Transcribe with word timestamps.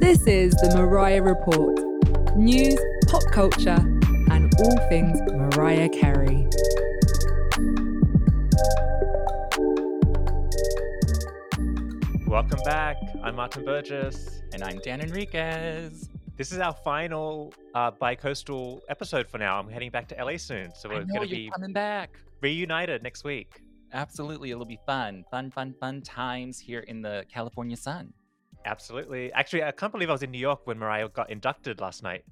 This 0.00 0.26
is 0.26 0.52
the 0.54 0.72
Mariah 0.76 1.22
Report 1.22 1.80
news, 2.36 2.78
pop 3.08 3.22
culture, 3.32 3.78
and 4.30 4.52
all 4.60 4.76
things 4.88 5.20
Mariah 5.32 5.88
Carey. 5.88 6.46
Welcome 12.26 12.60
back. 12.64 12.96
I'm 13.22 13.34
Martin 13.34 13.64
Burgess. 13.64 14.42
And 14.52 14.62
I'm 14.62 14.78
Dan 14.78 15.00
Enriquez. 15.00 16.08
This 16.36 16.52
is 16.52 16.60
our 16.60 16.72
final 16.72 17.52
uh, 17.74 17.90
bi-coastal 17.90 18.80
episode 18.88 19.26
for 19.26 19.38
now. 19.38 19.58
I'm 19.58 19.68
heading 19.68 19.90
back 19.90 20.06
to 20.08 20.24
LA 20.24 20.36
soon, 20.36 20.72
so 20.74 20.88
we're 20.88 21.04
going 21.04 21.22
to 21.22 21.28
be 21.28 21.50
coming 21.50 21.72
back. 21.72 22.18
reunited 22.40 23.02
next 23.02 23.24
week. 23.24 23.62
Absolutely, 23.92 24.50
it'll 24.50 24.64
be 24.64 24.78
fun, 24.86 25.24
fun, 25.30 25.50
fun, 25.50 25.74
fun 25.78 26.00
times 26.02 26.58
here 26.58 26.80
in 26.80 27.02
the 27.02 27.24
California 27.32 27.76
sun. 27.76 28.12
Absolutely. 28.64 29.32
Actually, 29.32 29.64
I 29.64 29.72
can't 29.72 29.92
believe 29.92 30.08
I 30.08 30.12
was 30.12 30.22
in 30.22 30.30
New 30.30 30.38
York 30.38 30.60
when 30.66 30.78
Mariah 30.78 31.08
got 31.08 31.30
inducted 31.30 31.80
last 31.80 32.02
night 32.02 32.24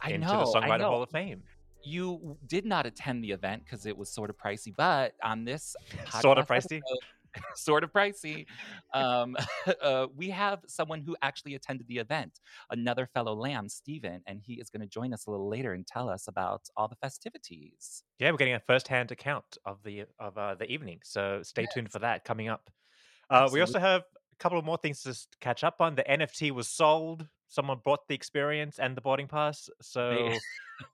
I 0.00 0.10
into 0.10 0.26
know, 0.26 0.40
the 0.40 0.60
Songwriter. 0.60 0.80
Hall 0.82 1.02
of 1.02 1.10
Fame. 1.10 1.42
You 1.84 2.38
did 2.46 2.64
not 2.64 2.86
attend 2.86 3.22
the 3.22 3.30
event 3.32 3.64
because 3.64 3.84
it 3.84 3.96
was 3.96 4.08
sort 4.08 4.30
of 4.30 4.38
pricey, 4.38 4.74
but 4.74 5.12
on 5.22 5.44
this 5.44 5.76
Sort 6.20 6.38
of 6.38 6.46
pricey. 6.48 6.78
episode- 6.78 6.82
sort 7.56 7.84
of 7.84 7.92
pricey. 7.92 8.46
Um, 8.92 9.36
uh, 9.82 10.06
we 10.14 10.30
have 10.30 10.60
someone 10.66 11.00
who 11.00 11.16
actually 11.22 11.54
attended 11.54 11.86
the 11.88 11.98
event, 11.98 12.40
another 12.70 13.06
fellow 13.06 13.34
lamb, 13.34 13.68
Steven, 13.68 14.22
and 14.26 14.40
he 14.40 14.54
is 14.54 14.70
going 14.70 14.80
to 14.80 14.86
join 14.86 15.12
us 15.12 15.26
a 15.26 15.30
little 15.30 15.48
later 15.48 15.72
and 15.72 15.86
tell 15.86 16.08
us 16.08 16.28
about 16.28 16.62
all 16.76 16.88
the 16.88 16.96
festivities. 16.96 18.02
Yeah, 18.18 18.30
we're 18.30 18.38
getting 18.38 18.54
a 18.54 18.60
first-hand 18.60 19.10
account 19.10 19.58
of 19.64 19.82
the 19.84 20.04
of 20.18 20.38
uh, 20.38 20.54
the 20.54 20.70
evening, 20.70 21.00
so 21.04 21.40
stay 21.42 21.66
tuned 21.72 21.90
for 21.90 21.98
that 22.00 22.24
coming 22.24 22.48
up. 22.48 22.70
Uh, 23.30 23.48
we 23.52 23.60
also 23.60 23.78
have 23.78 24.02
a 24.02 24.36
couple 24.38 24.58
of 24.58 24.64
more 24.64 24.76
things 24.76 25.02
to 25.02 25.16
catch 25.40 25.64
up 25.64 25.80
on. 25.80 25.94
The 25.94 26.04
NFT 26.04 26.50
was 26.50 26.68
sold. 26.68 27.26
Someone 27.54 27.78
bought 27.84 28.00
the 28.08 28.14
experience 28.16 28.80
and 28.80 28.96
the 28.96 29.00
boarding 29.00 29.28
pass. 29.28 29.70
So, 29.80 30.32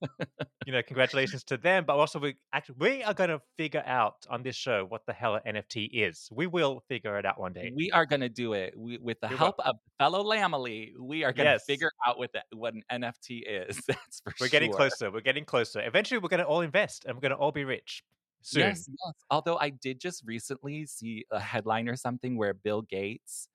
you 0.67 0.73
know, 0.73 0.83
congratulations 0.83 1.43
to 1.45 1.57
them. 1.57 1.85
But 1.87 1.97
also, 1.97 2.19
we 2.19 2.37
actually 2.53 2.75
we 2.79 3.03
are 3.03 3.15
going 3.15 3.31
to 3.31 3.41
figure 3.57 3.83
out 3.87 4.27
on 4.29 4.43
this 4.43 4.57
show 4.57 4.85
what 4.87 5.07
the 5.07 5.15
hell 5.15 5.41
an 5.43 5.57
NFT 5.57 5.89
is. 5.91 6.29
We 6.31 6.47
will 6.47 6.85
figure 6.87 7.19
it 7.19 7.25
out 7.25 7.41
one 7.41 7.55
day. 7.55 7.73
We 7.75 7.91
are 7.93 8.05
going 8.05 8.21
to 8.21 8.29
do 8.29 8.53
it 8.53 8.75
we, 8.77 8.99
with 8.99 9.19
the 9.21 9.29
will. 9.29 9.39
help 9.39 9.55
of 9.61 9.77
fellow 9.99 10.23
Lambily. 10.23 10.93
We 10.99 11.25
are 11.25 11.33
going 11.33 11.47
to 11.47 11.53
Yes. 11.53 11.65
figure 11.67 11.91
out 12.07 12.19
what 12.19 12.31
the, 12.35 12.43
what 12.55 12.75
an 12.75 12.83
NFT 12.93 13.43
is. 13.47 13.81
That's 13.89 14.21
for 14.21 14.31
sure. 14.37 14.45
We're 14.45 14.51
getting 14.51 14.71
closer. 14.71 15.11
We're 15.11 15.23
getting 15.23 15.47
closer. 15.47 15.81
Eventually, 15.81 16.19
we're 16.19 16.29
going 16.29 16.41
to 16.41 16.47
all 16.47 16.61
invest 16.61 17.07
and 17.07 17.17
we're 17.17 17.23
going 17.23 17.31
to 17.31 17.39
all 17.39 17.53
be 17.53 17.65
rich 17.65 18.05
soon. 18.43 18.65
Yes, 18.65 18.87
yes. 18.87 19.15
Although 19.31 19.57
I 19.57 19.71
did 19.71 19.99
just 19.99 20.25
recently 20.27 20.85
see 20.85 21.25
a 21.31 21.41
headline 21.41 21.89
or 21.89 21.97
something 21.97 22.37
where 22.37 22.53
Bill 22.53 22.83
Gates 22.83 23.49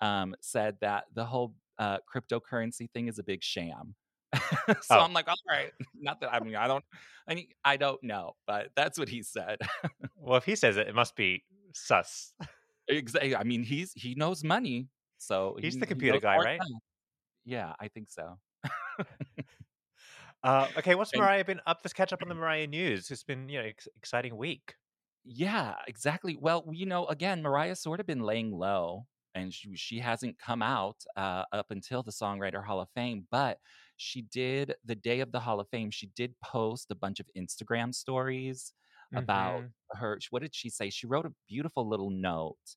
um, 0.00 0.34
said 0.40 0.76
that 0.80 1.04
the 1.14 1.24
whole 1.24 1.54
uh, 1.82 1.98
cryptocurrency 2.12 2.90
thing 2.92 3.08
is 3.08 3.18
a 3.18 3.22
big 3.24 3.42
sham. 3.42 3.94
so 4.34 4.74
Oh. 4.90 5.00
I'm 5.00 5.12
like, 5.12 5.28
all 5.28 5.34
right. 5.48 5.72
Not 6.00 6.20
that 6.20 6.32
I 6.32 6.40
mean, 6.40 6.56
I 6.56 6.66
don't, 6.66 6.84
I 7.28 7.34
mean, 7.34 7.48
I 7.64 7.76
don't 7.76 8.02
know, 8.02 8.32
but 8.46 8.70
that's 8.76 8.98
what 8.98 9.08
he 9.08 9.22
said. 9.22 9.58
Well, 10.16 10.36
if 10.36 10.44
he 10.44 10.54
says 10.56 10.76
it, 10.76 10.88
it 10.88 10.94
must 10.94 11.16
be 11.16 11.44
sus. 11.74 12.32
exactly. 12.88 13.34
I 13.36 13.44
mean, 13.44 13.62
he's 13.62 13.92
he 13.94 14.14
knows 14.14 14.42
money, 14.44 14.88
so 15.18 15.56
He's 15.60 15.74
he- 15.74 15.80
the 15.80 15.86
computer 15.86 16.14
knows 16.14 16.22
guy, 16.22 16.36
right? 16.38 16.60
than- 16.60 16.80
Yeah, 17.44 17.72
I 17.80 17.88
think 17.88 18.08
so. 18.10 18.38
Uh, 20.44 20.66
okay, 20.76 20.94
what's 20.96 21.14
Mariah 21.14 21.44
been 21.44 21.60
up? 21.66 21.80
Let's 21.84 21.92
catch 21.92 22.12
up 22.12 22.20
on 22.22 22.28
the 22.28 22.34
Mariah 22.42 22.66
news. 22.66 23.10
It's 23.12 23.22
been, 23.22 23.48
you 23.48 23.60
know, 23.60 23.64
ex- 23.68 23.86
exciting 23.96 24.36
week. 24.36 24.74
Yeah, 25.24 25.74
exactly. 25.86 26.36
Well, 26.40 26.64
you 26.72 26.84
know, 26.86 27.06
again, 27.06 27.42
Mariah's 27.42 27.78
sort 27.80 28.00
of 28.00 28.06
been 28.06 28.22
laying 28.22 28.50
low 28.50 29.06
and 29.34 29.52
she, 29.52 29.74
she 29.76 29.98
hasn't 29.98 30.38
come 30.38 30.62
out 30.62 30.96
uh, 31.16 31.44
up 31.52 31.70
until 31.70 32.02
the 32.02 32.12
Songwriter 32.12 32.64
Hall 32.64 32.80
of 32.80 32.88
Fame, 32.94 33.26
but 33.30 33.58
she 33.96 34.22
did 34.22 34.74
the 34.84 34.94
day 34.94 35.20
of 35.20 35.32
the 35.32 35.40
Hall 35.40 35.60
of 35.60 35.68
Fame, 35.70 35.90
she 35.90 36.08
did 36.16 36.34
post 36.42 36.90
a 36.90 36.94
bunch 36.94 37.20
of 37.20 37.26
Instagram 37.36 37.94
stories 37.94 38.72
about 39.14 39.64
Mhm. 39.64 39.72
her. 39.92 40.18
What 40.30 40.42
did 40.42 40.54
she 40.54 40.70
say? 40.70 40.90
She 40.90 41.06
wrote 41.06 41.26
a 41.26 41.34
beautiful 41.48 41.86
little 41.88 42.10
note 42.10 42.76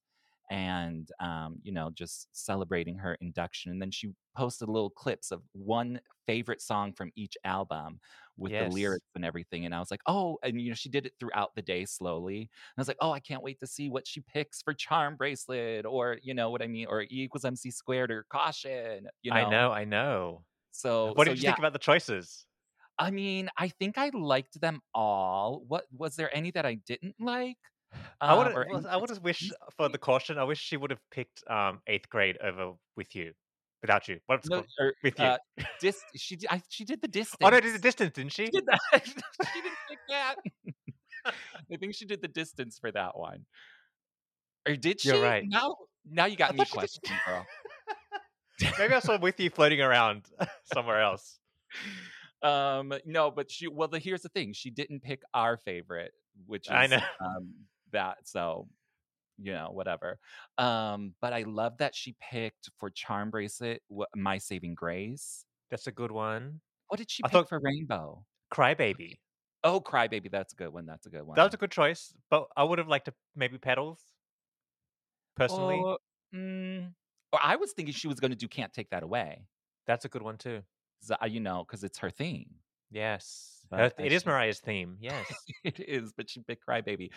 and, 0.49 1.09
um, 1.19 1.59
you 1.63 1.71
know, 1.71 1.89
just 1.91 2.27
celebrating 2.35 2.97
her 2.97 3.15
induction. 3.21 3.71
And 3.71 3.81
then 3.81 3.91
she 3.91 4.13
posted 4.35 4.69
little 4.69 4.89
clips 4.89 5.31
of 5.31 5.43
one 5.53 5.99
favorite 6.27 6.61
song 6.61 6.93
from 6.93 7.11
each 7.15 7.37
album 7.43 7.99
with 8.37 8.53
Yes. 8.53 8.55
the 8.57 8.65
lyrics 8.65 9.05
and 9.15 9.23
everything. 9.25 9.65
And 9.65 9.73
I 9.73 9.79
was 9.79 9.91
like, 9.91 10.01
oh, 10.07 10.37
and 10.43 10.59
you 10.61 10.69
know, 10.69 10.75
she 10.75 10.89
did 10.89 11.05
it 11.05 11.13
throughout 11.19 11.55
the 11.55 11.61
day 11.61 11.85
slowly. 11.85 12.37
And 12.41 12.49
I 12.77 12.81
was 12.81 12.87
like, 12.87 12.97
oh, 13.01 13.11
I 13.11 13.19
can't 13.19 13.43
wait 13.43 13.59
to 13.61 13.67
see 13.67 13.89
what 13.89 14.07
she 14.07 14.21
picks 14.21 14.61
for 14.61 14.73
Charmbracelet 14.73 15.85
or 15.85 16.17
you 16.21 16.33
know 16.33 16.49
what 16.49 16.61
I 16.61 16.67
mean, 16.67 16.87
or 16.87 17.01
E 17.03 17.07
equals 17.11 17.45
MC 17.45 17.71
squared 17.71 18.11
or 18.11 18.23
caution. 18.29 19.07
You 19.21 19.31
know, 19.31 19.39
I 19.39 19.45
know, 19.45 19.71
I 19.71 19.85
know. 19.85 20.45
So 20.71 21.15
What 21.15 21.25
so, 21.25 21.31
did 21.31 21.37
you 21.37 21.43
yeah, 21.43 21.55
think 21.55 21.59
about 21.59 21.73
the 21.73 21.79
choices? 21.79 22.47
I 22.97 23.11
mean, 23.11 23.49
I 23.57 23.67
think 23.69 23.97
I 23.97 24.09
liked 24.09 24.59
them 24.61 24.81
all. 24.93 25.63
What 25.67 25.85
was 25.91 26.15
there 26.15 26.33
any 26.35 26.51
that 26.51 26.65
I 26.65 26.75
didn't 26.75 27.15
like? 27.19 27.57
I 28.21 28.33
Um, 28.33 28.53
would 28.53 28.85
I 28.85 28.97
would 28.97 29.09
have 29.09 29.23
wished 29.23 29.53
for 29.75 29.89
the 29.89 29.97
caution. 29.97 30.37
I 30.37 30.43
wish 30.43 30.59
she 30.59 30.77
would 30.77 30.91
have 30.91 31.01
picked 31.11 31.43
um 31.49 31.81
eighth 31.87 32.09
grade 32.09 32.37
over 32.43 32.73
with 32.95 33.15
you, 33.15 33.33
without 33.81 34.07
you. 34.07 34.19
What's 34.27 34.47
no, 34.49 34.63
or, 34.79 34.93
With 35.03 35.19
you. 35.19 35.25
uh, 35.25 35.37
dis, 35.81 36.01
she 36.15 36.35
did- 36.35 36.49
I, 36.49 36.61
she 36.69 36.85
did 36.85 37.01
the 37.01 37.07
distance. 37.07 37.37
oh 37.43 37.49
no, 37.49 37.59
did 37.59 37.73
the 37.75 37.79
distance, 37.79 38.13
didn't 38.13 38.31
she? 38.31 38.45
She 38.45 38.51
did 38.51 38.65
that. 38.67 38.79
she 39.05 39.61
didn't 39.61 39.77
pick 39.89 39.99
that. 40.09 40.35
I 41.71 41.77
think 41.77 41.95
she 41.95 42.05
did 42.05 42.21
the 42.21 42.27
distance 42.27 42.77
for 42.79 42.91
that 42.91 43.17
one. 43.17 43.45
Or 44.67 44.75
did 44.75 45.01
she? 45.01 45.09
You're 45.09 45.21
right. 45.21 45.43
Now, 45.47 45.75
now 46.09 46.25
you 46.25 46.35
got 46.37 46.51
I 46.51 46.53
me 46.53 46.57
thought 46.59 46.67
she 46.67 46.71
did- 46.71 46.79
questioning, 46.79 47.19
girl. 47.25 47.45
Maybe 48.79 48.93
I 48.93 48.99
saw 48.99 49.17
with 49.17 49.37
you 49.39 49.49
floating 49.49 49.81
around 49.81 50.25
somewhere 50.73 51.01
else. 51.01 51.39
um 52.41 52.93
no 53.05 53.31
but 53.31 53.49
she 53.51 53.67
well 53.67 53.87
the, 53.87 53.97
here's 53.99 54.21
the 54.21 54.29
thing 54.29 54.53
she 54.53 54.69
didn't 54.69 55.01
pick 55.01 55.21
our 55.33 55.57
favorite 55.57 56.11
which 56.45 56.67
is 56.67 56.71
I 56.71 56.87
know. 56.87 56.99
um 57.19 57.49
that 57.95 58.17
so 58.23 58.67
you 59.41 59.51
know 59.51 59.69
whatever 59.71 60.17
um 60.57 61.13
but 61.21 61.33
i 61.33 61.41
love 61.43 61.73
that 61.79 61.93
she 61.93 62.15
picked 62.21 62.69
for 62.77 62.89
Charmbracelet 62.91 63.79
my 64.15 64.37
saving 64.37 64.75
grace 64.75 65.43
That's 65.71 65.87
a 65.87 65.91
good 65.91 66.11
one. 66.11 66.61
what 66.87 66.97
did 66.99 67.09
she 67.11 67.21
I 67.23 67.27
pick 67.27 67.33
thought- 67.33 67.49
for 67.49 67.59
rainbow 67.59 68.23
Crybaby. 68.53 69.15
oh 69.65 69.81
crybaby 69.81 70.29
that's 70.31 70.53
a 70.53 70.55
good 70.55 70.71
one 70.71 70.85
that's 70.85 71.05
a 71.05 71.09
good 71.09 71.23
one 71.23 71.35
That 71.35 71.43
was 71.45 71.53
a 71.53 71.57
good 71.57 71.71
choice, 71.71 72.13
but 72.29 72.47
I 72.55 72.63
would 72.63 72.77
have 72.79 72.87
liked 72.87 73.05
to 73.05 73.13
maybe 73.35 73.57
petals. 73.57 73.99
Personally, 75.35 75.81
or, 75.83 75.97
mm, 76.33 76.93
or 77.33 77.39
i 77.43 77.55
was 77.57 77.73
thinking 77.73 77.93
she 77.93 78.07
was 78.07 78.19
going 78.21 78.31
to 78.31 78.37
do 78.37 78.47
can't 78.47 78.71
take 78.71 78.89
that 78.91 79.03
away 79.03 79.43
that's 79.87 80.05
a 80.05 80.09
good 80.09 80.21
one 80.21 80.37
too. 80.37 80.61
I- 81.19 81.25
you 81.27 81.39
know 81.41 81.65
because 81.65 81.83
it's 81.83 81.97
her 81.99 82.09
theme 82.09 82.49
Yes, 82.95 83.51
But 83.69 83.79
Uh, 83.79 84.03
it 84.05 84.11
is 84.13 84.21
should- 84.21 84.27
Mariah's 84.27 84.59
theme. 84.61 84.97
Yes. 85.01 85.25
it 85.65 85.79
is, 85.79 86.13
but 86.15 86.29
she 86.29 86.39
picked 86.41 86.65
Crybaby. 86.65 87.11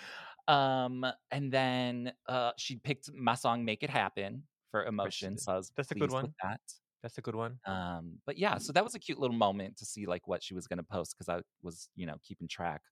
Um, 0.49 1.07
and 1.31 1.53
then 1.53 2.13
uh, 2.27 2.53
she 2.59 2.77
picked 2.77 3.13
my 3.15 3.35
song 3.35 3.65
"Make 3.65 3.83
It 3.85 3.91
Happen" 3.91 4.43
for 4.73 4.85
emotion. 4.87 5.39
So 5.39 5.63
That's 5.77 5.91
a 5.93 5.95
good 5.95 6.11
one. 6.11 6.35
That. 6.43 6.61
That's 7.03 7.17
a 7.19 7.21
good 7.21 7.37
one. 7.37 7.61
Um, 7.65 8.19
but 8.27 8.39
yeah, 8.39 8.59
so 8.59 8.73
that 8.73 8.83
was 8.83 8.97
a 8.97 8.99
cute 8.99 9.21
little 9.21 9.37
moment 9.37 9.77
to 9.77 9.85
see 9.85 10.07
like 10.07 10.27
what 10.27 10.43
she 10.43 10.53
was 10.55 10.67
going 10.67 10.79
to 10.79 10.83
post 10.83 11.15
because 11.17 11.29
I 11.29 11.43
was, 11.63 11.89
you 11.95 12.07
know, 12.07 12.17
keeping 12.25 12.49
track. 12.49 12.83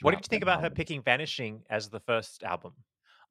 What 0.00 0.12
did 0.12 0.24
you 0.24 0.30
think 0.30 0.42
about 0.42 0.62
her 0.62 0.70
picking 0.70 1.02
"Vanishing" 1.02 1.64
as 1.68 1.90
the 1.90 2.00
first 2.00 2.42
album? 2.44 2.72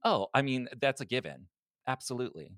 Oh, 0.04 0.28
I 0.34 0.44
mean, 0.44 0.68
that's 0.80 1.02
a 1.02 1.06
given. 1.06 1.48
Absolutely, 1.88 2.52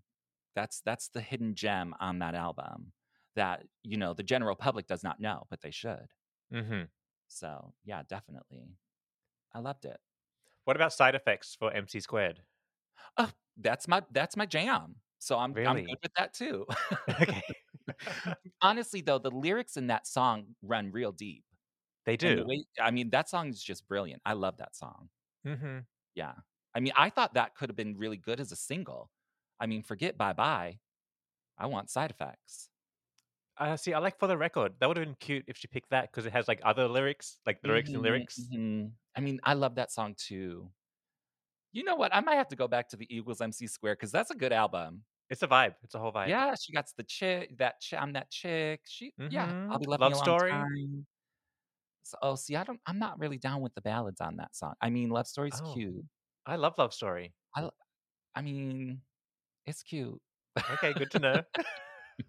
that's 0.56 0.82
that's 0.84 1.08
the 1.08 1.22
hidden 1.22 1.56
gem 1.56 1.96
on 2.02 2.20
that 2.20 2.36
album 2.36 2.92
that 3.36 3.64
you 3.84 3.98
know 3.98 4.14
the 4.14 4.24
general 4.24 4.56
public 4.56 4.88
does 4.88 5.04
not 5.04 5.20
know, 5.22 5.46
but 5.50 5.62
they 5.62 5.72
should. 5.72 6.08
Mm-hmm. 6.54 6.84
So 7.28 7.74
yeah, 7.84 8.04
definitely, 8.08 8.78
I 9.54 9.60
loved 9.60 9.86
it. 9.86 10.00
What 10.66 10.76
about 10.76 10.92
side 10.92 11.16
effects 11.16 11.56
for 11.56 11.72
MC 11.72 12.02
Squared? 12.02 12.44
Oh, 13.18 13.32
that's 13.58 13.88
my 13.88 14.04
that's 14.12 14.36
my 14.38 14.46
jam. 14.46 14.96
So 15.20 15.38
I'm 15.38 15.58
I'm 15.66 15.80
good 15.80 15.98
with 16.02 16.14
that 16.18 16.34
too. 16.34 16.66
Okay. 17.22 17.42
Honestly, 18.62 19.02
though, 19.02 19.20
the 19.20 19.32
lyrics 19.32 19.78
in 19.78 19.88
that 19.88 20.08
song 20.08 20.56
run 20.62 20.92
real 20.92 21.12
deep. 21.12 21.44
they 22.06 22.18
And 22.22 22.38
the 22.38 22.44
do. 22.44 22.46
way- 22.46 22.66
I 22.82 22.92
mean, 22.92 23.10
that 23.12 23.30
song 23.30 23.50
is 23.50 23.64
just 23.64 23.88
brilliant. 23.88 24.22
I 24.26 24.34
love 24.34 24.58
that 24.58 24.76
song. 24.76 25.10
Mm-hmm. 25.46 25.80
Yeah. 26.16 26.34
I 26.76 26.80
mean, 26.80 26.94
I 26.96 27.10
thought 27.10 27.36
that 27.36 27.56
could 27.56 27.70
have 27.70 27.76
been 27.76 27.98
really 27.98 28.18
good 28.18 28.40
as 28.40 28.52
a 28.52 28.56
single. 28.56 29.12
I 29.60 29.68
mean, 29.68 29.84
forget 29.84 30.18
bye 30.18 30.34
bye. 30.34 30.80
I 31.58 31.68
want 31.68 31.90
side 31.92 32.12
effects. 32.12 32.70
Uh, 33.58 33.78
see, 33.78 33.94
I 33.94 34.00
like 34.00 34.18
for 34.18 34.28
the 34.28 34.38
record. 34.38 34.74
That 34.80 34.88
would 34.88 34.98
have 34.98 35.06
been 35.06 35.16
cute 35.16 35.46
if 35.48 35.58
she 35.58 35.68
picked 35.68 35.92
that 35.92 36.12
because 36.12 36.26
it 36.26 36.34
has 36.34 36.48
like 36.48 36.60
other 36.64 36.88
lyrics, 36.88 37.40
like 37.46 37.60
lyrics 37.64 37.94
and 37.94 38.02
Mhm, 38.02 38.04
lyrics. 38.04 38.50
mhm. 38.52 38.94
I 39.16 39.22
mean, 39.22 39.40
I 39.44 39.54
love 39.54 39.76
that 39.76 39.92
song 39.92 40.16
too. 40.16 40.72
You 41.72 41.84
know 41.84 41.96
what? 41.96 42.14
I 42.14 42.20
might 42.22 42.36
have 42.36 42.48
to 42.50 42.56
go 42.56 42.68
back 42.68 42.90
to 42.90 42.98
the 42.98 43.08
Eagles 43.14 43.42
MC 43.42 43.68
Square 43.68 43.96
because 43.96 44.12
that's 44.12 44.32
a 44.32 44.36
good 44.36 44.54
album. 44.54 45.06
It's 45.30 45.42
a 45.44 45.48
vibe. 45.48 45.76
It's 45.84 45.96
a 45.96 46.00
whole 46.00 46.12
vibe. 46.14 46.36
Yeah, 46.36 46.56
she 46.56 46.72
got 46.74 46.86
the 46.96 47.04
chick. 47.04 47.58
That 47.58 47.82
chick. 47.82 48.00
I'm 48.02 48.14
that 48.14 48.30
chick. 48.32 48.82
She. 48.86 49.14
Yeah, 49.28 49.54
I'll 49.70 49.80
be 49.80 49.86
loving 49.88 50.08
Love 50.08 50.08
you 50.08 50.16
a 50.16 50.18
long 50.18 50.36
Story. 50.36 50.52
time. 50.52 51.06
So, 52.04 52.18
oh, 52.22 52.36
see, 52.36 52.56
I 52.56 52.64
don't. 52.64 52.82
I'm 52.86 53.00
not 53.00 53.20
really 53.20 53.38
down 53.38 53.62
with 53.62 53.74
the 53.76 53.82
ballads 53.82 54.22
on 54.22 54.38
that 54.38 54.56
song. 54.56 54.76
I 54.82 54.90
mean, 54.90 55.10
love 55.10 55.28
story's 55.28 55.62
Oh. 55.62 55.62
cute. 55.62 56.06
I 56.46 56.56
love 56.58 56.76
Love 56.78 56.94
Story. 56.94 57.36
I. 57.56 57.70
I 58.36 58.42
mean, 58.42 59.04
It's 59.66 59.84
cute. 59.84 60.22
Okay, 60.70 60.94
good 60.94 61.12
to 61.12 61.20
know. 61.20 61.44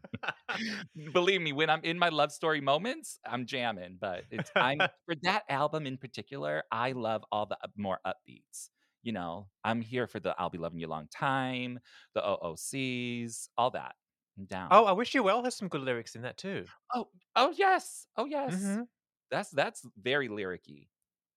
Believe 1.12 1.41
me, 1.41 1.52
when 1.52 1.70
I'm 1.70 1.82
in 1.82 1.99
my 1.99 2.08
love 2.08 2.32
story 2.32 2.61
moments, 2.61 3.19
I'm 3.26 3.46
jamming. 3.46 3.99
But 4.00 4.25
it's 4.31 4.50
I'm 4.56 4.79
for 5.06 5.14
that 5.23 5.43
album 5.49 5.87
in 5.87 5.96
particular. 5.99 6.62
I 6.70 6.93
love 6.93 7.25
all 7.32 7.46
the 7.46 7.56
more 7.76 7.99
upbeats. 8.06 8.70
You 9.02 9.12
know, 9.12 9.49
I'm 9.64 9.81
here 9.82 10.06
for 10.06 10.20
the 10.20 10.35
"I'll 10.38 10.50
Be 10.50 10.58
Loving 10.58 10.79
You 10.81 10.87
a 10.87 10.88
Long 10.88 11.08
Time," 11.08 11.79
the 12.14 12.23
OOCs, 12.23 13.49
all 13.58 13.70
that. 13.73 13.94
I'm 14.38 14.46
down. 14.46 14.69
oh, 14.73 14.85
I 14.85 14.93
wish 14.93 15.14
you 15.14 15.23
well 15.23 15.44
has 15.44 15.55
some 15.55 15.69
good 15.69 15.82
lyrics 15.82 16.17
in 16.17 16.23
that 16.23 16.37
too. 16.38 16.64
oh, 16.94 17.08
oh 17.37 17.52
yes, 17.56 18.06
oh 18.17 18.25
yes. 18.25 18.55
Mhm. 18.55 18.87
That's 19.31 19.50
that's 19.50 19.82
very 20.00 20.29
lyricy. 20.29 20.88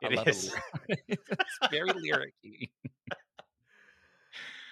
I 0.03 0.07
It 0.07 0.27
is. 0.27 0.53
it's 1.07 1.59
very 1.71 1.89
lyricy. 1.91 2.69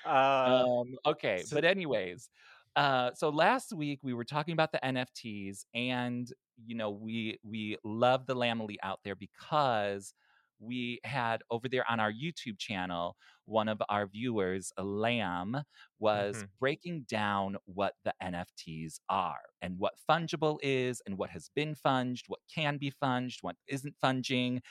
Uh, 0.06 0.66
um, 0.68 0.96
okay, 1.06 1.40
so- 1.44 1.56
but 1.56 1.66
anyways, 1.66 2.30
uh, 2.76 3.12
so 3.14 3.30
last 3.30 3.74
week 3.74 4.00
we 4.04 4.14
were 4.14 4.26
talking 4.26 4.54
about 4.54 4.72
the 4.72 4.84
NFTs, 4.86 5.66
and 5.74 6.32
you 6.66 6.76
know 6.76 6.90
we 6.92 7.40
we 7.44 7.78
love 7.84 8.26
the 8.28 8.36
Lambily 8.36 8.78
out 8.84 9.00
there 9.04 9.16
because 9.16 10.14
we 10.60 11.00
had 11.04 11.44
over 11.52 11.68
there 11.68 11.84
on 11.90 12.00
our 12.00 12.12
YouTube 12.12 12.58
channel 12.58 13.18
one 13.46 13.68
of 13.68 13.82
our 13.90 14.08
viewers, 14.08 14.72
Lamb, 14.78 15.58
was 16.00 16.44
Mhm. 16.44 16.50
breaking 16.60 17.04
down 17.04 17.58
what 17.66 17.94
the 18.06 18.14
NFTs 18.22 19.00
are 19.10 19.42
and 19.62 19.78
what 19.78 19.94
fungible 20.10 20.58
is 20.64 21.02
and 21.06 21.18
what 21.18 21.30
has 21.32 21.50
been 21.56 21.76
funged, 21.76 22.26
what 22.30 22.40
can 22.54 22.78
be 22.78 22.90
funged, 22.90 23.40
what 23.44 23.58
isn't 23.68 23.96
funging 24.02 24.62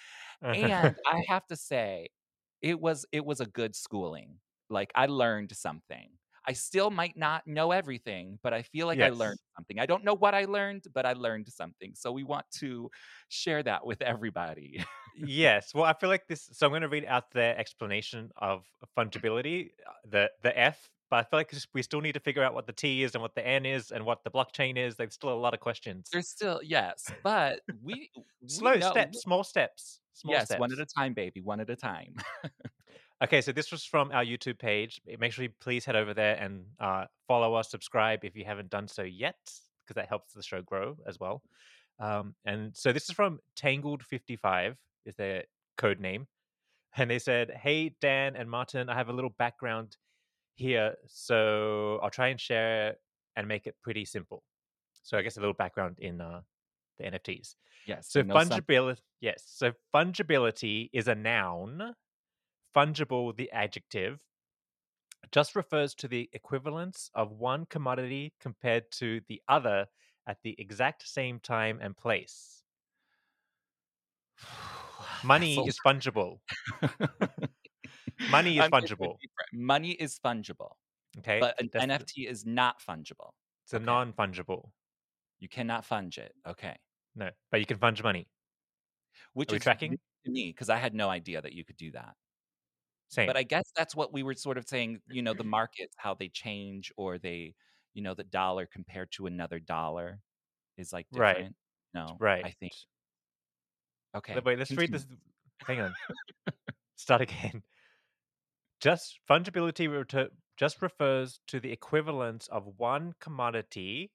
and 0.52 0.96
I 1.06 1.22
have 1.28 1.46
to 1.48 1.56
say, 1.56 2.08
it 2.62 2.80
was 2.80 3.06
it 3.12 3.24
was 3.24 3.40
a 3.40 3.46
good 3.46 3.74
schooling. 3.76 4.40
Like 4.70 4.92
I 4.94 5.06
learned 5.06 5.54
something. 5.56 6.12
I 6.46 6.52
still 6.52 6.90
might 6.90 7.16
not 7.16 7.46
know 7.46 7.72
everything, 7.72 8.38
but 8.42 8.52
I 8.52 8.62
feel 8.62 8.86
like 8.86 9.00
I 9.00 9.08
learned 9.08 9.38
something. 9.56 9.78
I 9.78 9.86
don't 9.86 10.04
know 10.04 10.14
what 10.14 10.34
I 10.34 10.44
learned, 10.44 10.84
but 10.92 11.06
I 11.06 11.14
learned 11.14 11.48
something. 11.48 11.92
So 11.94 12.12
we 12.12 12.22
want 12.24 12.46
to 12.58 12.90
share 13.28 13.62
that 13.62 13.86
with 13.86 14.02
everybody. 14.02 14.84
yes. 15.16 15.72
Well, 15.74 15.84
I 15.84 15.94
feel 15.94 16.10
like 16.10 16.26
this. 16.28 16.48
So 16.52 16.66
I'm 16.66 16.72
going 16.72 16.82
to 16.82 16.88
read 16.88 17.06
out 17.06 17.30
their 17.30 17.56
explanation 17.58 18.30
of 18.36 18.64
fungibility, 18.96 19.70
uh, 19.86 19.92
the 20.08 20.30
the 20.42 20.58
F. 20.58 20.90
But 21.10 21.16
I 21.16 21.22
feel 21.24 21.38
like 21.38 21.54
we 21.72 21.82
still 21.82 22.00
need 22.00 22.14
to 22.14 22.20
figure 22.20 22.42
out 22.42 22.54
what 22.54 22.66
the 22.66 22.72
T 22.72 23.02
is 23.02 23.14
and 23.14 23.22
what 23.22 23.34
the 23.34 23.46
N 23.46 23.66
is 23.66 23.90
and 23.90 24.04
what 24.04 24.24
the 24.24 24.30
blockchain 24.30 24.76
is. 24.76 24.96
There's 24.96 25.14
still 25.14 25.32
a 25.32 25.34
lot 25.34 25.54
of 25.54 25.60
questions. 25.60 26.08
There's 26.12 26.28
still 26.28 26.60
yes, 26.62 27.10
but 27.22 27.60
we, 27.82 28.10
Slow 28.46 28.78
steps, 28.80 29.20
small 29.22 29.44
steps, 29.44 30.00
small 30.12 30.32
yes, 30.34 30.46
steps. 30.46 30.60
one 30.60 30.72
at 30.72 30.78
a 30.78 30.86
time, 30.86 31.14
baby, 31.14 31.40
one 31.40 31.60
at 31.60 31.70
a 31.70 31.76
time. 31.76 32.14
Okay, 33.22 33.40
so 33.40 33.52
this 33.52 33.70
was 33.70 33.84
from 33.84 34.10
our 34.12 34.24
YouTube 34.24 34.58
page. 34.58 35.00
Eh, 35.08 35.16
Make 35.18 35.32
sure 35.32 35.44
you 35.44 35.50
please 35.60 35.84
head 35.84 35.96
over 35.96 36.14
there 36.14 36.34
and 36.36 36.64
uh, 36.80 37.04
follow 37.28 37.54
us, 37.54 37.70
subscribe 37.70 38.24
if 38.24 38.36
you 38.36 38.44
haven't 38.44 38.70
done 38.70 38.88
so 38.88 39.02
yet, 39.02 39.36
because 39.84 39.94
that 39.94 40.08
helps 40.08 40.32
the 40.32 40.42
show 40.42 40.60
grow 40.62 40.96
as 41.06 41.18
well. 41.20 41.42
Um, 42.00 42.34
and 42.44 42.76
so 42.76 42.92
this 42.92 43.04
is 43.04 43.12
from 43.12 43.38
Tangled55 43.56 44.74
is 45.06 45.14
their 45.14 45.44
code 45.78 46.00
name, 46.00 46.26
and 46.96 47.08
they 47.08 47.20
said, 47.20 47.50
"Hey 47.52 47.94
Dan 48.00 48.34
and 48.36 48.50
Martin, 48.50 48.88
I 48.88 48.94
have 48.94 49.08
a 49.08 49.12
little 49.12 49.34
background 49.38 49.96
here, 50.56 50.96
so 51.06 52.00
I'll 52.02 52.10
try 52.10 52.28
and 52.28 52.40
share 52.40 52.96
and 53.36 53.46
make 53.46 53.66
it 53.66 53.76
pretty 53.82 54.04
simple. 54.04 54.42
So 55.02 55.16
I 55.18 55.22
guess 55.22 55.36
a 55.36 55.40
little 55.40 55.54
background 55.54 55.96
in 56.00 56.20
uh, 56.20 56.40
the 56.98 57.04
NFTs. 57.04 57.54
yes. 57.86 58.08
So 58.08 58.20
some- 58.20 58.28
fungibility, 58.28 58.98
yes. 59.20 59.44
So 59.46 59.72
fungibility 59.94 60.90
is 60.92 61.06
a 61.08 61.14
noun. 61.14 61.94
Fungible, 62.74 63.36
the 63.36 63.50
adjective, 63.52 64.18
just 65.32 65.54
refers 65.56 65.94
to 65.96 66.08
the 66.08 66.28
equivalence 66.32 67.10
of 67.14 67.32
one 67.32 67.66
commodity 67.66 68.34
compared 68.40 68.90
to 68.92 69.20
the 69.28 69.40
other 69.48 69.86
at 70.26 70.38
the 70.42 70.54
exact 70.58 71.06
same 71.06 71.38
time 71.40 71.78
and 71.80 71.96
place. 71.96 72.62
Money 75.24 75.66
is 75.66 75.78
fungible. 75.84 76.38
Money 78.30 78.58
is 78.58 78.64
I'm 78.64 78.70
fungible. 78.70 79.16
Money 79.52 79.92
is 79.92 80.18
fungible, 80.24 80.72
Okay, 81.18 81.40
but 81.40 81.60
an 81.60 81.70
That's 81.72 82.04
the- 82.04 82.24
NFT 82.24 82.28
is 82.28 82.44
not 82.44 82.80
fungible. 82.80 83.30
it's 83.64 83.72
a 83.72 83.76
okay. 83.76 83.84
non-fungible. 83.84 84.70
You 85.40 85.48
cannot 85.48 85.86
funge 85.86 86.18
it. 86.18 86.32
Okay. 86.46 86.76
No, 87.16 87.30
but 87.50 87.60
you 87.60 87.66
can 87.66 87.78
funge 87.78 88.02
money. 88.02 88.28
Which 89.32 89.52
Are 89.52 89.56
is 89.56 89.62
tracking? 89.62 89.98
to 90.24 90.30
me 90.30 90.50
because 90.50 90.68
I 90.70 90.78
had 90.78 90.94
no 90.94 91.08
idea 91.08 91.40
that 91.42 91.52
you 91.52 91.64
could 91.64 91.76
do 91.76 91.90
that. 91.92 92.14
Same. 93.14 93.32
But 93.32 93.36
I 93.36 93.42
guess 93.44 93.70
that's 93.76 93.94
what 93.96 94.12
we 94.12 94.22
were 94.22 94.34
sort 94.34 94.58
of 94.58 94.68
saying, 94.68 95.02
you 95.08 95.22
know, 95.22 95.34
the 95.34 95.44
markets, 95.44 95.94
how 95.98 96.14
they 96.14 96.28
change 96.28 96.92
or 96.96 97.18
they, 97.18 97.54
you 97.94 98.02
know, 98.02 98.14
the 98.14 98.24
dollar 98.24 98.66
compared 98.66 99.12
to 99.12 99.26
another 99.26 99.60
dollar 99.60 100.20
is 100.76 100.92
like 100.92 101.08
Right. 101.10 101.46
No, 101.94 102.20
right. 102.20 102.48
I 102.48 102.52
think. 102.52 102.74
Okay. 104.14 104.38
Wait, 104.40 104.58
let's 104.58 104.76
read 104.76 104.92
this. 104.92 105.06
Hang 105.66 105.80
on. 105.80 105.96
Start 106.96 107.20
again. 107.22 107.62
Just 108.78 109.18
fungibility 109.28 109.88
just 110.56 110.80
refers 110.80 111.40
to 111.48 111.58
the 111.58 111.72
equivalence 111.72 112.46
of 112.46 112.78
one 112.78 113.14
commodity 113.18 114.12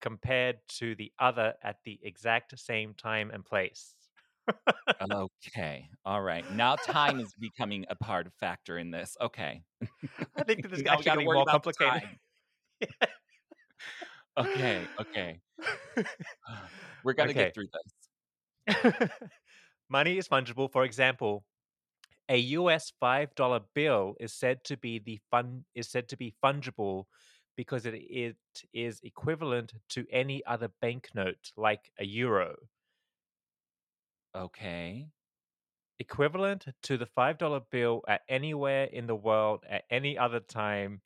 compared 0.00 0.60
to 0.68 0.94
the 0.94 1.12
other 1.18 1.56
at 1.62 1.82
the 1.82 1.98
exact 2.04 2.56
same 2.56 2.94
time 2.94 3.32
and 3.32 3.44
place. 3.44 3.96
Okay. 5.00 5.88
All 6.04 6.20
right. 6.22 6.44
Now 6.50 6.76
time 6.76 7.20
is 7.20 7.32
becoming 7.34 7.86
a 7.88 7.96
part 7.96 8.26
of 8.26 8.34
factor 8.34 8.76
in 8.78 8.90
this. 8.90 9.16
Okay. 9.20 9.62
I 10.36 10.44
think 10.44 10.62
that 10.62 10.70
this 10.70 10.80
we 10.84 10.88
actually 10.88 11.12
getting 11.12 11.26
more 11.32 11.44
complicated. 11.44 12.02
Okay. 14.36 14.86
Okay. 15.00 15.40
We're 17.04 17.14
gonna 17.14 17.30
Okay. 17.30 17.44
get 17.44 17.54
through 17.54 17.68
this. 17.72 17.92
Money 19.88 20.18
is 20.18 20.28
fungible. 20.28 20.70
For 20.70 20.84
example, 20.84 21.44
a 22.28 22.38
US 22.38 22.92
five 23.00 23.34
dollar 23.34 23.60
bill 23.74 24.16
is 24.20 24.32
said 24.34 24.64
to 24.64 24.76
be 24.76 24.98
the 24.98 25.20
fun 25.30 25.64
is 25.74 25.88
said 25.90 26.08
to 26.08 26.16
be 26.16 26.34
fungible 26.42 27.04
because 27.56 27.86
it, 27.86 27.94
it 27.94 28.36
is 28.72 29.00
equivalent 29.02 29.72
to 29.90 30.06
any 30.10 30.44
other 30.46 30.68
banknote, 30.80 31.52
like 31.56 31.90
a 31.98 32.04
euro. 32.04 32.56
Okay. 34.34 35.12
Equivalent 36.00 36.66
to 36.82 36.98
the 36.98 37.06
five 37.06 37.38
dollar 37.38 37.60
bill 37.60 38.02
at 38.08 38.24
anywhere 38.28 38.86
in 38.86 39.06
the 39.06 39.14
world 39.14 39.64
at 39.68 39.84
any 39.88 40.18
other 40.18 40.40
time 40.40 41.00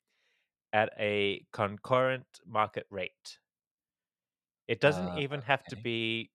at 0.73 0.93
a 0.99 1.45
concurrent 1.51 2.39
market 2.45 2.87
rate. 2.89 3.39
It 4.67 4.79
doesn't 4.79 5.09
Uh, 5.09 5.15
even 5.15 5.41
have 5.41 5.65
to 5.69 5.75
be 5.75 6.31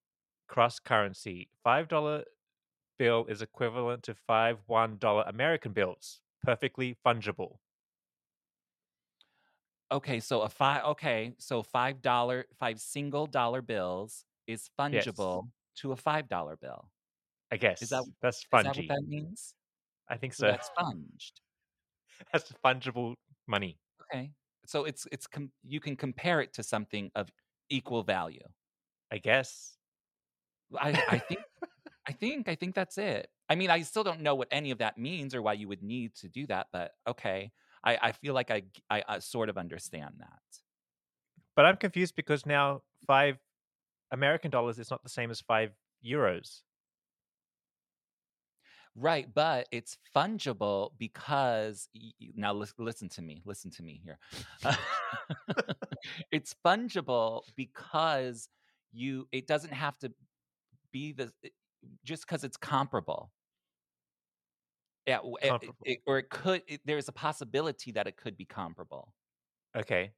cross 0.49 0.81
currency. 0.81 1.49
Five 1.63 1.87
dollar 1.87 2.25
bill 2.99 3.27
is 3.27 3.43
equivalent 3.43 4.05
to 4.05 4.15
five 4.15 4.61
one 4.69 4.99
dollar 4.99 5.25
American 5.27 5.73
bills. 5.73 6.23
Perfectly 6.43 6.95
fungible. 6.95 7.61
Okay, 9.93 10.21
so 10.21 10.43
a 10.43 10.49
five. 10.49 10.85
Okay, 10.85 11.35
so 11.39 11.63
five 11.63 12.01
dollar, 12.01 12.47
five 12.59 12.81
single 12.81 13.27
dollar 13.27 13.61
bills 13.63 14.25
is 14.47 14.71
Yes. 14.91 15.41
To 15.83 15.93
a 15.93 15.97
five 15.97 16.29
dollar 16.29 16.57
bill. 16.57 16.91
I 17.53 17.57
guess 17.57 17.81
that- 17.81 18.05
that's 18.23 18.39
Is 18.39 18.47
that 18.51 18.65
what 18.77 18.89
that 18.89 19.05
means? 19.07 19.55
I 20.09 20.17
think 20.17 20.35
So 20.35 20.47
so. 20.47 20.47
that's 20.53 20.67
sponged. 20.69 21.21
that's 22.33 22.53
fungible 22.65 23.15
money. 23.47 23.79
Okay, 24.13 24.33
so 24.67 24.85
it's 24.85 25.07
it's 25.13 25.27
com- 25.27 25.53
you 25.63 25.81
can 25.81 25.97
compare 25.97 26.41
it 26.41 26.53
to 26.55 26.63
something 26.63 27.11
of 27.15 27.29
equal 27.69 28.03
value. 28.03 28.47
I 29.11 29.19
guess. 29.19 29.77
I 30.79 30.91
I 31.09 31.19
think 31.29 31.41
I 32.07 32.13
think 32.13 32.49
I 32.49 32.55
think 32.55 32.75
that's 32.75 32.99
it. 32.99 33.29
I 33.49 33.55
mean, 33.57 33.71
I 33.71 33.83
still 33.83 34.05
don't 34.05 34.21
know 34.21 34.35
what 34.37 34.49
any 34.53 34.71
of 34.71 34.79
that 34.79 34.97
means 34.99 35.35
or 35.35 35.43
why 35.43 35.55
you 35.55 35.67
would 35.69 35.83
need 35.83 36.15
to 36.17 36.29
do 36.29 36.47
that, 36.47 36.69
but 36.73 36.93
okay. 37.07 37.53
I, 37.83 37.99
I 38.03 38.13
feel 38.13 38.35
like 38.35 38.51
I 38.51 38.63
I 38.91 39.19
sort 39.21 39.49
of 39.49 39.57
understand 39.57 40.17
that. 40.19 40.43
But 41.57 41.65
I'm 41.67 41.77
confused 41.79 42.15
because 42.15 42.45
now 42.47 42.83
five 43.07 43.39
American 44.13 44.51
dollars 44.51 44.79
is 44.79 44.91
not 44.91 45.03
the 45.03 45.09
same 45.09 45.31
as 45.31 45.41
five 45.41 45.73
euros. 46.05 46.63
Right, 48.97 49.33
but 49.33 49.69
it's 49.71 49.97
fungible 50.15 50.91
because 50.99 51.89
now 52.35 52.53
lis- 52.53 52.75
listen 52.77 53.09
to 53.11 53.23
me, 53.23 53.41
listen 53.45 53.71
to 53.73 53.83
me 53.85 54.01
here. 54.05 54.19
it's 56.33 56.55
fungible 56.65 57.43
because 57.57 58.49
you 58.93 59.29
it 59.31 59.47
doesn't 59.47 59.73
have 59.73 59.97
to 60.01 60.13
be 60.93 61.13
the 61.13 61.33
just 62.05 62.27
because 62.27 62.43
it's 62.43 62.57
comparable. 62.57 63.31
Yeah, 65.07 65.21
it- 65.41 65.63
it- 65.63 65.71
it- 65.85 66.03
or 66.07 66.19
it 66.19 66.29
could. 66.29 66.63
It, 66.67 66.81
there's 66.85 67.09
a 67.09 67.13
possibility 67.13 67.93
that 67.93 68.07
it 68.09 68.17
could 68.17 68.37
be 68.37 68.45
comparable. 68.45 69.15
Okay. 69.77 70.13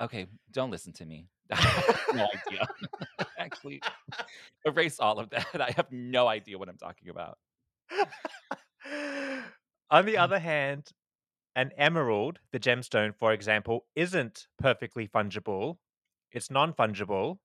Okay, 0.00 0.26
don't 0.50 0.70
listen 0.70 0.92
to 0.94 1.06
me. 1.06 1.28
I 1.50 1.56
have 1.86 1.96
no 2.10 2.28
idea. 2.34 2.68
Actually, 3.38 3.84
erase 4.66 5.00
all 5.00 5.18
of 5.18 5.30
that. 5.30 5.48
I 5.60 5.72
have 5.72 5.92
no 5.92 6.28
idea 6.28 6.58
what 6.58 6.68
I'm 6.68 6.78
talking 6.78 7.08
about. 7.10 7.38
On 9.90 10.04
Mm. 10.04 10.06
the 10.06 10.16
other 10.16 10.38
hand, 10.38 10.90
an 11.56 11.72
emerald, 11.76 12.40
the 12.52 12.60
gemstone, 12.60 13.14
for 13.16 13.32
example, 13.32 13.86
isn't 13.96 14.48
perfectly 14.58 15.08
fungible. 15.08 15.78
It's 16.32 16.50
non 16.50 16.74
fungible. 16.74 17.40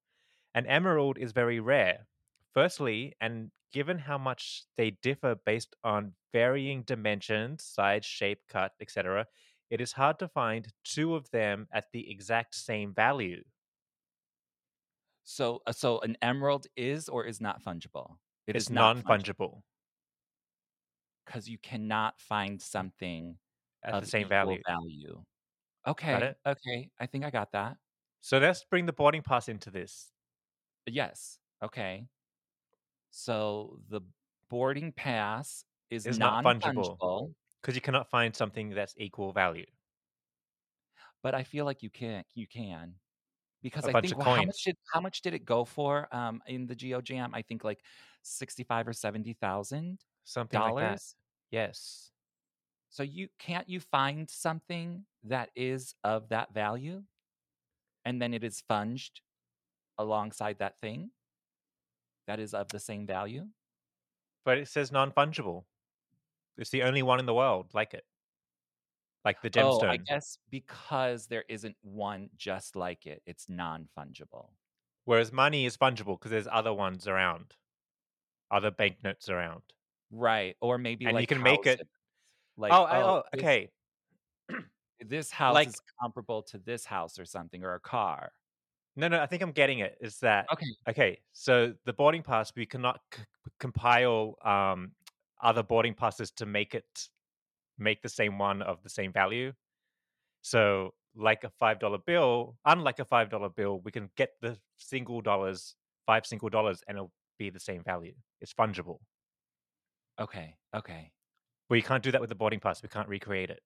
An 0.55 0.65
emerald 0.67 1.17
is 1.17 1.33
very 1.33 1.59
rare. 1.59 2.07
Firstly, 2.53 3.15
and 3.21 3.51
given 3.71 3.99
how 3.99 4.17
much 4.17 4.65
they 4.77 4.91
differ 4.91 5.35
based 5.35 5.75
on 5.83 6.15
varying 6.33 6.83
dimensions, 6.83 7.63
size, 7.65 8.05
shape, 8.05 8.41
cut, 8.49 8.73
etc., 8.81 9.27
it 9.69 9.81
is 9.81 9.93
hard 9.93 10.19
to 10.19 10.27
find 10.27 10.67
two 10.83 11.15
of 11.15 11.29
them 11.31 11.67
at 11.71 11.85
the 11.91 12.09
exact 12.09 12.55
same 12.55 12.93
value. 12.93 13.43
So, 15.23 15.61
uh, 15.65 15.71
so 15.71 15.99
an 16.01 16.17
emerald 16.21 16.67
is 16.75 17.09
or 17.09 17.25
is 17.25 17.41
not 17.41 17.63
fungible. 17.63 18.17
It 18.47 18.55
it's 18.55 18.65
is 18.65 18.69
non 18.69 19.01
fungible 19.01 19.63
because 21.25 21.49
you 21.49 21.57
cannot 21.57 22.19
find 22.19 22.61
something 22.61 23.37
at 23.83 23.99
the 23.99 24.05
same 24.07 24.27
value. 24.27 24.61
value. 24.67 25.23
Okay, 25.87 26.33
okay, 26.45 26.89
I 26.99 27.05
think 27.05 27.25
I 27.25 27.29
got 27.29 27.51
that. 27.51 27.77
So 28.21 28.37
let's 28.39 28.63
bring 28.63 28.85
the 28.85 28.93
boarding 28.93 29.21
pass 29.21 29.49
into 29.49 29.69
this. 29.69 30.11
Yes, 30.87 31.39
okay. 31.63 32.07
So 33.11 33.79
the 33.89 34.01
boarding 34.49 34.91
pass 34.91 35.65
is 35.89 36.17
not 36.17 36.43
non 36.43 36.59
fungible. 36.61 37.33
Because 37.65 37.73
you 37.73 37.81
cannot 37.81 38.11
find 38.11 38.35
something 38.35 38.69
that's 38.69 38.93
equal 38.95 39.33
value. 39.33 39.65
but 41.23 41.33
I 41.33 41.41
feel 41.41 41.65
like 41.65 41.81
you 41.81 41.89
can. 41.89 42.23
You 42.35 42.45
can 42.45 42.93
because 43.63 43.85
A 43.85 43.97
I 43.97 44.01
think 44.01 44.15
well, 44.15 44.35
how 44.35 44.43
much 44.43 44.63
did 44.63 44.77
how 44.93 45.01
much 45.01 45.23
did 45.23 45.33
it 45.33 45.43
go 45.43 45.65
for 45.65 46.07
um 46.15 46.43
in 46.45 46.67
the 46.67 46.75
GeoJam? 46.75 47.31
I 47.33 47.41
think 47.41 47.63
like 47.63 47.79
sixty 48.21 48.63
five 48.63 48.87
or 48.87 48.93
seventy 48.93 49.33
thousand 49.33 49.97
Something 50.23 50.59
like 50.59 50.75
that. 50.75 50.81
dollars. 50.81 51.15
Yes. 51.49 52.11
So 52.91 53.01
you 53.01 53.27
can't 53.39 53.67
you 53.67 53.79
find 53.79 54.29
something 54.29 55.03
that 55.23 55.49
is 55.55 55.95
of 56.03 56.29
that 56.29 56.53
value, 56.53 57.01
and 58.05 58.21
then 58.21 58.35
it 58.35 58.43
is 58.43 58.61
funged 58.69 59.21
alongside 59.97 60.59
that 60.59 60.75
thing 60.79 61.09
that 62.27 62.39
is 62.39 62.53
of 62.53 62.67
the 62.69 62.79
same 62.79 63.07
value. 63.07 63.47
But 64.45 64.59
it 64.59 64.67
says 64.67 64.91
non 64.91 65.11
fungible. 65.11 65.63
It's 66.57 66.69
the 66.69 66.83
only 66.83 67.03
one 67.03 67.19
in 67.19 67.25
the 67.25 67.33
world 67.33 67.67
like 67.73 67.93
it. 67.93 68.05
Like 69.23 69.41
the 69.41 69.49
gemstone. 69.49 69.83
Oh, 69.83 69.87
I 69.87 69.97
guess 69.97 70.37
because 70.51 71.27
there 71.27 71.43
isn't 71.49 71.75
one 71.81 72.29
just 72.37 72.75
like 72.75 73.05
it, 73.07 73.21
it's 73.25 73.49
non 73.49 73.87
fungible. 73.97 74.49
Whereas 75.05 75.31
money 75.31 75.65
is 75.65 75.77
fungible 75.77 76.17
because 76.19 76.31
there's 76.31 76.47
other 76.51 76.73
ones 76.73 77.07
around, 77.07 77.55
other 78.51 78.71
banknotes 78.71 79.29
around. 79.29 79.61
Right. 80.11 80.55
Or 80.61 80.77
maybe 80.77 81.05
And 81.05 81.13
you 81.13 81.19
like 81.21 81.29
can 81.29 81.41
make 81.41 81.65
it- 81.65 81.87
Like, 82.57 82.71
oh, 82.71 82.87
oh, 82.89 83.23
this- 83.33 83.39
okay. 83.41 83.69
This 85.05 85.29
house 85.31 85.53
Like- 85.55 85.67
is 85.69 85.81
comparable 86.01 86.41
to 86.43 86.57
this 86.59 86.85
house 86.85 87.19
or 87.19 87.25
something, 87.25 87.63
or 87.63 87.73
a 87.73 87.79
car. 87.79 88.31
No, 88.95 89.07
no, 89.09 89.19
I 89.21 89.25
think 89.25 89.41
I'm 89.43 89.51
getting 89.51 89.79
it. 89.79 89.97
Is 89.99 90.19
that 90.19 90.45
Okay. 90.53 90.65
okay? 90.87 91.19
So 91.33 91.73
the 91.85 91.91
boarding 91.93 92.23
pass, 92.23 92.53
we 92.55 92.65
cannot 92.65 93.01
c- 93.13 93.23
compile 93.59 94.37
um, 94.45 94.91
other 95.45 95.63
boarding 95.63 95.93
passes 95.93 96.31
to 96.31 96.45
make 96.45 96.73
it 96.73 97.07
make 97.77 98.01
the 98.01 98.09
same 98.09 98.37
one 98.37 98.61
of 98.61 98.81
the 98.83 98.89
same 98.89 99.11
value. 99.11 99.53
So, 100.41 100.93
like 101.15 101.43
a 101.43 101.49
five 101.49 101.79
dollar 101.79 101.97
bill, 101.97 102.57
unlike 102.65 102.99
a 102.99 103.05
five 103.05 103.29
dollar 103.29 103.49
bill, 103.49 103.81
we 103.83 103.91
can 103.91 104.09
get 104.17 104.31
the 104.41 104.57
single 104.77 105.21
dollars, 105.21 105.75
five 106.05 106.25
single 106.25 106.49
dollars, 106.49 106.81
and 106.87 106.97
it'll 106.97 107.11
be 107.37 107.49
the 107.49 107.59
same 107.59 107.83
value. 107.83 108.13
It's 108.41 108.53
fungible. 108.53 108.99
Okay. 110.19 110.55
Okay. 110.75 111.11
But 111.69 111.75
you 111.75 111.83
can't 111.83 112.03
do 112.03 112.11
that 112.11 112.21
with 112.21 112.29
the 112.29 112.35
boarding 112.35 112.59
pass. 112.59 112.83
We 112.83 112.89
can't 112.89 113.07
recreate 113.07 113.49
it. 113.49 113.61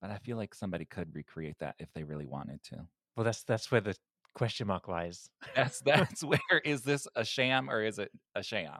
But 0.00 0.10
I 0.10 0.18
feel 0.18 0.36
like 0.36 0.54
somebody 0.54 0.84
could 0.84 1.14
recreate 1.14 1.56
that 1.60 1.74
if 1.78 1.88
they 1.94 2.04
really 2.04 2.26
wanted 2.26 2.62
to. 2.64 2.86
Well, 3.16 3.24
that's 3.24 3.42
that's 3.42 3.70
where 3.70 3.80
the 3.80 3.96
question 4.34 4.66
mark 4.66 4.88
lies. 4.88 5.28
That's 5.54 5.80
that's 5.80 6.22
where 6.24 6.60
is 6.64 6.82
this 6.82 7.06
a 7.16 7.24
sham 7.24 7.68
or 7.70 7.82
is 7.82 7.98
it 7.98 8.10
a 8.34 8.42
sham? 8.42 8.78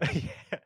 yeah. 0.12 0.58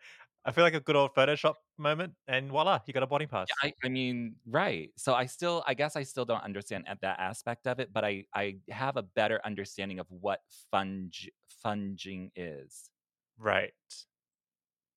I 0.47 0.53
feel 0.53 0.63
like 0.63 0.75
a 0.75 0.81
good 0.81 0.95
old 0.95 1.15
Photoshop 1.15 1.55
moment, 1.79 2.15
and 2.29 2.51
voila, 2.51 2.81
you 2.87 2.93
got 2.93 3.03
a 3.03 3.07
boarding 3.07 3.29
pass. 3.29 3.49
I, 3.63 3.73
I 3.83 3.89
mean, 3.89 4.37
right. 4.47 4.91
So 4.97 5.15
I 5.15 5.25
still, 5.27 5.65
I 5.67 5.73
guess 5.75 5.97
I 5.97 6.03
still 6.03 6.27
don't 6.27 6.43
understand 6.43 6.85
at 6.87 7.01
that 7.01 7.19
aspect 7.19 7.67
of 7.67 7.81
it, 7.81 7.93
but 7.93 8.05
I, 8.05 8.27
I 8.35 8.59
have 8.69 8.97
a 8.99 9.03
better 9.03 9.41
understanding 9.45 9.99
of 10.01 10.07
what 10.11 10.41
funge, 10.73 11.29
funging 11.65 12.31
is. 12.37 12.91
Right. 13.39 13.73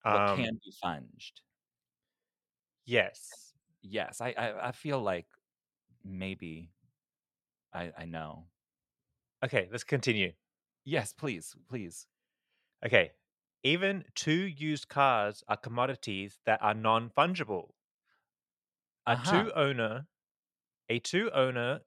What 0.07 0.25
Um, 0.31 0.37
can 0.37 0.59
be 0.63 0.71
funged. 0.71 1.41
yes. 2.85 3.53
Yes, 3.81 4.21
I, 4.21 4.31
I, 4.37 4.67
I 4.69 4.71
feel 4.71 5.01
like 5.01 5.27
maybe 6.03 6.71
I, 7.73 7.91
I 7.97 8.05
know. 8.05 8.47
Okay, 9.43 9.69
let's 9.71 9.83
continue. 9.83 10.33
Yes, 10.85 11.13
please, 11.13 11.55
please. 11.67 12.07
Okay. 12.85 13.11
Even 13.67 14.05
two 14.15 14.47
used 14.47 14.87
cars 14.87 15.43
are 15.49 15.57
commodities 15.57 16.39
that 16.45 16.61
are 16.61 16.73
non 16.73 17.09
fungible. 17.09 17.73
A 19.05 19.11
Uh-huh. 19.11 19.43
two 19.43 19.51
owner, 19.55 20.07
a 20.87 20.99
two 20.99 21.29
owner 21.31 21.81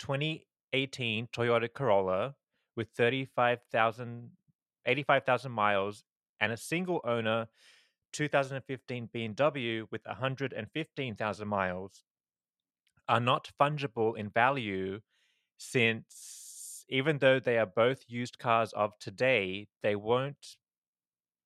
2018 0.00 1.28
Toyota 1.28 1.72
Corolla 1.72 2.34
with 2.74 2.88
35,000, 2.96 4.36
85,000 4.84 5.52
miles 5.52 6.02
and 6.40 6.50
a 6.50 6.56
single 6.56 7.00
owner 7.04 7.48
2015 8.12 9.06
BMW 9.14 9.86
with 9.88 10.04
115,000 10.06 11.46
miles 11.46 12.02
are 13.08 13.20
not 13.20 13.52
fungible 13.56 14.18
in 14.18 14.30
value 14.30 15.00
since 15.58 16.84
even 16.88 17.18
though 17.18 17.38
they 17.38 17.56
are 17.56 17.66
both 17.66 18.04
used 18.08 18.36
cars 18.40 18.72
of 18.72 18.98
today, 18.98 19.68
they 19.80 19.94
won't 19.94 20.56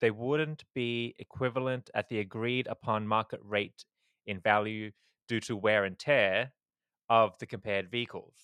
they 0.04 0.10
wouldn't 0.10 0.64
be 0.74 1.14
equivalent 1.18 1.88
at 1.94 2.10
the 2.10 2.18
agreed 2.18 2.66
upon 2.66 3.06
market 3.08 3.40
rate 3.42 3.86
in 4.26 4.38
value 4.38 4.90
due 5.28 5.40
to 5.40 5.56
wear 5.56 5.84
and 5.84 5.98
tear 5.98 6.52
of 7.08 7.38
the 7.38 7.46
compared 7.46 7.90
vehicles. 7.90 8.34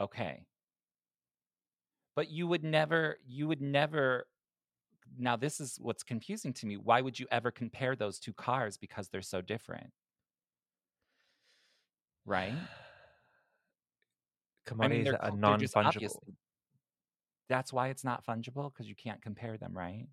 Okay. 0.00 0.46
But 2.16 2.28
you 2.28 2.48
would 2.48 2.64
never, 2.64 3.18
you 3.24 3.46
would 3.46 3.62
never. 3.62 4.26
Now, 5.16 5.36
this 5.36 5.60
is 5.60 5.78
what's 5.80 6.02
confusing 6.02 6.52
to 6.54 6.66
me. 6.66 6.76
Why 6.76 7.00
would 7.00 7.16
you 7.16 7.28
ever 7.30 7.52
compare 7.52 7.94
those 7.94 8.18
two 8.18 8.32
cars 8.32 8.76
because 8.76 9.08
they're 9.10 9.22
so 9.22 9.40
different? 9.40 9.90
Right? 12.26 12.48
I 12.48 12.52
mean, 12.52 12.66
Commodities 14.66 15.04
they're, 15.04 15.12
that 15.12 15.22
are 15.22 15.36
non 15.36 15.60
fungible. 15.60 16.18
That's 17.48 17.72
why 17.72 17.88
it's 17.88 18.04
not 18.04 18.24
fungible 18.26 18.72
because 18.72 18.88
you 18.88 18.94
can't 18.94 19.22
compare 19.22 19.56
them, 19.56 19.76
right? 19.76 20.06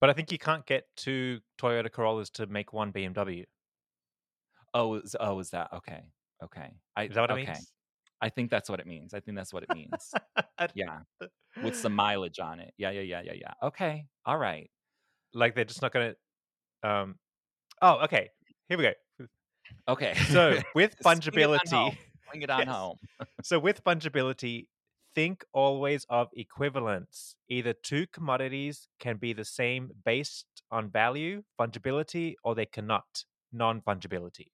But 0.00 0.10
I 0.10 0.12
think 0.12 0.32
you 0.32 0.38
can't 0.38 0.66
get 0.66 0.84
two 0.96 1.40
Toyota 1.60 1.90
Corollas 1.90 2.30
to 2.30 2.46
make 2.46 2.72
one 2.72 2.92
BMW. 2.92 3.44
Oh, 4.74 4.94
is, 4.96 5.14
oh, 5.20 5.38
is 5.38 5.50
that 5.50 5.68
okay? 5.72 6.12
Okay, 6.42 6.74
I 6.96 7.04
Is 7.04 7.14
that 7.14 7.20
what 7.20 7.30
it 7.30 7.46
means? 7.46 7.72
I 8.20 8.28
think 8.28 8.50
that's 8.50 8.68
what 8.68 8.80
it 8.80 8.86
means. 8.86 9.14
I 9.14 9.20
think 9.20 9.36
that's 9.36 9.52
what 9.52 9.62
it 9.62 9.72
means. 9.72 10.12
yeah, 10.74 11.00
with 11.62 11.76
some 11.76 11.92
mileage 11.94 12.40
on 12.40 12.58
it. 12.58 12.72
Yeah, 12.76 12.90
yeah, 12.90 13.00
yeah, 13.02 13.22
yeah, 13.24 13.32
yeah. 13.34 13.52
Okay, 13.62 14.06
all 14.26 14.38
right. 14.38 14.70
like 15.34 15.54
they're 15.54 15.64
just 15.64 15.82
not 15.82 15.92
going 15.92 16.14
to. 16.82 16.88
Um, 16.88 17.14
oh, 17.80 18.00
okay. 18.04 18.30
Here 18.68 18.78
we 18.78 18.84
go. 18.84 19.26
Okay. 19.88 20.14
So 20.30 20.58
with 20.74 20.96
Swing 21.00 21.18
it 21.18 21.26
on 21.28 21.32
fungibility, 21.32 21.68
home. 21.70 21.96
Bring 22.30 22.42
it 22.42 22.50
on 22.50 22.60
Yes. 22.60 22.68
home. 22.68 22.96
so 23.42 23.58
with 23.58 23.84
fungibility, 23.84 24.66
think 25.14 25.44
always 25.52 26.04
of 26.06 26.28
equivalence. 26.34 27.36
Either 27.48 27.72
two 27.74 28.06
commodities 28.06 28.88
can 28.98 29.18
be 29.18 29.32
the 29.32 29.44
same 29.44 29.92
based 30.04 30.62
on 30.70 30.90
value, 30.90 31.44
fungibility, 31.58 32.36
or 32.44 32.54
they 32.54 32.66
cannot, 32.66 33.24
non 33.52 33.80
fungibility. 33.82 34.48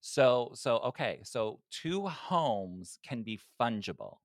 So, 0.00 0.52
so 0.54 0.78
okay. 0.78 1.20
So 1.24 1.60
two 1.70 2.06
homes 2.06 2.98
can 3.02 3.22
be 3.22 3.40
fungible 3.60 4.18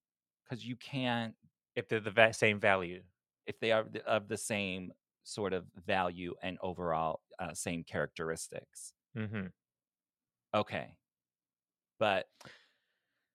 because 0.44 0.66
you 0.66 0.76
can't 0.76 1.36
If 1.76 1.90
they're 1.90 2.00
the 2.00 2.12
va- 2.12 2.34
same 2.34 2.60
value. 2.62 3.04
if 3.46 3.60
they 3.60 3.72
are 3.72 3.84
th- 3.84 4.04
of 4.06 4.28
the 4.28 4.38
same 4.38 4.94
sort 5.24 5.54
of 5.54 5.68
value 5.76 6.36
and 6.42 6.58
overall 6.62 7.22
uh, 7.40 7.54
same 7.54 7.84
characteristics. 7.84 8.94
hmm 9.16 9.54
Okay. 10.54 10.98
But 12.00 12.28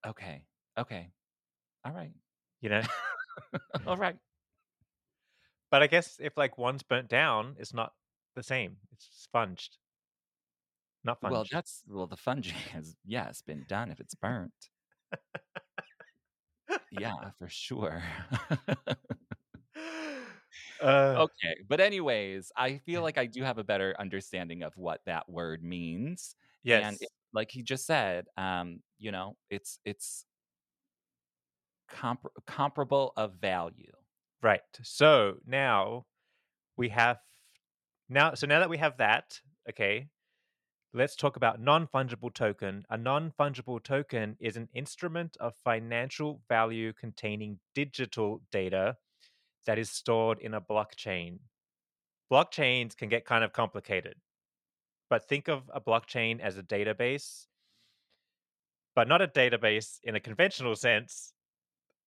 okay. 0.04 0.46
Okay. 0.78 1.12
All 1.86 1.92
right. 1.92 2.12
You 2.60 2.70
know? 2.70 2.82
All 3.86 3.96
right. 3.98 4.16
but 5.70 5.82
I 5.82 5.86
guess 5.86 6.18
if 6.20 6.36
like 6.36 6.58
one's 6.58 6.82
burnt 6.82 7.08
down, 7.08 7.56
it's 7.58 7.74
not 7.74 7.94
the 8.34 8.42
same. 8.42 8.78
It's 8.92 9.08
sponged. 9.12 9.68
Not 11.04 11.20
funged. 11.20 11.32
Well, 11.32 11.44
that's 11.50 11.84
well 11.88 12.06
the 12.06 12.16
funging 12.16 12.54
has 12.72 12.96
yes 13.04 13.42
been 13.42 13.64
done 13.68 13.90
if 13.90 14.00
it's 14.00 14.14
burnt. 14.14 14.70
yeah, 16.90 17.30
for 17.38 17.48
sure. 17.48 18.02
Uh, 20.80 21.22
Okay, 21.22 21.56
but 21.68 21.80
anyways, 21.80 22.52
I 22.56 22.78
feel 22.78 23.02
like 23.02 23.16
I 23.18 23.26
do 23.26 23.42
have 23.42 23.58
a 23.58 23.64
better 23.64 23.94
understanding 23.98 24.62
of 24.62 24.76
what 24.76 25.00
that 25.06 25.28
word 25.28 25.62
means. 25.62 26.36
yes. 26.62 26.82
And 26.82 26.98
it, 27.00 27.08
like 27.32 27.50
he 27.50 27.62
just 27.62 27.86
said, 27.86 28.26
um, 28.36 28.82
you 28.98 29.12
know, 29.12 29.36
it's 29.50 29.78
it's 29.84 30.26
compar- 31.90 32.30
comparable 32.46 33.12
of 33.16 33.34
value. 33.40 33.92
Right. 34.42 34.60
So 34.82 35.36
now 35.46 36.06
we 36.76 36.90
have 36.90 37.18
now 38.08 38.34
so 38.34 38.46
now 38.46 38.60
that 38.60 38.70
we 38.70 38.78
have 38.78 38.98
that, 38.98 39.40
okay, 39.68 40.08
let's 40.92 41.16
talk 41.16 41.36
about 41.36 41.60
non-fungible 41.60 42.32
token. 42.32 42.84
A 42.90 42.96
non-fungible 42.96 43.82
token 43.82 44.36
is 44.40 44.56
an 44.56 44.68
instrument 44.74 45.36
of 45.40 45.54
financial 45.64 46.40
value 46.48 46.92
containing 46.92 47.58
digital 47.74 48.42
data 48.50 48.96
that 49.66 49.78
is 49.78 49.90
stored 49.90 50.38
in 50.38 50.54
a 50.54 50.60
blockchain. 50.60 51.38
Blockchains 52.32 52.96
can 52.96 53.08
get 53.08 53.24
kind 53.24 53.44
of 53.44 53.52
complicated. 53.52 54.14
But 55.08 55.28
think 55.28 55.48
of 55.48 55.70
a 55.72 55.80
blockchain 55.80 56.40
as 56.40 56.58
a 56.58 56.62
database, 56.62 57.46
but 58.94 59.06
not 59.06 59.22
a 59.22 59.28
database 59.28 59.98
in 60.02 60.16
a 60.16 60.20
conventional 60.20 60.74
sense. 60.74 61.32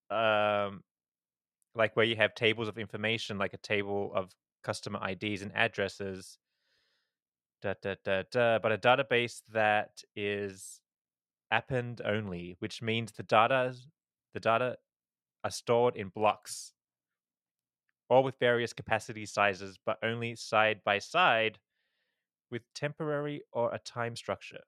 Um 0.09 0.83
like 1.75 1.95
where 1.95 2.05
you 2.05 2.15
have 2.15 2.33
tables 2.35 2.67
of 2.67 2.77
information, 2.77 3.37
like 3.37 3.53
a 3.53 3.57
table 3.57 4.11
of 4.15 4.31
customer 4.63 4.99
IDs 5.07 5.41
and 5.41 5.55
addresses. 5.55 6.37
Da, 7.61 7.73
da, 7.81 7.95
da, 8.05 8.23
da, 8.31 8.59
but 8.59 8.71
a 8.71 8.77
database 8.77 9.41
that 9.51 10.01
is 10.15 10.79
append 11.51 12.01
only, 12.05 12.55
which 12.59 12.81
means 12.81 13.11
the 13.11 13.23
data 13.23 13.75
the 14.33 14.39
data 14.39 14.77
are 15.43 15.51
stored 15.51 15.95
in 15.95 16.09
blocks, 16.09 16.73
all 18.09 18.23
with 18.23 18.39
various 18.39 18.73
capacity 18.73 19.25
sizes, 19.25 19.77
but 19.85 19.97
only 20.03 20.35
side 20.35 20.81
by 20.83 20.99
side 20.99 21.59
with 22.51 22.61
temporary 22.73 23.41
or 23.51 23.73
a 23.73 23.79
time 23.79 24.15
structure. 24.15 24.61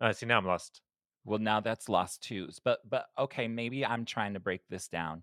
Uh, 0.00 0.12
see, 0.12 0.26
now 0.26 0.38
I'm 0.38 0.46
lost. 0.46 0.82
Well, 1.24 1.38
now 1.38 1.60
that's 1.60 1.88
lost 1.88 2.22
too. 2.22 2.48
But 2.64 2.80
but 2.88 3.06
okay, 3.18 3.48
maybe 3.48 3.84
I'm 3.86 4.04
trying 4.04 4.34
to 4.34 4.40
break 4.40 4.62
this 4.68 4.88
down. 4.88 5.22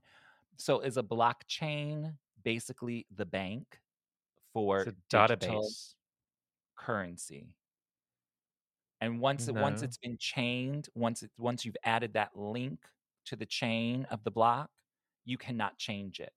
So 0.57 0.79
is 0.79 0.97
a 0.97 1.03
blockchain 1.03 2.13
basically 2.43 3.05
the 3.15 3.25
bank 3.25 3.79
for 4.53 4.79
It's 4.79 4.91
a 4.91 4.95
digital 5.09 5.63
database. 5.63 5.93
currency? 6.77 7.47
And 9.01 9.21
once 9.21 9.47
it, 9.47 9.55
once 9.55 9.77
mm-hmm. 9.77 9.85
it's 9.85 9.97
been 9.97 10.17
chained, 10.17 10.89
once 10.93 11.23
it 11.23 11.31
once 11.37 11.63
you've 11.65 11.77
added 11.83 12.13
that 12.13 12.35
link 12.35 12.79
to 13.25 13.35
the 13.35 13.45
chain 13.45 14.05
of 14.11 14.23
the 14.23 14.31
block, 14.31 14.69
you 15.25 15.37
cannot 15.37 15.77
change 15.77 16.19
it. 16.19 16.33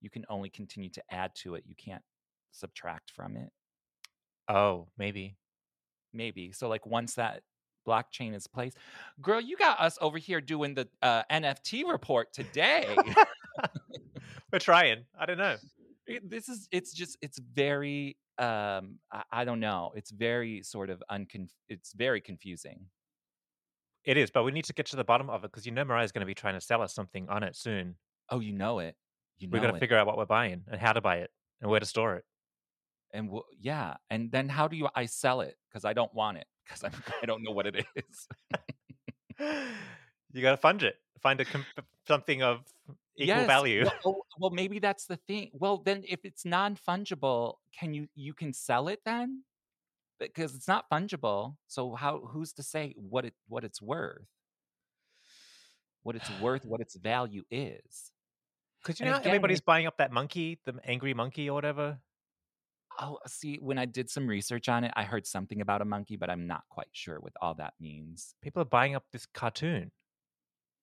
You 0.00 0.10
can 0.10 0.24
only 0.28 0.50
continue 0.50 0.90
to 0.90 1.02
add 1.10 1.34
to 1.36 1.54
it. 1.54 1.64
You 1.66 1.74
can't 1.76 2.02
subtract 2.52 3.10
from 3.10 3.36
it. 3.36 3.50
Oh, 4.48 4.88
maybe. 4.98 5.36
Maybe. 6.12 6.52
So 6.52 6.68
like 6.68 6.86
once 6.86 7.14
that 7.14 7.42
blockchain 7.88 8.34
is 8.34 8.46
placed, 8.46 8.76
girl, 9.20 9.40
you 9.40 9.56
got 9.56 9.80
us 9.80 9.98
over 10.00 10.18
here 10.18 10.40
doing 10.40 10.74
the 10.74 10.88
uh, 11.02 11.22
NFT 11.30 11.84
report 11.90 12.32
today. 12.32 12.96
We're 14.52 14.58
trying. 14.58 15.04
I 15.18 15.26
don't 15.26 15.38
know. 15.38 15.56
This 16.24 16.48
is 16.48 16.68
it's 16.72 16.92
just 16.94 17.18
it's 17.20 17.38
very 17.38 18.16
um 18.38 18.98
I, 19.12 19.22
I 19.40 19.44
don't 19.44 19.60
know 19.60 19.92
it's 19.94 20.10
very 20.10 20.62
sort 20.62 20.88
of 20.90 21.02
uncon 21.10 21.48
it's 21.68 21.92
very 21.92 22.20
confusing 22.20 22.86
It 24.04 24.16
is, 24.16 24.30
but 24.30 24.44
we 24.44 24.52
need 24.52 24.64
to 24.66 24.72
get 24.72 24.86
to 24.86 24.96
the 24.96 25.04
bottom 25.04 25.28
of 25.28 25.44
it 25.44 25.50
because 25.50 25.66
you 25.66 25.72
know 25.72 25.84
Mariah's 25.84 26.12
going 26.12 26.20
to 26.20 26.26
be 26.26 26.34
trying 26.34 26.54
to 26.54 26.60
sell 26.62 26.80
us 26.80 26.94
something 26.94 27.28
on 27.28 27.42
it 27.42 27.56
soon. 27.56 27.96
oh 28.30 28.40
you 28.40 28.52
know 28.52 28.78
it 28.78 28.94
you 29.38 29.48
know 29.48 29.52
We're 29.56 29.62
going 29.62 29.74
to 29.74 29.80
figure 29.80 29.98
out 29.98 30.06
what 30.06 30.16
we're 30.16 30.24
buying 30.24 30.62
and 30.70 30.80
how 30.80 30.92
to 30.94 31.00
buy 31.02 31.16
it 31.16 31.30
and 31.60 31.70
where 31.70 31.80
to 31.80 31.86
store 31.86 32.16
it. 32.16 32.24
And 33.12 33.26
w- 33.28 33.44
yeah 33.60 33.96
and 34.10 34.30
then 34.32 34.48
how 34.48 34.68
do 34.68 34.76
you 34.76 34.88
i 34.94 35.06
sell 35.06 35.40
it 35.40 35.56
because 35.68 35.84
i 35.84 35.92
don't 35.92 36.12
want 36.14 36.36
it 36.38 36.46
because 36.64 36.84
i 37.22 37.26
don't 37.26 37.42
know 37.42 37.52
what 37.52 37.66
it 37.66 37.86
is 37.96 38.28
you 40.32 40.42
got 40.42 40.52
to 40.52 40.56
fund 40.56 40.82
it. 40.82 40.96
Find 41.20 41.40
a 41.40 41.44
com- 41.44 41.66
something 42.06 42.42
of 42.42 42.60
equal 43.16 43.44
Yes, 43.44 43.46
value. 43.46 43.84
well, 43.84 43.94
oh, 44.04 44.22
well 44.38 44.50
maybe 44.50 44.78
that's 44.78 45.06
the 45.06 45.16
thing 45.16 45.50
well 45.52 45.78
then 45.78 46.04
if 46.08 46.20
it's 46.24 46.44
non-fungible 46.44 47.54
can 47.76 47.92
you 47.94 48.08
you 48.14 48.32
can 48.32 48.52
sell 48.52 48.88
it 48.88 49.00
then 49.04 49.42
because 50.20 50.54
it's 50.54 50.68
not 50.68 50.88
fungible 50.90 51.56
so 51.66 51.94
how 51.94 52.20
who's 52.20 52.52
to 52.52 52.62
say 52.62 52.94
what 52.96 53.24
it 53.24 53.34
what 53.48 53.64
it's 53.64 53.82
worth 53.82 54.26
what 56.02 56.16
it's 56.16 56.30
worth 56.30 56.64
what 56.64 56.80
its 56.80 56.96
value 56.96 57.44
is 57.50 58.12
Because 58.82 59.00
you 59.00 59.06
and 59.06 59.12
know 59.12 59.18
again, 59.18 59.26
everybody's 59.26 59.60
it- 59.60 59.62
buying 59.62 59.86
up 59.86 59.98
that 59.98 60.12
monkey, 60.12 60.60
the 60.64 60.80
angry 60.84 61.14
monkey 61.14 61.48
or 61.50 61.54
whatever. 61.54 61.98
Oh, 63.00 63.18
see, 63.26 63.56
when 63.56 63.78
I 63.78 63.84
did 63.84 64.10
some 64.10 64.26
research 64.26 64.68
on 64.68 64.82
it, 64.84 64.92
I 64.96 65.04
heard 65.04 65.26
something 65.26 65.60
about 65.60 65.82
a 65.82 65.84
monkey, 65.84 66.16
but 66.16 66.30
I'm 66.30 66.46
not 66.46 66.64
quite 66.68 66.88
sure 66.92 67.20
what 67.20 67.32
all 67.40 67.54
that 67.54 67.74
means. 67.78 68.34
People 68.42 68.62
are 68.62 68.66
buying 68.66 68.96
up 68.96 69.04
this 69.12 69.26
cartoon. 69.26 69.92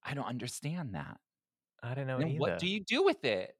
I 0.03 0.13
don't 0.13 0.25
understand 0.25 0.95
that. 0.95 1.19
I 1.83 1.93
don't 1.93 2.07
know 2.07 2.19
either. 2.21 2.39
what 2.39 2.57
do 2.57 2.67
you 2.67 2.79
do 2.79 3.03
with 3.03 3.23
it? 3.25 3.55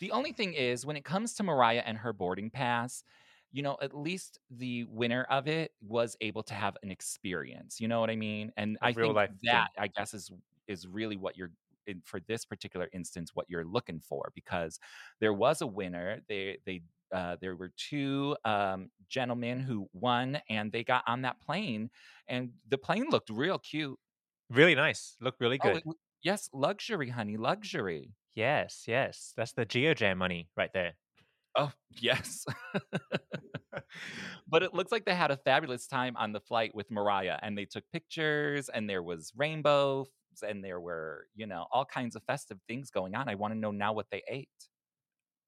The 0.00 0.12
only 0.12 0.32
thing 0.32 0.54
is, 0.54 0.86
when 0.86 0.96
it 0.96 1.04
comes 1.04 1.34
to 1.34 1.42
Mariah 1.42 1.82
and 1.84 1.98
her 1.98 2.12
boarding 2.12 2.50
pass, 2.50 3.04
you 3.52 3.62
know, 3.62 3.76
at 3.82 3.94
least 3.94 4.38
the 4.50 4.84
winner 4.84 5.24
of 5.24 5.48
it 5.48 5.72
was 5.80 6.16
able 6.20 6.42
to 6.44 6.54
have 6.54 6.76
an 6.82 6.90
experience. 6.90 7.80
You 7.80 7.88
know 7.88 8.00
what 8.00 8.10
I 8.10 8.16
mean? 8.16 8.52
And 8.56 8.78
A 8.82 8.86
I 8.86 8.92
think 8.92 9.14
life 9.14 9.30
thing. 9.44 9.50
that, 9.52 9.68
I 9.78 9.88
guess, 9.88 10.14
is 10.14 10.30
is 10.68 10.86
really 10.86 11.16
what 11.16 11.36
you're 11.36 11.50
in, 11.86 12.00
for 12.04 12.20
this 12.20 12.44
particular 12.44 12.88
instance 12.92 13.30
what 13.34 13.46
you're 13.48 13.64
looking 13.64 14.00
for 14.00 14.30
because 14.34 14.78
there 15.20 15.32
was 15.32 15.60
a 15.60 15.66
winner. 15.66 16.20
They 16.28 16.58
they 16.64 16.82
uh, 17.12 17.36
there 17.40 17.56
were 17.56 17.72
two 17.76 18.36
um, 18.44 18.90
gentlemen 19.08 19.60
who 19.60 19.88
won, 19.92 20.40
and 20.48 20.72
they 20.72 20.84
got 20.84 21.04
on 21.06 21.22
that 21.22 21.40
plane, 21.40 21.90
and 22.28 22.52
the 22.68 22.78
plane 22.78 23.08
looked 23.10 23.30
real 23.30 23.58
cute. 23.58 23.98
Really 24.50 24.74
nice. 24.74 25.16
Look 25.20 25.36
really 25.40 25.56
Oh, 25.58 25.74
good. 25.74 25.76
it 25.76 25.84
yes, 26.22 26.50
luxury, 26.52 27.08
honey, 27.08 27.36
luxury. 27.38 28.14
yes, 28.34 28.86
yes. 28.88 29.32
That's 29.36 29.52
the 29.52 29.66
GeoJam 29.66 30.16
money 30.16 30.50
right 30.56 30.72
there. 30.72 30.96
Oh, 31.56 31.72
yes. 31.90 32.44
but 34.46 34.62
it 34.62 34.74
looks 34.74 34.92
like 34.92 35.04
they 35.04 35.14
had 35.14 35.30
a 35.30 35.36
fabulous 35.36 35.86
time 35.86 36.16
on 36.16 36.32
the 36.32 36.40
flight 36.40 36.74
with 36.74 36.90
Mariah 36.90 37.38
and 37.42 37.56
they 37.56 37.64
took 37.64 37.84
pictures 37.92 38.68
and 38.68 38.88
there 38.88 39.02
was 39.02 39.32
rainbow 39.36 40.06
and 40.46 40.64
there 40.64 40.80
were, 40.80 41.26
you 41.34 41.46
know, 41.46 41.66
all 41.72 41.84
kinds 41.84 42.16
of 42.16 42.22
festive 42.24 42.60
things 42.68 42.90
going 42.90 43.14
on. 43.14 43.28
I 43.28 43.34
want 43.34 43.52
to 43.52 43.58
know 43.58 43.70
now 43.72 43.92
what 43.92 44.06
they 44.10 44.22
ate. 44.28 44.48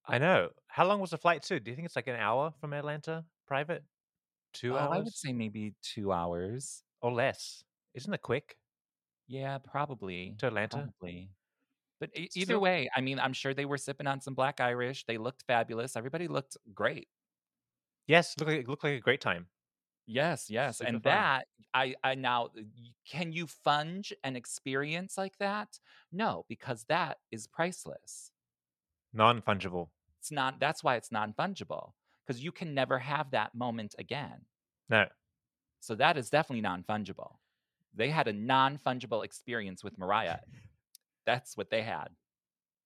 I 0.07 0.19
know. 0.19 0.51
How 0.67 0.87
long 0.87 1.01
was 1.01 1.11
the 1.11 1.19
flight 1.19 1.43
too? 1.43 1.61
Do 1.61 1.71
you 1.71 1.77
think 1.77 1.87
it's 1.87 1.97
like 1.97 2.07
an 2.09 2.17
hour 2.17 2.53
from 2.61 2.73
Atlanta? 2.73 3.25
Private? 3.47 3.85
Two 4.53 4.75
Oh, 4.75 4.79
hours? 4.79 4.91
I 4.93 4.99
would 5.01 5.15
say 5.15 5.33
maybe 5.33 5.75
2 5.83 6.13
hours. 6.13 6.85
or 7.01 7.13
less. 7.13 7.65
Isn't 7.95 8.15
it 8.15 8.23
quick 8.23 8.57
Yeah, 9.27 9.59
probably. 9.59 10.35
to 10.39 10.47
Atlanta? 10.49 10.93
Probably. 11.01 11.31
But 12.01 12.11
e- 12.17 12.31
either 12.35 12.45
still- 12.55 12.61
way, 12.61 12.89
I 12.95 13.01
mean, 13.01 13.19
I'm 13.19 13.33
sure 13.33 13.55
they 13.55 13.65
were 13.65 13.79
sipping 13.79 14.07
on 14.07 14.21
some 14.21 14.35
black 14.35 14.61
Irish. 14.61 15.05
They 15.07 15.19
looked 15.19 15.43
fabulous. 15.45 15.97
Everybody 15.97 16.29
looked 16.29 16.57
great. 16.75 17.09
Yes, 18.07 18.37
look 18.39 18.49
like 18.49 18.61
it 18.61 18.69
looked 18.69 18.85
like 18.85 18.95
a 18.95 19.01
great 19.01 19.21
time. 19.21 19.49
Yes, 20.07 20.51
yes. 20.51 20.79
Super 20.79 20.89
and 20.89 21.03
fun. 21.03 21.11
that 21.13 21.49
I 21.75 21.95
I 22.05 22.15
now 22.17 22.47
uh, 22.47 22.51
y- 22.57 22.95
can 23.07 23.33
you 23.33 23.47
funge 23.47 24.13
an 24.25 24.37
experience 24.37 25.17
like 25.17 25.39
that? 25.39 25.79
No, 26.11 26.45
because 26.49 26.85
that 26.87 27.19
is 27.31 27.47
priceless. 27.47 28.33
Non-fungible. 29.13 29.89
It's 30.19 30.31
not 30.31 30.61
that's 30.61 30.85
why 30.85 30.97
it's 30.97 31.13
non-fungible 31.13 31.93
because 32.25 32.43
you 32.43 32.53
can 32.53 32.75
never 32.75 32.99
have 32.99 33.31
that 33.33 33.55
moment 33.55 33.95
again. 33.99 34.47
No. 34.89 35.07
So 35.81 35.95
that 35.97 36.17
is 36.17 36.31
definitely 36.31 36.63
non-fungible. 36.63 37.33
They 37.95 38.11
had 38.11 38.29
a 38.29 38.33
non-fungible 38.33 39.25
experience 39.25 39.83
with 39.83 39.99
Mariah. 39.99 40.39
That's 41.27 41.57
what 41.57 41.71
they 41.71 41.83
had. 41.83 42.09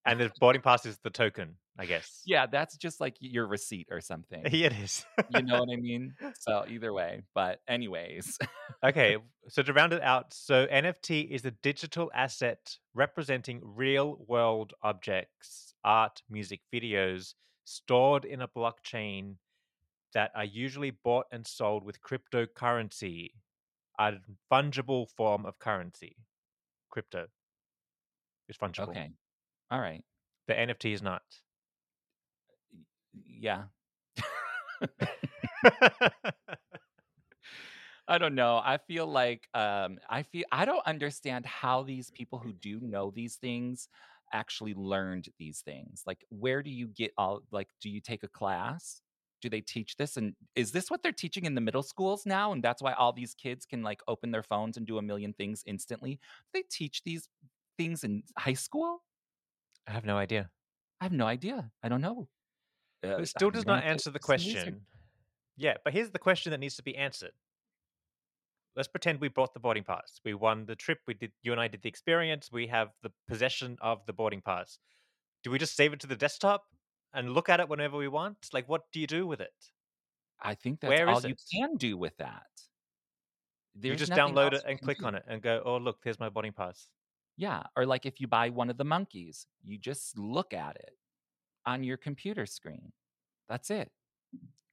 And 0.06 0.20
the 0.20 0.30
boarding 0.40 0.62
pass 0.62 0.86
is 0.86 0.98
the 0.98 1.10
token, 1.10 1.56
I 1.78 1.86
guess. 1.86 2.22
Yeah, 2.24 2.46
that's 2.46 2.76
just 2.76 3.00
like 3.00 3.16
your 3.20 3.46
receipt 3.46 3.88
or 3.90 4.00
something. 4.12 4.42
Yeah, 4.50 4.66
it 4.66 4.72
is. 4.74 5.04
you 5.34 5.42
know 5.42 5.60
what 5.60 5.68
I 5.72 5.76
mean? 5.80 6.14
So 6.38 6.64
either 6.68 6.92
way, 6.92 7.22
but 7.34 7.60
anyways. 7.68 8.38
okay, 8.84 9.16
so 9.48 9.62
to 9.62 9.72
round 9.72 9.92
it 9.92 10.02
out, 10.02 10.32
so 10.32 10.66
NFT 10.66 11.28
is 11.30 11.44
a 11.44 11.50
digital 11.50 12.10
asset 12.14 12.76
representing 12.94 13.60
real 13.62 14.24
world 14.26 14.72
objects, 14.82 15.74
art, 15.84 16.22
music, 16.30 16.60
videos 16.72 17.34
stored 17.64 18.24
in 18.24 18.40
a 18.42 18.48
blockchain 18.48 19.34
that 20.14 20.30
are 20.34 20.44
usually 20.44 20.92
bought 20.92 21.26
and 21.32 21.46
sold 21.46 21.84
with 21.84 22.00
cryptocurrency, 22.00 23.30
a 23.98 24.12
fungible 24.50 25.06
form 25.16 25.44
of 25.44 25.58
currency. 25.58 26.16
Crypto 26.90 27.26
is 28.48 28.56
fungible. 28.56 28.88
okay. 28.90 29.10
All 29.70 29.80
right. 29.80 30.04
The 30.48 30.58
NFT 30.58 30.92
is 30.92 31.02
not. 31.02 31.22
Yeah. 33.26 33.64
I 38.08 38.18
don't 38.18 38.34
know. 38.34 38.60
I 38.64 38.78
feel 38.78 39.06
like 39.06 39.48
um 39.54 39.98
I 40.08 40.22
feel 40.22 40.44
I 40.52 40.64
don't 40.64 40.86
understand 40.86 41.46
how 41.46 41.82
these 41.82 42.10
people 42.10 42.38
who 42.38 42.52
do 42.52 42.80
know 42.80 43.10
these 43.14 43.36
things 43.36 43.88
actually 44.32 44.74
learned 44.74 45.28
these 45.38 45.60
things? 45.60 46.02
Like, 46.06 46.24
where 46.30 46.60
do 46.62 46.70
you 46.70 46.88
get 46.88 47.12
all, 47.16 47.42
like, 47.52 47.68
do 47.80 47.88
you 47.88 48.00
take 48.00 48.24
a 48.24 48.28
class? 48.28 49.00
Do 49.40 49.48
they 49.48 49.60
teach 49.60 49.96
this? 49.96 50.16
And 50.16 50.34
is 50.56 50.72
this 50.72 50.90
what 50.90 51.02
they're 51.02 51.12
teaching 51.12 51.44
in 51.44 51.54
the 51.54 51.60
middle 51.60 51.84
schools 51.84 52.26
now? 52.26 52.50
And 52.52 52.62
that's 52.62 52.82
why 52.82 52.92
all 52.94 53.12
these 53.12 53.34
kids 53.34 53.64
can 53.66 53.82
like 53.84 54.00
open 54.08 54.32
their 54.32 54.42
phones 54.42 54.76
and 54.76 54.84
do 54.86 54.98
a 54.98 55.02
million 55.02 55.32
things 55.32 55.62
instantly. 55.64 56.18
They 56.52 56.64
teach 56.70 57.02
these 57.04 57.28
things 57.78 58.02
in 58.04 58.24
high 58.36 58.54
school? 58.54 59.02
I 59.86 59.92
have 59.92 60.04
no 60.04 60.16
idea. 60.16 60.50
I 61.00 61.04
have 61.04 61.12
no 61.12 61.26
idea. 61.26 61.70
I 61.82 61.88
don't 61.88 62.00
know. 62.00 62.28
Uh, 63.04 63.18
It 63.18 63.26
still 63.26 63.48
I'm 63.48 63.54
does 63.54 63.66
not 63.66 63.84
answer 63.84 64.10
the 64.10 64.18
question. 64.18 64.86
Yeah, 65.56 65.76
but 65.84 65.92
here's 65.92 66.10
the 66.10 66.18
question 66.18 66.50
that 66.50 66.58
needs 66.60 66.76
to 66.76 66.82
be 66.82 66.96
answered. 66.96 67.32
Let's 68.74 68.88
pretend 68.88 69.20
we 69.20 69.28
bought 69.28 69.54
the 69.54 69.60
boarding 69.60 69.84
pass. 69.84 70.20
We 70.24 70.34
won 70.34 70.66
the 70.66 70.76
trip. 70.76 71.00
We 71.06 71.14
did. 71.14 71.32
You 71.42 71.52
and 71.52 71.60
I 71.60 71.68
did 71.68 71.82
the 71.82 71.88
experience. 71.88 72.52
We 72.52 72.66
have 72.66 72.92
the 73.02 73.10
possession 73.26 73.78
of 73.80 74.04
the 74.06 74.12
boarding 74.12 74.42
pass. 74.42 74.78
Do 75.42 75.50
we 75.50 75.58
just 75.58 75.76
save 75.76 75.92
it 75.94 76.00
to 76.00 76.06
the 76.06 76.16
desktop 76.16 76.66
and 77.14 77.32
look 77.32 77.48
at 77.48 77.60
it 77.60 77.68
whenever 77.68 77.96
we 77.96 78.08
want? 78.08 78.50
Like, 78.52 78.68
what 78.68 78.82
do 78.92 79.00
you 79.00 79.06
do 79.06 79.26
with 79.26 79.40
it? 79.40 79.54
I 80.40 80.54
think 80.54 80.80
that's 80.80 80.90
Where 80.90 81.08
all 81.08 81.22
you 81.22 81.30
it? 81.34 81.42
can 81.50 81.76
do 81.76 81.96
with 81.96 82.16
that. 82.18 82.46
you 83.80 83.96
just 83.96 84.12
download 84.12 84.52
it 84.52 84.62
and 84.66 84.80
click 84.80 84.98
do. 84.98 85.06
on 85.06 85.14
it 85.14 85.24
and 85.26 85.40
go, 85.40 85.62
"Oh, 85.64 85.78
look, 85.78 86.02
there's 86.02 86.20
my 86.20 86.28
boarding 86.28 86.52
pass." 86.52 86.90
Yeah. 87.36 87.64
Or 87.76 87.86
like 87.86 88.06
if 88.06 88.20
you 88.20 88.26
buy 88.26 88.50
one 88.50 88.70
of 88.70 88.78
the 88.78 88.84
monkeys, 88.84 89.46
you 89.62 89.78
just 89.78 90.18
look 90.18 90.54
at 90.54 90.76
it 90.76 90.92
on 91.66 91.84
your 91.84 91.96
computer 91.96 92.46
screen. 92.46 92.92
That's 93.48 93.70
it. 93.70 93.90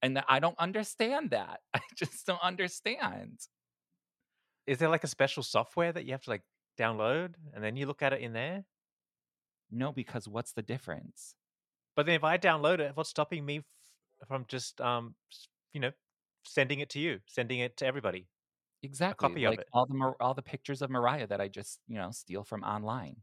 And 0.02 0.22
I 0.28 0.38
don't 0.38 0.58
understand 0.58 1.30
that. 1.30 1.60
I 1.74 1.80
just 1.96 2.26
don't 2.26 2.42
understand. 2.42 3.40
Is 4.66 4.78
there 4.78 4.88
like 4.88 5.04
a 5.04 5.08
special 5.08 5.42
software 5.42 5.92
that 5.92 6.04
you 6.04 6.12
have 6.12 6.22
to 6.22 6.30
like 6.30 6.42
download 6.78 7.34
and 7.52 7.62
then 7.62 7.76
you 7.76 7.86
look 7.86 8.02
at 8.02 8.12
it 8.12 8.20
in 8.20 8.32
there? 8.32 8.64
No, 9.70 9.92
because 9.92 10.28
what's 10.28 10.52
the 10.52 10.62
difference? 10.62 11.34
But 11.96 12.06
then 12.06 12.14
if 12.14 12.24
I 12.24 12.38
download 12.38 12.80
it, 12.80 12.92
what's 12.94 13.10
stopping 13.10 13.44
me 13.44 13.58
f- 13.58 14.28
from 14.28 14.44
just 14.48 14.80
um, 14.80 15.14
you 15.72 15.80
know, 15.80 15.92
sending 16.44 16.80
it 16.80 16.90
to 16.90 17.00
you, 17.00 17.20
sending 17.26 17.60
it 17.60 17.76
to 17.78 17.86
everybody? 17.86 18.28
Exactly. 18.84 19.28
copy 19.28 19.44
of 19.44 19.52
like 19.52 19.60
it. 19.60 19.68
all 19.72 19.86
the 19.86 19.94
Mar- 19.94 20.16
all 20.20 20.34
the 20.34 20.42
pictures 20.42 20.82
of 20.82 20.90
Mariah 20.90 21.26
that 21.26 21.40
I 21.40 21.48
just, 21.48 21.80
you 21.88 21.96
know, 21.96 22.10
steal 22.12 22.44
from 22.44 22.62
online. 22.62 23.16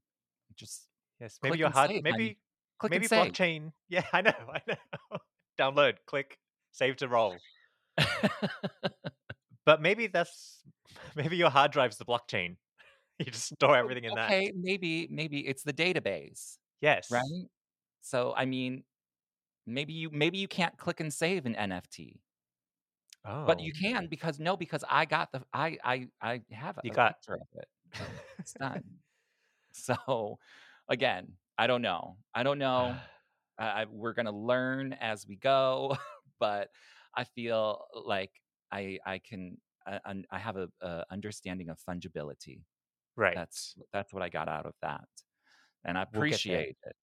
Just 0.56 0.88
Yes, 1.19 1.38
maybe 1.43 1.52
Click 1.52 1.60
your 1.60 1.65
and 1.67 1.76
hard, 1.76 1.89
save, 1.91 2.04
maybe 2.04 2.38
click 2.80 2.89
maybe 2.91 3.08
save. 3.08 3.32
blockchain. 3.32 3.71
Yeah, 3.89 4.04
I 4.12 4.21
know, 4.21 4.34
I 4.52 4.62
know. 4.67 5.17
Download, 5.60 5.97
click, 6.08 6.38
save 6.71 6.95
to 6.97 7.08
roll. 7.08 7.38
But 9.65 9.82
maybe 9.82 10.08
that's 10.08 10.62
maybe 11.15 11.38
your 11.38 11.52
hard 11.52 11.71
drive's 11.71 11.97
the 11.97 12.06
blockchain. 12.06 12.58
You 13.19 13.26
just 13.26 13.54
store 13.54 13.78
everything 13.78 14.06
in 14.06 14.15
that. 14.15 14.26
okay, 14.32 14.52
maybe 14.60 15.08
maybe 15.12 15.47
it's 15.47 15.62
the 15.62 15.74
database, 15.74 16.58
Yes. 16.82 17.12
right? 17.12 17.45
So 18.02 18.34
I 18.36 18.45
mean, 18.45 18.84
maybe 19.67 19.93
you 19.93 20.10
maybe 20.12 20.39
you 20.39 20.47
can't 20.47 20.76
click 20.78 21.00
and 21.00 21.13
save 21.13 21.45
an 21.45 21.54
NFT. 21.54 22.19
Oh. 23.25 23.45
But 23.45 23.60
you 23.60 23.71
can 23.73 24.07
because 24.07 24.39
no, 24.39 24.57
because 24.57 24.84
I 24.89 25.05
got 25.05 25.31
the 25.31 25.43
I 25.53 25.77
I 25.84 26.07
I 26.21 26.41
have 26.51 26.77
a 26.77 26.81
You 26.84 26.91
got- 26.91 27.19
picture 27.19 27.36
of 27.36 27.47
it. 27.55 27.67
It's 28.39 28.53
done. 28.60 28.84
so 29.71 30.38
again, 30.89 31.34
I 31.57 31.67
don't 31.67 31.81
know. 31.81 32.17
I 32.34 32.43
don't 32.43 32.57
know. 32.60 32.95
I, 33.60 33.86
we're 33.91 34.13
gonna 34.13 34.31
learn 34.36 34.93
as 34.93 35.27
we 35.27 35.36
go, 35.36 35.95
but 36.39 36.69
I 37.15 37.25
feel 37.25 37.86
like 38.05 38.31
I 38.71 38.97
I 39.05 39.19
can 39.19 39.57
I, 39.86 39.99
I 40.31 40.39
have 40.39 40.57
a, 40.57 40.67
a 40.81 41.03
understanding 41.12 41.69
of 41.69 41.77
fungibility. 41.88 42.62
right. 43.15 43.36
That's 43.36 43.75
that's 43.93 44.13
what 44.13 44.23
I 44.23 44.29
got 44.29 44.47
out 44.47 44.65
of 44.65 44.73
that, 44.81 45.03
and 45.86 45.95
I 45.97 46.05
We'll 46.12 46.21
appreciate 46.23 46.77
it. 46.86 46.95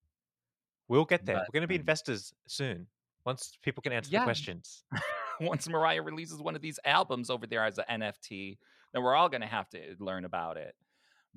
we'll 0.88 1.04
get 1.04 1.24
there. 1.24 1.36
but, 1.36 1.42
We're 1.48 1.58
going 1.60 1.62
to 1.62 1.68
be 1.68 1.76
um, 1.76 1.80
investors 1.80 2.32
soon. 2.48 2.88
Once 3.24 3.56
people 3.62 3.82
can 3.82 3.92
answer 3.92 4.10
Yeah. 4.10 4.20
the 4.20 4.24
questions. 4.24 4.82
Once 5.40 5.68
Mariah 5.68 6.02
releases 6.02 6.40
one 6.40 6.56
of 6.56 6.62
these 6.62 6.78
albums 6.84 7.30
over 7.30 7.46
there 7.46 7.64
as 7.64 7.78
an 7.78 8.00
NFT, 8.00 8.58
then 8.92 9.02
we're 9.02 9.14
all 9.14 9.28
gonna 9.28 9.46
have 9.46 9.68
to 9.70 9.96
learn 9.98 10.24
about 10.24 10.56
it. 10.56 10.74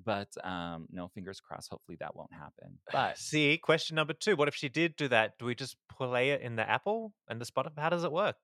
But 0.04 0.30
um, 0.44 0.88
no, 0.92 1.10
fingers 1.10 1.40
crossed. 1.40 1.70
Hopefully 1.70 1.98
that 2.00 2.16
won't 2.16 2.34
happen. 2.34 2.80
But 2.92 3.18
See, 3.18 3.58
question 3.58 3.96
number 3.96 4.14
two. 4.14 4.36
What 4.36 4.48
if 4.48 4.56
she 4.56 4.70
did 4.70 4.96
do 4.96 5.08
that? 5.10 5.38
Do 5.38 5.46
we 5.46 5.54
just 5.54 5.76
play 5.92 6.32
it 6.32 6.42
in 6.42 6.56
the 6.56 6.68
Apple 6.68 7.14
and 7.28 7.40
the 7.40 7.46
Spotify? 7.46 7.80
How 7.80 7.90
does 7.90 8.04
it 8.04 8.12
work? 8.12 8.38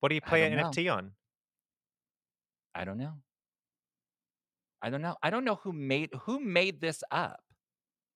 What 0.00 0.08
do 0.08 0.14
you 0.14 0.20
play 0.20 0.44
an 0.44 0.56
know. 0.56 0.64
NFT 0.64 0.92
on? 0.92 1.12
I 2.74 2.84
don't 2.84 2.98
know. 2.98 3.14
I 4.82 4.90
don't 4.90 5.02
know. 5.02 5.16
I 5.22 5.30
don't 5.30 5.44
know 5.44 5.60
who 5.62 5.72
made 5.72 6.10
who 6.22 6.40
made 6.40 6.80
this 6.80 7.04
up. 7.10 7.40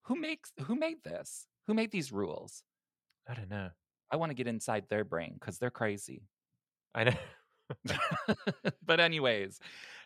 Who 0.03 0.17
makes 0.17 0.53
who 0.65 0.75
made 0.75 1.05
this? 1.05 1.47
Who 1.67 1.75
made 1.75 1.93
these 1.93 2.13
rules? 2.13 2.65
I 3.29 3.35
don't 3.35 3.49
know. 3.51 3.71
I 4.11 4.17
want 4.17 4.31
to 4.31 4.35
get 4.35 4.47
inside 4.47 4.85
their 4.89 5.05
brain 5.05 5.37
because 5.39 5.59
they're 5.59 5.71
crazy. 5.71 6.23
I 6.95 7.05
know. 7.05 7.15
but 8.87 9.01
anyways, 9.01 9.59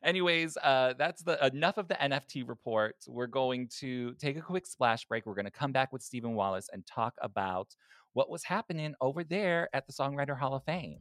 anyways, 0.03 0.57
uh, 0.63 0.95
that's 0.97 1.23
the 1.23 1.45
enough 1.47 1.77
of 1.77 1.89
the 1.89 1.95
NFT 1.95 2.49
report. 2.49 2.97
We're 3.07 3.27
going 3.27 3.69
to 3.81 4.15
take 4.15 4.39
a 4.39 4.41
quick 4.41 4.67
splash 4.67 5.05
break. 5.05 5.27
We're 5.27 5.35
going 5.35 5.45
to 5.45 5.51
come 5.51 5.73
back 5.73 5.93
with 5.93 6.03
Steven 6.03 6.35
Wallace 6.35 6.71
and 6.73 6.87
talk 6.87 7.15
about 7.21 7.75
what 8.15 8.31
was 8.31 8.45
happening 8.45 8.95
over 9.01 9.23
there 9.25 9.69
at 9.75 9.87
the 9.87 9.93
Songwriter 9.93 10.39
Hall 10.39 10.55
of 10.55 10.65
Fame. 10.65 11.01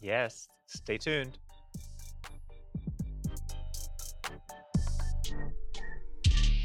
yes. 0.00 0.48
Stay 0.66 0.96
tuned. 0.96 1.36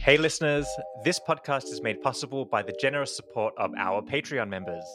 Hey, 0.04 0.18
listeners. 0.18 0.68
This 1.04 1.20
podcast 1.20 1.64
is 1.72 1.82
made 1.82 2.00
possible 2.04 2.46
by 2.46 2.62
the 2.62 2.74
generous 2.80 3.16
support 3.16 3.56
of 3.58 3.72
our 3.76 4.04
Patreon 4.04 4.48
members. 4.48 4.86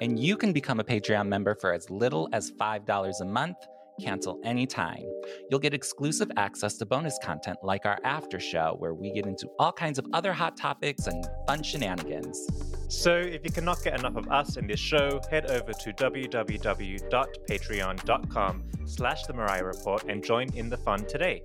And 0.00 0.18
you 0.18 0.36
can 0.36 0.52
become 0.52 0.80
a 0.80 0.84
Patreon 0.84 1.28
member 1.28 1.54
for 1.54 1.72
as 1.72 1.88
little 1.90 2.28
as 2.32 2.50
$5 2.50 3.20
a 3.20 3.24
month. 3.24 3.58
Cancel 4.00 4.40
anytime. 4.42 5.04
You'll 5.48 5.60
get 5.60 5.72
exclusive 5.72 6.28
access 6.36 6.76
to 6.78 6.86
bonus 6.86 7.16
content 7.22 7.58
like 7.62 7.86
our 7.86 7.96
after 8.02 8.40
show, 8.40 8.74
where 8.80 8.92
we 8.92 9.12
get 9.12 9.26
into 9.26 9.48
all 9.60 9.72
kinds 9.72 10.00
of 10.00 10.06
other 10.12 10.32
hot 10.32 10.56
topics 10.56 11.06
and 11.06 11.24
fun 11.46 11.62
shenanigans. 11.62 12.48
So, 12.88 13.14
if 13.14 13.44
you 13.44 13.52
cannot 13.52 13.84
get 13.84 14.00
enough 14.00 14.16
of 14.16 14.28
us 14.32 14.56
and 14.56 14.68
this 14.68 14.80
show, 14.80 15.20
head 15.30 15.48
over 15.48 15.72
to 15.72 15.92
www.patreon.com 15.92 18.64
slash 18.84 19.26
The 19.26 19.32
Mariah 19.32 19.64
Report 19.64 20.02
and 20.08 20.24
join 20.24 20.52
in 20.54 20.68
the 20.68 20.78
fun 20.78 21.06
today. 21.06 21.42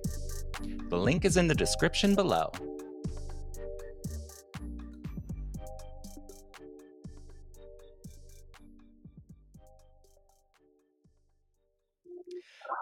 The 0.88 0.98
link 0.98 1.24
is 1.24 1.36
in 1.36 1.46
the 1.46 1.54
description 1.54 2.16
below. 2.16 2.50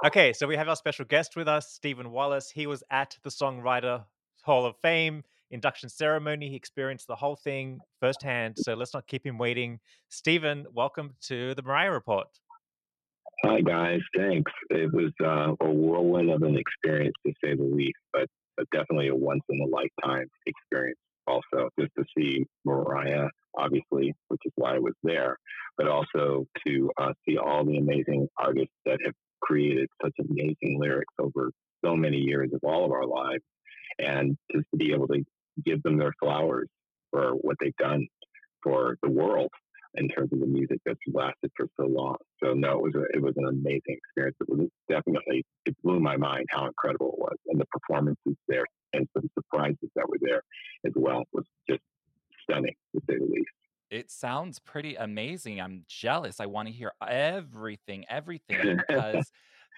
Okay, 0.07 0.33
so 0.33 0.47
we 0.47 0.55
have 0.55 0.69
our 0.69 0.77
special 0.77 1.05
guest 1.05 1.35
with 1.35 1.49
us, 1.49 1.73
Steven 1.73 2.13
Wallace. 2.13 2.51
He 2.51 2.69
was 2.69 2.85
at 2.89 3.17
the 3.25 3.31
Songwriter 3.31 4.05
Hall 4.43 4.65
of 4.65 4.77
Fame 4.77 5.25
induction 5.51 5.89
ceremony. 5.89 6.49
He 6.49 6.55
experienced 6.55 7.09
the 7.09 7.17
whole 7.17 7.35
thing 7.35 7.81
firsthand. 7.99 8.59
So 8.59 8.75
let's 8.75 8.95
not 8.95 9.09
keep 9.09 9.27
him 9.27 9.39
waiting. 9.39 9.81
Steven, 10.09 10.67
welcome 10.73 11.15
to 11.23 11.53
the 11.57 11.63
Mariah 11.63 11.91
Report. 11.91 12.29
Hi 13.45 13.61
guys, 13.61 13.99
thanks. 14.17 14.53
It 14.71 14.93
was 14.93 15.11
uh, 15.21 15.55
a 15.61 15.69
whirlwind 15.69 16.31
of 16.31 16.43
an 16.43 16.57
experience 16.57 17.15
to 17.27 17.33
say 17.43 17.57
the 17.57 17.65
least, 17.65 17.99
but, 18.13 18.29
but 18.57 18.71
definitely 18.71 19.09
a 19.09 19.17
once 19.17 19.43
in 19.49 19.61
a 19.61 19.67
lifetime 19.67 20.29
experience. 20.47 21.01
Also, 21.27 21.71
just 21.79 21.91
to 21.99 22.05
see 22.17 22.47
Mariah, 22.65 23.27
obviously, 23.57 24.15
which 24.29 24.41
is 24.45 24.53
why 24.55 24.77
I 24.77 24.79
was 24.79 24.95
there, 25.03 25.39
but 25.77 25.89
also 25.89 26.47
to 26.67 26.91
uh, 27.01 27.13
see 27.29 27.37
all 27.37 27.65
the 27.65 27.79
amazing 27.79 28.29
artists 28.39 28.75
that 28.87 28.99
have 29.05 29.15
created 29.41 29.89
such 30.03 30.15
amazing 30.19 30.79
lyrics 30.81 31.15
over 31.19 31.51
so 31.85 31.97
many 31.97 32.19
years 32.19 32.51
of 32.53 32.61
all 32.63 32.85
of 32.85 32.93
our 32.93 33.07
lives, 33.07 33.43
and 33.99 34.37
just 34.53 34.67
to 34.71 34.77
be 34.77 34.93
able 34.93 35.09
to 35.09 35.25
give 35.65 35.83
them 35.83 35.99
their 35.99 36.13
flowers 36.21 36.69
for 37.11 37.33
what 37.33 37.57
they've 37.61 37.77
done 37.77 38.07
for 38.63 38.97
the 39.03 39.11
world 39.11 39.51
in 39.95 40.09
terms 40.09 40.33
of 40.33 40.41
the 40.41 40.47
music 40.47 40.79
that's 40.85 40.99
lasted 41.13 41.51
for 41.57 41.67
so 41.81 41.87
long. 41.87 42.17
So 42.43 42.53
no, 42.53 42.73
it 42.73 42.83
was 42.83 42.95
a, 42.95 43.17
it 43.17 43.23
was 43.23 43.35
an 43.37 43.47
amazing 43.47 43.83
experience. 43.87 44.37
It 44.41 44.49
was 44.49 44.69
definitely 44.89 45.45
it 45.65 45.77
blew 45.83 46.01
my 46.01 46.17
mind 46.17 46.47
how 46.51 46.67
incredible 46.67 47.15
it 47.15 47.19
was, 47.19 47.37
and 47.47 47.61
the 47.61 47.67
performances 47.67 48.37
there 48.49 48.65
and 48.93 49.09
some 49.17 49.29
surprises 49.35 49.91
that 49.97 50.09
were 50.09 50.19
there 50.21 50.43
as 50.87 50.93
well 50.95 51.25
was 51.33 51.45
just 51.69 51.81
stunning 52.43 52.75
to 52.95 53.03
say 53.09 53.19
the 53.19 53.25
least. 53.25 53.51
It 53.91 54.11
sounds 54.11 54.59
pretty 54.59 54.97
amazing. 54.97 55.61
I'm 55.61 55.85
jealous. 55.89 56.41
I 56.41 56.47
want 56.47 56.69
to 56.69 56.75
hear 56.75 56.93
everything, 57.07 58.05
everything, 58.09 58.79
because 58.89 59.31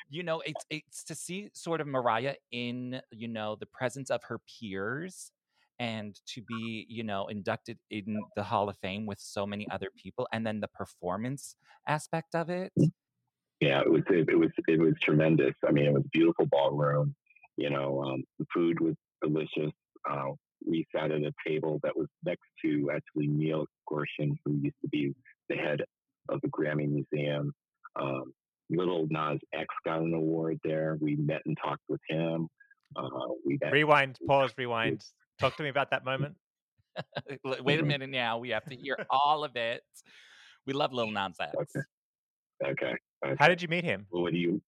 you 0.08 0.22
know 0.22 0.42
it's 0.44 0.64
it's 0.68 1.04
to 1.04 1.14
see 1.14 1.50
sort 1.52 1.80
of 1.80 1.86
Mariah 1.86 2.34
in 2.50 3.00
you 3.12 3.28
know 3.28 3.56
the 3.58 3.66
presence 3.66 4.10
of 4.10 4.22
her 4.24 4.40
peers 4.40 5.30
and 5.78 6.18
to 6.26 6.42
be 6.42 6.86
you 6.88 7.04
know 7.04 7.28
inducted 7.28 7.78
in 7.90 8.20
the 8.36 8.42
Hall 8.42 8.68
of 8.68 8.76
Fame 8.78 9.06
with 9.06 9.20
so 9.20 9.46
many 9.46 9.68
other 9.70 9.88
people, 9.96 10.26
and 10.32 10.44
then 10.46 10.60
the 10.60 10.68
performance 10.68 11.54
aspect 11.86 12.34
of 12.34 12.50
it. 12.50 12.72
Yeah, 13.60 13.80
it 13.80 13.90
was 13.90 14.02
it, 14.10 14.38
was 14.38 14.50
it 14.66 14.80
was 14.80 14.94
tremendous. 15.02 15.54
I 15.66 15.70
mean, 15.70 15.86
it 15.86 15.92
was 15.92 16.04
a 16.04 16.08
beautiful 16.08 16.46
ballroom. 16.46 17.14
You 17.56 17.70
know, 17.70 18.02
um, 18.02 18.24
the 18.38 18.46
food 18.52 18.80
was 18.80 18.94
delicious. 19.22 19.72
Uh, 20.10 20.32
we 20.66 20.86
sat 20.94 21.10
at 21.10 21.22
a 21.22 21.32
table 21.46 21.78
that 21.82 21.96
was 21.96 22.08
next 22.24 22.46
to 22.62 22.90
actually 22.94 23.26
Neil 23.26 23.66
Gorshin, 23.90 24.36
who 24.44 24.52
used 24.62 24.76
to 24.82 24.88
be 24.88 25.14
the 25.48 25.56
head 25.56 25.80
of 26.28 26.40
the 26.42 26.48
Grammy 26.48 26.88
Museum. 26.88 27.52
Um, 28.00 28.32
Lil 28.70 29.06
Nas 29.10 29.40
X 29.52 29.66
got 29.84 30.00
an 30.00 30.14
award 30.14 30.58
there. 30.64 30.96
We 31.00 31.16
met 31.16 31.42
and 31.46 31.56
talked 31.62 31.82
with 31.88 32.00
him. 32.08 32.48
Uh, 32.96 33.08
we 33.44 33.58
met, 33.60 33.72
rewind, 33.72 34.18
pause, 34.26 34.52
rewind. 34.56 35.02
Talk 35.38 35.56
to 35.56 35.62
me 35.62 35.68
about 35.68 35.90
that 35.90 36.04
moment. 36.04 36.36
Wait 37.64 37.80
a 37.80 37.84
minute 37.84 38.10
now. 38.10 38.38
We 38.38 38.50
have 38.50 38.64
to 38.66 38.76
hear 38.76 38.96
all 39.10 39.44
of 39.44 39.56
it. 39.56 39.82
We 40.66 40.72
love 40.72 40.92
Lil 40.92 41.10
Nas 41.10 41.36
X. 41.40 41.54
Okay. 41.54 42.70
Okay. 42.72 42.94
okay. 43.24 43.36
How 43.38 43.48
did 43.48 43.62
you 43.62 43.68
meet 43.68 43.84
him? 43.84 44.06
Well, 44.10 44.22
what 44.22 44.32
do 44.32 44.38
you? 44.38 44.60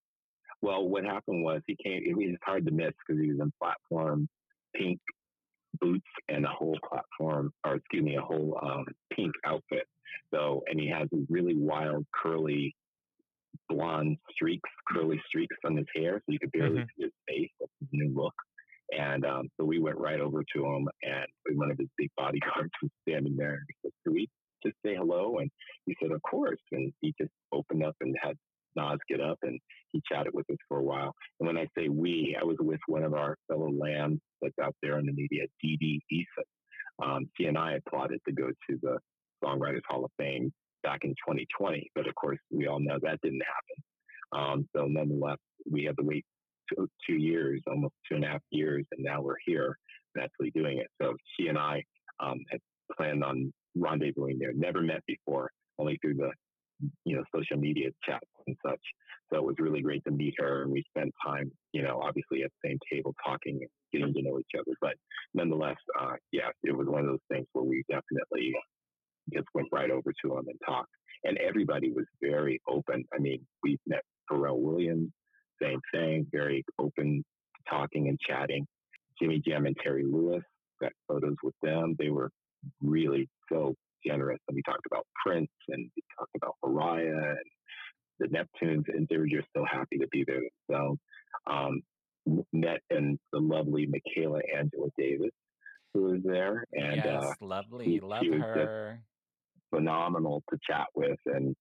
Well, 0.62 0.88
what 0.88 1.04
happened 1.04 1.44
was 1.44 1.60
he 1.66 1.76
came. 1.76 2.02
It 2.04 2.16
was 2.16 2.36
hard 2.44 2.64
to 2.66 2.72
miss 2.72 2.92
because 3.06 3.20
he 3.20 3.30
was 3.30 3.40
in 3.40 3.52
platform 3.60 4.28
pink 4.74 5.00
boots 5.80 6.06
and 6.28 6.44
a 6.44 6.48
whole 6.48 6.78
platform, 6.88 7.52
or 7.64 7.76
excuse 7.76 8.04
me, 8.04 8.16
a 8.16 8.20
whole 8.22 8.58
um, 8.62 8.84
pink 9.12 9.32
outfit. 9.44 9.86
So, 10.32 10.62
and 10.68 10.78
he 10.80 10.88
has 10.88 11.08
really 11.28 11.54
wild, 11.56 12.06
curly, 12.14 12.74
blonde 13.68 14.18
streaks, 14.30 14.68
curly 14.88 15.20
streaks 15.26 15.56
on 15.64 15.76
his 15.76 15.86
hair, 15.94 16.18
so 16.18 16.32
you 16.32 16.38
could 16.38 16.52
barely 16.52 16.80
Mhm. 16.80 16.86
see 16.96 17.02
his 17.04 17.12
face. 17.28 17.50
That's 17.60 17.72
his 17.80 17.88
new 17.92 18.12
look. 18.14 18.34
And 18.92 19.24
um, 19.24 19.48
so 19.56 19.64
we 19.64 19.78
went 19.78 19.98
right 19.98 20.20
over 20.20 20.42
to 20.54 20.66
him, 20.66 20.88
and 21.02 21.26
one 21.58 21.70
of 21.70 21.78
his 21.78 21.88
big 21.96 22.10
bodyguards 22.16 22.72
was 22.82 22.90
standing 23.08 23.36
there. 23.36 23.54
And 23.54 23.66
he 23.68 23.74
said, 23.82 23.92
"Do 24.04 24.12
we 24.12 24.28
just 24.64 24.76
say 24.84 24.94
hello?" 24.94 25.38
And 25.38 25.50
he 25.86 25.96
said, 26.00 26.10
"Of 26.12 26.20
course." 26.22 26.60
And 26.72 26.92
he 27.00 27.14
just 27.20 27.32
opened 27.52 27.84
up 27.84 27.96
and 28.00 28.14
had 28.20 28.36
Nas 28.76 28.98
get 29.08 29.20
up, 29.20 29.38
and 29.42 29.58
he 29.92 30.02
chatted 30.10 30.32
with 30.34 30.48
us 30.50 30.56
for 30.68 30.78
a 30.78 30.82
while. 30.82 31.12
And 31.40 31.46
when 31.46 31.56
I 31.56 31.66
say 31.76 31.88
we, 31.88 32.36
I 32.40 32.44
was 32.44 32.56
with 32.60 32.80
one 32.86 33.02
of 33.02 33.14
our 33.14 33.36
fellow 33.48 33.70
lambs 33.70 34.20
that's 34.40 34.58
out 34.62 34.74
there 34.82 34.98
in 34.98 35.06
the 35.06 35.12
media, 35.12 35.44
Dee 35.62 35.76
Dee 35.76 36.02
Eason. 36.12 37.04
Um, 37.04 37.26
she 37.36 37.46
and 37.46 37.58
I 37.58 37.72
had 37.72 37.84
plotted 37.86 38.20
to 38.26 38.32
go 38.32 38.48
to 38.48 38.78
the 38.82 38.98
Songwriters 39.42 39.82
Hall 39.88 40.04
of 40.04 40.10
Fame 40.18 40.52
back 40.82 41.00
in 41.04 41.10
2020, 41.10 41.90
but 41.94 42.08
of 42.08 42.14
course, 42.14 42.38
we 42.50 42.66
all 42.66 42.80
know 42.80 42.98
that 43.02 43.20
didn't 43.22 43.42
happen. 43.42 43.82
Um, 44.32 44.68
so 44.74 44.86
nonetheless, 44.86 45.38
we 45.70 45.84
had 45.84 45.96
to 45.98 46.04
wait 46.04 46.24
two, 46.68 46.88
two 47.06 47.14
years, 47.14 47.60
almost 47.66 47.94
two 48.08 48.16
and 48.16 48.24
a 48.24 48.28
half 48.28 48.40
years, 48.50 48.84
and 48.92 49.04
now 49.04 49.20
we're 49.20 49.36
here 49.44 49.76
and 50.14 50.24
actually 50.24 50.50
doing 50.50 50.78
it. 50.78 50.88
So 51.00 51.14
she 51.36 51.48
and 51.48 51.58
I 51.58 51.82
um, 52.20 52.38
had 52.50 52.60
planned 52.96 53.24
on 53.24 53.52
rendezvousing 53.76 54.38
there. 54.38 54.52
Never 54.54 54.82
met 54.82 55.02
before, 55.06 55.50
only 55.78 55.98
through 56.02 56.14
the 56.14 56.30
you 57.04 57.16
know 57.16 57.22
social 57.34 57.56
media 57.56 57.90
chats 58.04 58.26
and 58.46 58.56
such. 58.64 58.80
So 59.30 59.38
it 59.38 59.44
was 59.44 59.56
really 59.58 59.80
great 59.80 60.04
to 60.04 60.10
meet 60.10 60.34
her, 60.38 60.62
and 60.62 60.70
we 60.70 60.84
spent 60.94 61.12
time, 61.24 61.50
you 61.72 61.82
know, 61.82 62.00
obviously 62.02 62.42
at 62.42 62.50
the 62.62 62.68
same 62.68 62.78
table 62.90 63.14
talking 63.24 63.60
getting 63.92 64.12
to 64.12 64.22
know 64.22 64.38
each 64.38 64.58
other. 64.58 64.76
But 64.80 64.94
nonetheless, 65.34 65.76
uh, 66.00 66.14
yeah, 66.32 66.50
it 66.62 66.76
was 66.76 66.86
one 66.86 67.00
of 67.00 67.06
those 67.06 67.26
things 67.30 67.46
where 67.52 67.64
we 67.64 67.82
definitely 67.88 68.54
just 69.32 69.46
went 69.54 69.68
right 69.72 69.90
over 69.90 70.12
to 70.24 70.36
him 70.36 70.44
and 70.48 70.58
talked. 70.66 70.90
And 71.24 71.38
everybody 71.38 71.92
was 71.92 72.06
very 72.20 72.60
open. 72.68 73.04
I 73.14 73.18
mean, 73.20 73.46
we 73.62 73.78
met 73.86 74.02
Pharrell 74.30 74.58
Williams, 74.58 75.10
same 75.62 75.80
thing, 75.92 76.26
very 76.32 76.64
open 76.78 77.24
talking 77.68 78.08
and 78.08 78.18
chatting. 78.20 78.66
Jimmy 79.20 79.40
Jam 79.46 79.66
and 79.66 79.76
Terry 79.82 80.04
Lewis 80.04 80.42
got 80.80 80.92
photos 81.06 81.36
with 81.42 81.54
them. 81.62 81.94
They 81.98 82.08
were 82.10 82.30
really 82.82 83.28
so 83.50 83.74
generous. 84.04 84.40
And 84.48 84.56
we 84.56 84.62
talked 84.62 84.86
about 84.86 85.06
Prince 85.24 85.50
and 85.68 85.90
we 85.96 86.02
talked 86.18 86.34
about 86.36 86.54
Mariah 86.64 87.36
and 87.36 87.46
the 88.18 88.26
Neptunes, 88.28 88.84
and 88.88 89.06
they 89.08 89.16
were 89.16 89.26
just 89.26 89.48
so 89.56 89.64
happy 89.70 89.98
to 89.98 90.08
be 90.08 90.24
there 90.26 90.40
themselves. 90.68 90.98
Um, 91.46 91.82
met 92.52 92.80
and 92.90 93.18
the 93.32 93.40
lovely 93.40 93.86
Michaela 93.86 94.40
Angela 94.56 94.88
Davis, 94.96 95.32
who 95.92 96.02
was 96.04 96.20
there, 96.24 96.64
and 96.72 96.96
yes, 96.96 97.06
uh, 97.06 97.32
lovely. 97.40 97.84
she- 97.84 98.00
Love 98.00 98.22
she 98.22 98.30
her. 98.30 99.00
phenomenal 99.74 100.42
to 100.50 100.58
chat 100.68 100.86
with, 100.94 101.18
and 101.26 101.56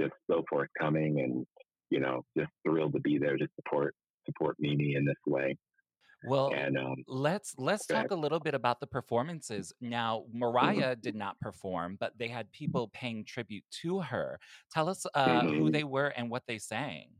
just 0.00 0.14
so 0.30 0.42
forthcoming, 0.48 1.20
and 1.20 1.46
you 1.90 2.00
know, 2.00 2.22
just 2.36 2.50
thrilled 2.66 2.92
to 2.94 3.00
be 3.00 3.18
there 3.18 3.36
to 3.36 3.46
support 3.56 3.94
support 4.26 4.56
Mimi 4.58 4.94
in 4.94 5.04
this 5.04 5.16
way. 5.26 5.56
Well, 6.24 6.52
And 6.54 6.76
um, 6.78 6.96
let's 7.06 7.54
let's 7.58 7.86
talk 7.86 8.10
a 8.10 8.14
little 8.14 8.40
bit 8.40 8.54
about 8.54 8.80
the 8.80 8.86
performances. 8.86 9.72
Now, 9.80 10.26
Mariah 10.32 10.96
did 10.96 11.14
not 11.14 11.40
perform, 11.40 11.96
but 11.98 12.16
they 12.18 12.28
had 12.28 12.50
people 12.52 12.88
paying 12.88 13.24
tribute 13.24 13.64
to 13.82 14.00
her. 14.00 14.38
Tell 14.70 14.88
us 14.88 15.06
uh, 15.14 15.44
who 15.44 15.68
Mhm. 15.68 15.72
they 15.72 15.84
were 15.84 16.08
and 16.08 16.30
what 16.30 16.46
they 16.46 16.58
sang. 16.58 17.16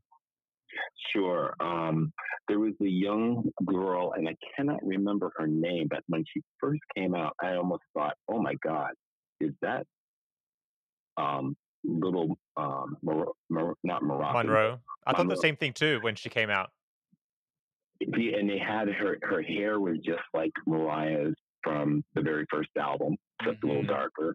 Sure. 1.12 1.54
Um, 1.60 2.12
there 2.48 2.58
was 2.60 2.74
a 2.80 2.86
young 2.88 3.50
girl, 3.64 4.12
and 4.12 4.28
I 4.28 4.36
cannot 4.56 4.84
remember 4.84 5.32
her 5.36 5.46
name, 5.46 5.88
but 5.88 6.02
when 6.06 6.24
she 6.32 6.42
first 6.60 6.80
came 6.94 7.14
out, 7.14 7.34
I 7.42 7.54
almost 7.56 7.82
thought, 7.94 8.16
"Oh 8.28 8.40
my 8.40 8.54
God, 8.62 8.92
is 9.40 9.52
that 9.62 9.86
um, 11.16 11.56
little 11.84 12.38
um, 12.56 12.96
Mar- 13.02 13.32
Mar- 13.48 13.76
not 13.82 14.02
Moroccan, 14.02 14.46
Monroe. 14.48 14.80
I 15.06 15.12
thought 15.12 15.28
the 15.28 15.36
same 15.36 15.56
thing 15.56 15.72
too 15.72 16.00
when 16.00 16.14
she 16.14 16.28
came 16.28 16.50
out. 16.50 16.70
The- 18.00 18.34
and 18.34 18.48
they 18.48 18.58
had 18.58 18.88
her 18.88 19.18
her 19.22 19.42
hair 19.42 19.78
was 19.80 19.98
just 19.98 20.22
like 20.34 20.52
Mariah's 20.66 21.34
from 21.62 22.02
the 22.14 22.22
very 22.22 22.46
first 22.50 22.70
album, 22.78 23.16
just 23.42 23.62
a 23.62 23.66
little 23.66 23.82
Mhm. 23.82 23.88
darker. 23.88 24.34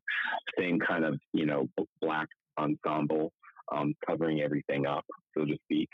Same 0.58 0.80
kind 0.80 1.04
of 1.04 1.20
you 1.34 1.46
know 1.46 1.68
black 2.02 2.28
ensemble, 2.58 3.34
um, 3.72 3.94
covering 4.06 4.42
everything 4.42 4.86
up, 4.86 5.06
so 5.36 5.46
to 5.46 5.58
speak. 5.64 5.90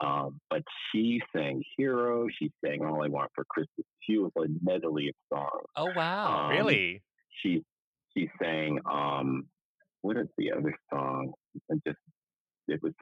Um, 0.00 0.40
but 0.50 0.62
she 0.92 1.20
sang 1.34 1.62
"Hero." 1.76 2.28
She 2.28 2.52
sang 2.64 2.84
"All 2.84 3.02
I 3.02 3.08
Want 3.08 3.30
for 3.34 3.44
Christmas." 3.46 3.86
She 4.00 4.18
was 4.18 4.30
a 4.36 4.46
medley 4.62 5.08
of 5.08 5.14
songs. 5.32 5.66
Oh 5.74 5.90
wow! 5.96 6.44
Um, 6.46 6.50
really? 6.50 7.02
She 7.30 7.64
she 8.16 8.30
sang 8.40 8.78
um, 8.86 9.48
what 10.02 10.16
is 10.16 10.28
the 10.38 10.52
other 10.52 10.74
song? 10.90 11.32
I 11.70 11.74
just 11.86 11.98
it 12.68 12.82
was 12.82 12.92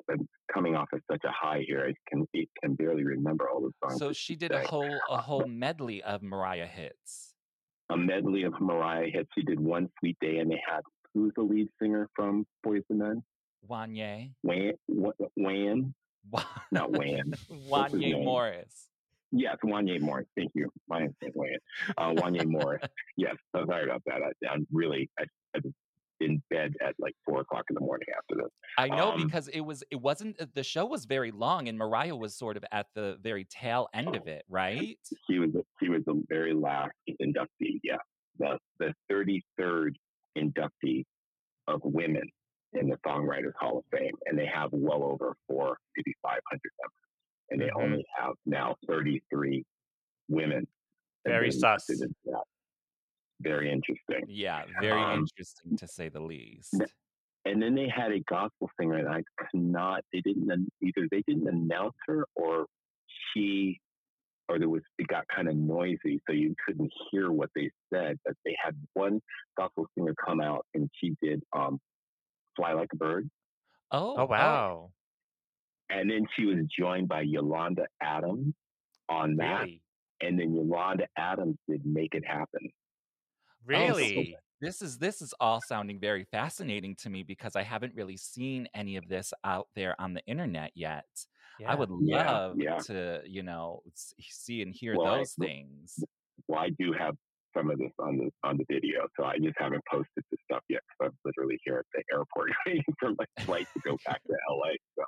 coming 0.52 0.74
off 0.76 0.88
of 0.92 1.00
such 1.10 1.22
a 1.24 1.30
high 1.32 1.62
here. 1.66 1.86
I 1.88 1.94
can 2.08 2.26
I 2.36 2.46
can 2.62 2.74
barely 2.74 3.04
remember 3.04 3.48
all 3.48 3.60
the 3.60 3.70
songs. 3.82 3.98
so 3.98 4.12
she 4.12 4.36
did 4.36 4.52
a 4.52 4.60
whole 4.66 5.00
a 5.10 5.18
whole 5.18 5.46
medley 5.46 6.02
of 6.02 6.22
Mariah 6.22 6.66
hits. 6.66 7.34
a 7.90 7.96
medley 7.96 8.42
of 8.44 8.54
Mariah 8.60 9.08
hits. 9.12 9.28
She 9.36 9.42
did 9.44 9.60
one 9.60 9.88
sweet 10.00 10.16
day, 10.20 10.38
and 10.38 10.50
they 10.50 10.60
had 10.68 10.80
who's 11.14 11.32
the 11.36 11.42
lead 11.42 11.68
singer 11.80 12.08
from 12.16 12.46
Boys 12.62 12.82
and 12.90 12.98
Men? 12.98 13.22
Wanya, 13.68 14.30
Wayne, 14.42 14.72
Wa- 14.88 15.12
Wayne, 15.36 15.94
not 16.70 16.90
his 16.92 17.00
Wanya? 17.50 18.24
Morris. 18.24 18.88
Yes, 19.32 19.56
Wanya 19.64 20.00
Morris. 20.00 20.26
Thank 20.36 20.52
you. 20.54 20.70
My 20.88 21.00
name's 21.00 21.14
Wayne. 21.34 21.58
Uh, 21.98 22.10
Wanya 22.10 22.46
Morris. 22.46 22.82
Yes, 23.16 23.36
so 23.54 23.64
sorry 23.66 23.84
about 23.84 24.02
that. 24.06 24.20
I, 24.22 24.52
I'm 24.52 24.66
really 24.72 25.08
I, 25.18 25.24
I 25.54 25.60
was 25.64 25.72
in 26.20 26.42
bed 26.50 26.74
at 26.80 26.94
like 26.98 27.14
four 27.24 27.40
o'clock 27.40 27.64
in 27.70 27.74
the 27.74 27.80
morning 27.80 28.06
after 28.16 28.42
this. 28.42 28.52
I 28.78 28.88
know 28.88 29.12
Um, 29.12 29.24
because 29.26 29.48
it 29.48 29.60
was 29.60 29.82
it 29.90 30.00
wasn't 30.00 30.40
uh, 30.40 30.46
the 30.54 30.62
show 30.62 30.86
was 30.86 31.04
very 31.04 31.30
long 31.30 31.68
and 31.68 31.76
Mariah 31.78 32.16
was 32.16 32.36
sort 32.36 32.56
of 32.56 32.64
at 32.72 32.86
the 32.94 33.18
very 33.22 33.44
tail 33.44 33.88
end 33.94 34.14
of 34.16 34.26
it, 34.26 34.44
right? 34.48 34.98
He 35.26 35.38
was 35.38 35.50
he 35.80 35.88
was 35.88 36.04
the 36.04 36.22
very 36.28 36.54
last 36.54 36.92
inductee. 37.20 37.80
Yeah, 37.82 37.96
the 38.38 38.58
the 38.78 38.94
33rd 39.10 39.94
inductee 40.38 41.04
of 41.66 41.80
women 41.84 42.28
in 42.74 42.88
the 42.88 42.96
Songwriters 43.06 43.52
Hall 43.58 43.78
of 43.78 43.84
Fame, 43.96 44.14
and 44.26 44.38
they 44.38 44.46
have 44.46 44.70
well 44.72 45.02
over 45.04 45.36
four, 45.46 45.78
maybe 45.96 46.12
500 46.22 46.40
members, 46.82 46.94
and 47.50 47.60
they 47.60 47.68
Mhm. 47.68 47.82
only 47.84 48.04
have 48.18 48.34
now 48.46 48.76
33 48.86 49.64
women. 50.28 50.66
Very 51.24 51.50
sus. 51.52 51.86
that. 51.86 52.44
Very 53.40 53.70
interesting. 53.70 54.24
Yeah, 54.28 54.64
very 54.80 55.00
Um, 55.00 55.20
interesting 55.20 55.76
to 55.76 55.86
say 55.88 56.08
the 56.08 56.20
least. 56.20 56.74
And 57.44 57.60
then 57.62 57.74
they 57.74 57.88
had 57.88 58.10
a 58.12 58.20
gospel 58.20 58.70
singer, 58.80 58.96
and 58.96 59.08
I 59.08 59.22
could 59.36 59.60
not. 59.60 60.02
They 60.12 60.20
didn't 60.22 60.50
either. 60.80 61.08
They 61.10 61.22
didn't 61.26 61.46
announce 61.48 61.94
her, 62.06 62.26
or 62.36 62.66
she, 63.32 63.80
or 64.48 64.58
there 64.58 64.70
was. 64.70 64.82
It 64.98 65.08
got 65.08 65.26
kind 65.28 65.48
of 65.48 65.56
noisy, 65.56 66.20
so 66.26 66.32
you 66.32 66.54
couldn't 66.64 66.90
hear 67.10 67.30
what 67.30 67.50
they 67.54 67.70
said. 67.92 68.18
But 68.24 68.34
they 68.46 68.56
had 68.62 68.74
one 68.94 69.20
gospel 69.58 69.86
singer 69.94 70.14
come 70.24 70.40
out, 70.40 70.64
and 70.72 70.88
she 70.94 71.16
did 71.20 71.42
um, 71.54 71.80
"Fly 72.56 72.72
Like 72.72 72.88
a 72.94 72.96
Bird," 72.96 73.28
Oh, 73.90 74.14
Oh 74.16 74.24
wow. 74.26 74.92
and 75.90 76.10
then 76.10 76.26
she 76.34 76.46
was 76.46 76.64
joined 76.78 77.08
by 77.08 77.22
Yolanda 77.22 77.86
Adams 78.00 78.54
on 79.10 79.36
that, 79.36 79.60
Really? 79.64 79.82
and 80.22 80.38
then 80.40 80.54
Yolanda 80.54 81.08
Adams 81.18 81.58
did 81.68 81.84
"Make 81.84 82.14
It 82.14 82.24
Happen." 82.26 82.70
Oh, 83.64 83.68
Really? 83.68 84.36
This 84.60 84.80
is 84.80 84.96
this 84.98 85.20
is 85.20 85.34
all 85.40 85.60
sounding 85.60 86.00
very 86.00 86.24
fascinating 86.30 86.94
to 86.96 87.10
me 87.10 87.22
because 87.22 87.54
I 87.56 87.62
haven't 87.62 87.94
really 87.94 88.16
seen 88.16 88.66
any 88.74 88.96
of 88.96 89.06
this 89.08 89.34
out 89.44 89.68
there 89.74 89.94
on 90.00 90.14
the 90.14 90.24
internet 90.26 90.70
yet. 90.74 91.04
I 91.66 91.74
would 91.74 91.90
love 91.90 92.56
yeah. 92.58 92.78
to, 92.78 93.20
you 93.26 93.42
know, 93.42 93.82
see 93.94 94.62
and 94.62 94.74
hear 94.74 94.96
Well, 94.96 95.14
I- 95.14 95.18
those 95.18 95.34
things. 95.38 96.02
Well, 96.48 96.60
I 96.60 96.70
do 96.78 96.92
have 96.92 97.14
some 97.56 97.70
of 97.70 97.78
this 97.78 97.92
on 98.00 98.16
the 98.18 98.30
on 98.42 98.56
the 98.56 98.64
video, 98.68 99.06
so 99.18 99.24
I 99.24 99.38
just 99.38 99.54
haven't 99.58 99.82
posted 99.90 100.24
this 100.30 100.40
stuff 100.50 100.62
yet 100.68 100.80
because 100.88 101.12
I'm 101.12 101.18
literally 101.24 101.58
here 101.64 101.78
at 101.78 101.86
the 101.94 102.02
airport 102.14 102.50
waiting 102.66 102.82
for 102.98 103.10
my 103.10 103.44
flight 103.44 103.68
to 103.74 103.80
go 103.88 103.96
back 104.04 104.20
to 104.24 104.32
LA. 104.50 104.72
So 104.98 105.04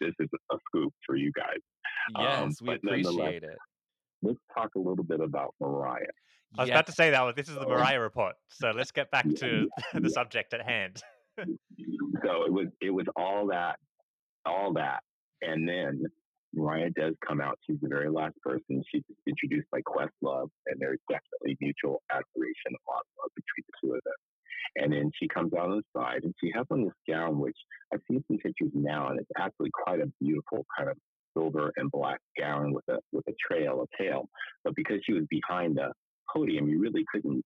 this 0.00 0.14
is 0.20 0.28
a 0.52 0.56
scoop 0.68 0.92
for 1.06 1.16
you 1.16 1.32
guys. 1.32 1.60
Um, 2.14 2.48
Yes, 2.50 2.62
we 2.62 2.74
appreciate 2.74 3.42
it. 3.44 3.56
let's 4.22 4.38
talk 4.56 4.70
a 4.76 4.78
little 4.78 5.04
bit 5.04 5.20
about 5.20 5.54
Mariah. 5.60 6.04
I 6.58 6.62
was 6.62 6.68
Yeah. 6.68 6.74
about 6.76 6.86
to 6.86 6.92
say 6.92 7.10
that 7.10 7.22
well, 7.22 7.32
this 7.34 7.48
is 7.48 7.54
the 7.54 7.66
Mariah 7.66 8.00
report. 8.00 8.36
So 8.48 8.70
let's 8.70 8.90
get 8.92 9.10
back 9.10 9.26
to 9.36 9.68
the 9.94 10.10
subject 10.10 10.54
at 10.54 10.62
hand. 10.62 11.02
So 11.38 12.44
it 12.46 12.52
was 12.52 12.68
it 12.80 12.90
was 12.90 13.06
all 13.16 13.46
that, 13.48 13.76
all 14.46 14.72
that, 14.74 15.00
and 15.42 15.68
then 15.68 16.02
Mariah 16.54 16.90
does 16.96 17.14
come 17.26 17.40
out. 17.40 17.58
She's 17.66 17.78
the 17.82 17.88
very 17.88 18.08
last 18.10 18.34
person. 18.42 18.82
She's 18.90 19.02
introduced 19.26 19.68
by 19.70 19.80
Questlove, 19.82 20.48
and 20.66 20.76
there's 20.80 21.00
definitely 21.10 21.56
mutual 21.60 22.02
admiration 22.10 22.66
and 22.68 22.76
love 22.88 23.30
between 23.34 23.64
the 23.66 23.72
two 23.82 23.94
of 23.94 24.00
them. 24.04 24.14
And 24.76 24.92
then 24.92 25.10
she 25.20 25.28
comes 25.28 25.52
out 25.54 25.68
on 25.70 25.76
the 25.82 26.00
side, 26.00 26.24
and 26.24 26.34
she 26.42 26.50
has 26.54 26.64
on 26.70 26.84
this 26.84 26.94
gown, 27.08 27.38
which 27.38 27.56
I've 27.92 28.00
seen 28.10 28.24
some 28.28 28.38
pictures 28.38 28.70
now, 28.74 29.08
and 29.10 29.20
it's 29.20 29.30
actually 29.38 29.70
quite 29.72 30.00
a 30.00 30.06
beautiful 30.20 30.64
kind 30.76 30.88
of 30.90 30.96
silver 31.36 31.70
and 31.76 31.90
black 31.90 32.20
gown 32.38 32.72
with 32.72 32.84
a 32.88 32.98
with 33.12 33.26
a 33.28 33.34
trail, 33.46 33.84
a 33.84 34.02
tail. 34.02 34.28
But 34.64 34.74
because 34.74 35.00
she 35.04 35.12
was 35.12 35.24
behind 35.28 35.76
the 35.76 35.92
podium, 36.32 36.68
you 36.68 36.80
really 36.80 37.04
couldn't 37.12 37.42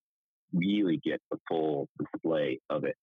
really 0.52 1.00
get 1.04 1.20
the 1.30 1.38
full 1.48 1.88
display 1.98 2.60
of 2.70 2.84
it. 2.84 2.96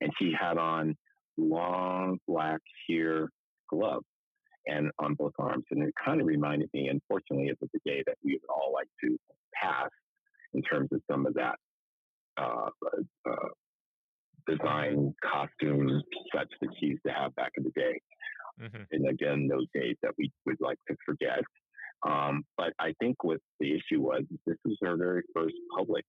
And 0.00 0.10
she 0.18 0.32
had 0.38 0.56
on 0.58 0.96
long 1.36 2.18
black 2.26 2.60
sheer 2.86 3.28
gloves 3.68 4.06
and 4.66 4.90
on 4.98 5.14
both 5.14 5.32
arms. 5.38 5.64
And 5.70 5.82
it 5.82 5.94
kind 6.02 6.20
of 6.20 6.26
reminded 6.26 6.70
me, 6.72 6.88
unfortunately, 6.88 7.48
it 7.48 7.58
was 7.60 7.70
a 7.74 7.88
day 7.88 8.02
that 8.06 8.16
we 8.24 8.32
would 8.32 8.48
all 8.48 8.72
like 8.72 8.88
to 9.02 9.16
pass 9.54 9.90
in 10.54 10.62
terms 10.62 10.88
of 10.92 11.00
some 11.10 11.26
of 11.26 11.34
that 11.34 11.56
uh, 12.36 12.70
uh, 13.28 13.48
design, 14.46 15.14
costume, 15.22 16.02
such 16.34 16.48
that 16.60 16.70
she 16.78 16.86
used 16.86 17.02
to 17.06 17.12
have 17.12 17.34
back 17.34 17.52
in 17.56 17.64
the 17.64 17.70
day. 17.70 18.00
hmm 18.58 18.82
And 18.92 19.08
again, 19.08 19.48
those 19.48 19.66
days 19.74 19.96
that 20.02 20.12
we 20.18 20.30
would 20.46 20.60
like 20.60 20.78
to 20.88 20.96
forget. 21.04 21.42
Um, 22.06 22.44
but 22.56 22.72
I 22.78 22.92
think 23.00 23.24
what 23.24 23.38
the 23.60 23.72
issue 23.72 24.00
was, 24.00 24.22
this 24.46 24.56
was 24.64 24.76
her 24.82 24.96
very 24.96 25.22
first 25.34 25.54
public 25.76 26.04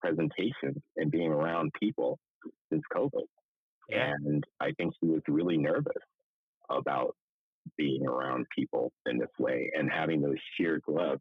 presentation 0.00 0.82
and 0.96 1.10
being 1.10 1.30
around 1.30 1.70
people 1.78 2.18
since 2.72 2.82
COVID. 2.94 3.24
Yeah. 3.90 4.12
And 4.24 4.44
I 4.60 4.72
think 4.78 4.94
she 5.00 5.08
was 5.08 5.20
really 5.28 5.58
nervous 5.58 6.02
about 6.70 7.14
being 7.76 8.06
around 8.06 8.46
people 8.56 8.92
in 9.06 9.18
this 9.18 9.28
way 9.38 9.70
and 9.76 9.90
having 9.90 10.22
those 10.22 10.36
sheer 10.56 10.80
gloves 10.86 11.20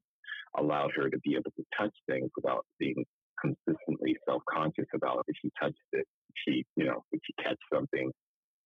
allowed 0.57 0.91
her 0.95 1.09
to 1.09 1.17
be 1.19 1.33
able 1.33 1.51
to 1.57 1.63
touch 1.77 1.93
things 2.09 2.29
without 2.35 2.65
being 2.79 3.03
consistently 3.41 4.15
self-conscious 4.27 4.87
about. 4.95 5.25
If 5.27 5.35
she 5.41 5.51
touched 5.61 5.75
it, 5.93 6.05
she, 6.45 6.65
you 6.75 6.85
know, 6.85 7.03
if 7.11 7.19
she 7.25 7.33
catch 7.43 7.57
something 7.73 8.11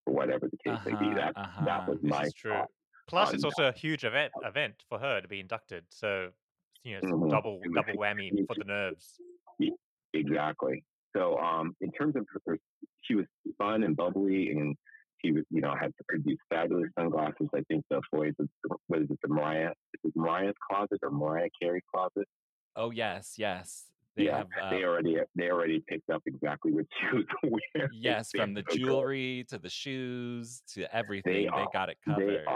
or 0.05 0.13
whatever 0.13 0.47
the 0.49 0.57
case 0.69 0.79
may 0.85 0.91
be, 0.91 1.05
Uh-huh, 1.07 1.15
that, 1.15 1.33
uh-huh. 1.35 1.65
that 1.65 1.87
was 1.89 1.99
This 2.01 2.09
my 2.11 2.29
true. 2.37 2.51
thought. 2.51 2.67
Plus, 3.07 3.33
it's 3.33 3.43
also 3.43 3.65
a 3.67 3.71
huge 3.71 4.03
event 4.03 4.31
event 4.43 4.83
for 4.87 4.99
her 4.99 5.21
to 5.21 5.27
be 5.27 5.39
inducted. 5.39 5.85
So, 5.89 6.31
you 6.83 6.93
know, 6.93 6.97
it's 6.99 7.07
Mhm. 7.11 7.29
double 7.29 7.59
double 7.73 7.93
whammy 7.93 8.45
for 8.47 8.55
the 8.55 8.63
nerves. 8.65 9.19
Exactly. 10.13 10.83
So, 11.15 11.37
um, 11.39 11.75
in 11.81 11.91
terms 11.91 12.15
of 12.15 12.25
her, 12.45 12.57
she 13.01 13.15
was 13.15 13.25
fun 13.57 13.83
and 13.83 13.95
bubbly, 13.95 14.51
and 14.51 14.75
she 15.23 15.31
was, 15.31 15.43
you 15.49 15.61
know, 15.61 15.75
had 15.75 15.93
these 16.23 16.37
fabulous 16.49 16.89
sunglasses. 16.97 17.47
I 17.53 17.61
think 17.67 17.85
the 17.89 18.01
boys, 18.11 18.33
what 18.87 19.01
is 19.01 19.09
it, 19.09 19.19
the 19.21 19.27
Mariah? 19.27 19.73
Is 20.03 20.11
Mariah's 20.15 20.55
closet 20.69 20.99
or 21.03 21.11
Mariah 21.11 21.49
Carey's 21.61 21.83
closet? 21.93 22.27
Oh 22.75 22.91
yes, 22.91 23.37
yes. 23.37 23.87
They 24.15 24.25
yeah, 24.25 24.37
have 24.39 24.47
uh, 24.61 24.69
they 24.71 24.83
already 24.83 25.17
they 25.35 25.49
already 25.49 25.81
picked 25.87 26.09
up 26.09 26.21
exactly 26.25 26.71
what 26.73 26.85
she 26.99 27.15
was 27.17 27.25
wearing. 27.75 27.89
yes, 27.93 28.31
from 28.35 28.53
the 28.53 28.63
jewelry 28.63 29.45
to 29.49 29.57
the 29.57 29.69
shoes 29.69 30.61
to 30.73 30.93
everything. 30.93 31.33
They, 31.43 31.47
are- 31.47 31.69
got 31.71 31.89
it 31.89 31.97
They 32.05 32.11
covered. 32.13 32.47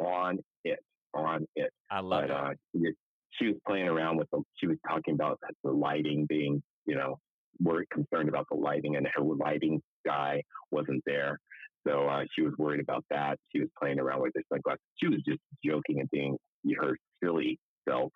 On 0.00 0.38
it, 0.64 0.78
on 1.14 1.46
it. 1.56 1.70
I 1.90 2.00
love 2.00 2.22
but 2.28 2.30
it. 2.30 2.30
uh, 2.30 2.90
she- 3.32 3.46
was 3.48 3.56
playing 3.66 3.88
around 3.88 4.16
with 4.16 4.28
the. 4.30 4.42
She 4.56 4.66
was 4.66 4.76
talking 4.88 5.14
about 5.14 5.38
the 5.64 5.70
lighting 5.70 6.26
being, 6.26 6.62
you 6.86 6.94
know, 6.94 7.18
worried, 7.58 7.88
concerned 7.90 8.28
about 8.28 8.46
the 8.50 8.56
lighting, 8.56 8.96
and 8.96 9.06
her 9.14 9.22
lighting 9.22 9.80
guy 10.04 10.42
wasn't 10.70 11.02
there, 11.06 11.38
so 11.86 12.06
uh, 12.08 12.24
she 12.34 12.42
was 12.42 12.52
worried 12.58 12.80
about 12.80 13.04
that. 13.10 13.38
She 13.52 13.60
was 13.60 13.68
playing 13.80 13.98
around 13.98 14.20
with 14.20 14.32
her 14.36 14.42
sunglasses. 14.52 14.80
She 15.02 15.08
was 15.08 15.20
just 15.26 15.40
joking 15.64 16.00
and 16.00 16.10
being 16.10 16.36
her 16.80 16.96
silly 17.22 17.58
self 17.88 18.12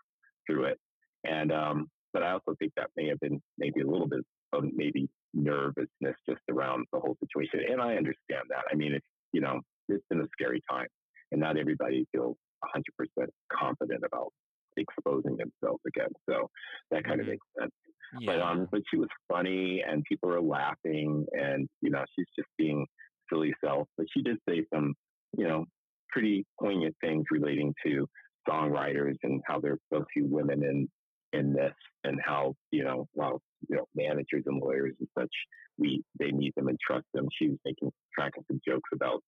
through 0.46 0.64
it, 0.64 0.78
and 1.24 1.50
um, 1.52 1.88
but 2.12 2.22
I 2.22 2.32
also 2.32 2.54
think 2.58 2.72
that 2.76 2.90
may 2.96 3.08
have 3.08 3.20
been 3.20 3.40
maybe 3.58 3.80
a 3.80 3.86
little 3.86 4.08
bit 4.08 4.20
of 4.52 4.64
maybe 4.74 5.08
nervousness 5.32 6.16
just 6.28 6.40
around 6.50 6.86
the 6.92 7.00
whole 7.00 7.16
situation, 7.20 7.60
and 7.70 7.80
I 7.80 7.96
understand 7.96 8.44
that. 8.50 8.64
I 8.70 8.74
mean, 8.74 8.92
it's 8.94 9.06
you 9.32 9.40
know, 9.40 9.60
it's 9.88 10.04
been 10.10 10.20
a 10.20 10.28
scary 10.32 10.62
time, 10.70 10.86
and 11.32 11.40
not 11.40 11.56
everybody 11.56 12.06
feels 12.12 12.36
100% 12.62 13.28
confident 13.52 14.02
about 14.04 14.32
exposing 14.76 15.36
themselves 15.36 15.80
again. 15.86 16.10
So 16.28 16.50
that 16.90 17.04
kind 17.04 17.20
of 17.20 17.26
Mhm. 17.26 17.30
makes 17.30 17.46
sense. 17.58 17.72
yeah. 18.20 18.26
But 18.26 18.40
um, 18.42 18.68
but 18.70 18.82
she 18.90 18.96
was 18.96 19.08
funny, 19.28 19.82
and 19.82 20.04
people 20.04 20.28
were 20.28 20.40
laughing, 20.40 21.26
and 21.32 21.68
you 21.80 21.90
know, 21.90 22.04
she's 22.14 22.28
just 22.36 22.48
being 22.58 22.86
silly 23.30 23.54
self. 23.64 23.88
But 23.96 24.06
she 24.12 24.22
did 24.22 24.38
say 24.48 24.64
some, 24.72 24.94
you 25.36 25.46
know, 25.48 25.66
pretty 26.10 26.44
poignant 26.60 26.96
things 27.00 27.24
relating 27.30 27.74
to 27.84 28.06
songwriters 28.48 29.16
and 29.22 29.42
how 29.46 29.58
there's 29.60 29.80
so 29.92 30.04
few 30.12 30.26
women 30.26 30.62
in 30.64 30.88
in 31.32 31.52
this, 31.52 31.74
and 32.04 32.20
how 32.24 32.54
you 32.70 32.84
know, 32.84 33.08
well, 33.14 33.42
you 33.68 33.76
know, 33.76 33.86
managers 33.94 34.44
and 34.46 34.60
lawyers 34.60 34.94
and 35.00 35.08
such, 35.18 35.34
we 35.78 36.02
they 36.18 36.30
need 36.30 36.52
them 36.56 36.68
and 36.68 36.78
trust 36.80 37.06
them. 37.14 37.26
She 37.36 37.48
was 37.48 37.58
making 37.64 37.92
cracking 38.14 38.44
some 38.48 38.60
jokes 38.66 38.90
about 38.92 39.22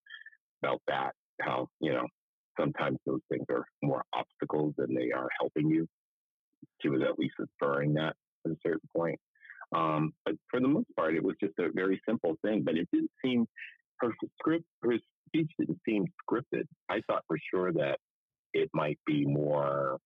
about 0.62 0.80
that, 0.86 1.14
how 1.40 1.68
you 1.80 1.92
know 1.92 2.06
sometimes 2.58 2.98
those 3.06 3.20
things 3.30 3.44
are 3.50 3.66
more 3.82 4.04
obstacles 4.14 4.74
than 4.78 4.94
they 4.94 5.12
are 5.12 5.28
helping 5.38 5.68
you. 5.68 5.86
She 6.80 6.88
was 6.88 7.02
at 7.02 7.18
least 7.18 7.34
inferring 7.38 7.94
that 7.94 8.14
at 8.44 8.52
a 8.52 8.56
certain 8.64 8.88
point. 8.96 9.20
Um, 9.74 10.12
but 10.24 10.34
for 10.50 10.60
the 10.60 10.68
most 10.68 10.86
part, 10.96 11.14
it 11.14 11.22
was 11.22 11.36
just 11.42 11.58
a 11.58 11.70
very 11.72 12.00
simple 12.08 12.36
thing. 12.42 12.62
But 12.64 12.76
it 12.76 12.88
didn't 12.92 13.10
seem 13.24 13.46
her 14.00 14.10
script, 14.38 14.64
her 14.82 14.94
speech 15.28 15.50
didn't 15.58 15.80
seem 15.86 16.06
scripted. 16.28 16.64
I 16.88 17.00
thought 17.06 17.24
for 17.26 17.38
sure 17.52 17.72
that 17.72 17.98
it 18.52 18.70
might 18.72 18.98
be 19.06 19.24
more, 19.24 19.98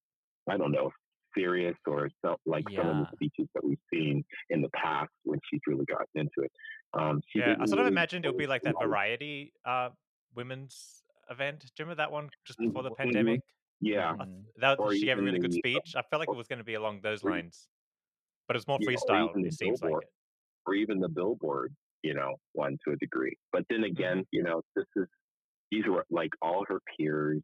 I 0.49 0.57
don't 0.57 0.73
know, 0.73 0.91
serious 1.37 1.77
or 1.87 2.09
self, 2.25 2.41
like 2.47 2.65
some 2.75 2.89
of 2.89 2.97
the 2.97 3.07
speeches 3.15 3.49
that 3.55 3.65
we've 3.65 3.79
seen 3.93 4.25
in 4.51 4.63
the 4.63 4.71
past 4.71 5.11
when 5.25 5.39
she's 5.49 5.61
really 5.67 5.85
gotten 5.85 6.07
into 6.15 6.43
it. 6.43 6.51
Um, 6.95 7.21
she 7.29 7.39
Yeah, 7.39 7.53
I 7.53 7.67
sort 7.67 7.73
of 7.73 7.79
really 7.79 7.89
imagined 7.89 8.25
it 8.25 8.29
would 8.29 8.39
be 8.39 8.47
like 8.47 8.63
that 8.63 8.75
variety 8.81 9.53
uh, 9.65 9.91
women's 10.35 11.03
event. 11.31 11.61
Do 11.61 11.67
you 11.79 11.85
remember 11.85 11.97
that 12.03 12.13
one 12.13 12.31
just 12.47 12.61
Mhm, 12.61 12.73
before 12.73 12.83
the 12.83 12.91
pandemic? 12.93 13.41
Yeah, 13.81 14.15
I. 14.19 14.27
That 14.57 14.79
Or 14.79 14.93
she 14.93 15.07
gave 15.07 15.19
a 15.19 15.23
really 15.23 15.39
good 15.39 15.55
speech. 15.55 15.95
I 15.97 16.03
felt 16.03 16.21
like 16.21 16.33
it 16.33 16.37
was 16.37 16.49
going 16.49 16.59
to 16.59 16.65
be 16.65 16.75
along 16.75 17.01
those 17.03 17.25
lines, 17.25 17.69
but 18.49 18.57
it 18.57 18.59
was 18.59 18.69
more 18.69 18.79
Yeah, 18.79 18.89
freestyle. 18.89 19.37
It 19.43 19.55
seems 19.55 19.83
like 19.83 19.99
it. 20.03 20.11
or 20.67 20.75
even 20.75 21.01
the 21.01 21.09
billboard, 21.09 21.75
you 22.03 22.15
know, 22.15 22.37
one 22.53 22.79
to 22.87 22.93
a 22.95 22.97
degree. 22.97 23.37
But 23.53 23.65
then 23.71 23.85
again, 23.85 24.27
you 24.33 24.43
know, 24.43 24.63
this 24.77 24.87
is 24.97 25.07
these 25.71 25.87
were 25.87 26.07
like 26.11 26.31
all 26.43 26.65
her 26.69 26.81
peers. 26.97 27.43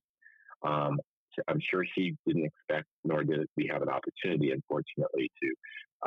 Um, 0.66 1.02
I'm 1.48 1.60
sure 1.60 1.84
she 1.86 2.16
didn't 2.26 2.46
expect, 2.46 2.88
nor 3.04 3.24
did 3.24 3.48
we 3.56 3.68
have 3.72 3.82
an 3.82 3.88
opportunity, 3.90 4.52
unfortunately, 4.52 5.30
to 5.42 5.54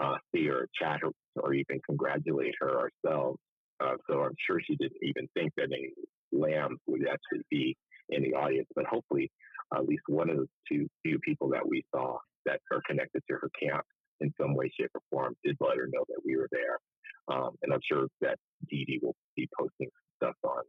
uh, 0.01 0.17
see 0.35 0.47
her 0.47 0.67
chat 0.79 1.01
her 1.01 1.09
or 1.37 1.53
even 1.53 1.81
congratulate 1.85 2.55
her 2.59 2.79
ourselves. 2.79 3.39
Uh, 3.79 3.95
so 4.09 4.23
I'm 4.23 4.35
sure 4.45 4.61
she 4.61 4.75
didn't 4.77 4.97
even 5.03 5.27
think 5.35 5.53
that 5.57 5.65
any 5.73 5.91
lambs 6.31 6.79
would 6.87 7.01
actually 7.07 7.45
be 7.49 7.75
in 8.09 8.23
the 8.23 8.33
audience. 8.33 8.67
But 8.75 8.85
hopefully, 8.85 9.31
at 9.75 9.85
least 9.85 10.03
one 10.07 10.29
of 10.29 10.37
the 10.37 10.47
two 10.67 10.87
few 11.03 11.19
people 11.19 11.49
that 11.49 11.67
we 11.67 11.83
saw 11.93 12.17
that 12.45 12.59
are 12.71 12.81
connected 12.87 13.21
to 13.29 13.35
her 13.37 13.49
camp 13.61 13.85
in 14.21 14.33
some 14.39 14.55
way, 14.55 14.71
shape, 14.77 14.91
or 14.95 15.01
form 15.09 15.35
did 15.43 15.55
let 15.59 15.77
her 15.77 15.87
know 15.91 16.03
that 16.07 16.21
we 16.25 16.35
were 16.35 16.49
there. 16.51 16.79
Um, 17.27 17.51
and 17.61 17.73
I'm 17.73 17.81
sure 17.89 18.07
that 18.21 18.37
Dee 18.69 18.85
Dee 18.85 18.99
will 19.01 19.15
be 19.35 19.47
posting 19.57 19.89
stuff 20.17 20.35
on 20.43 20.63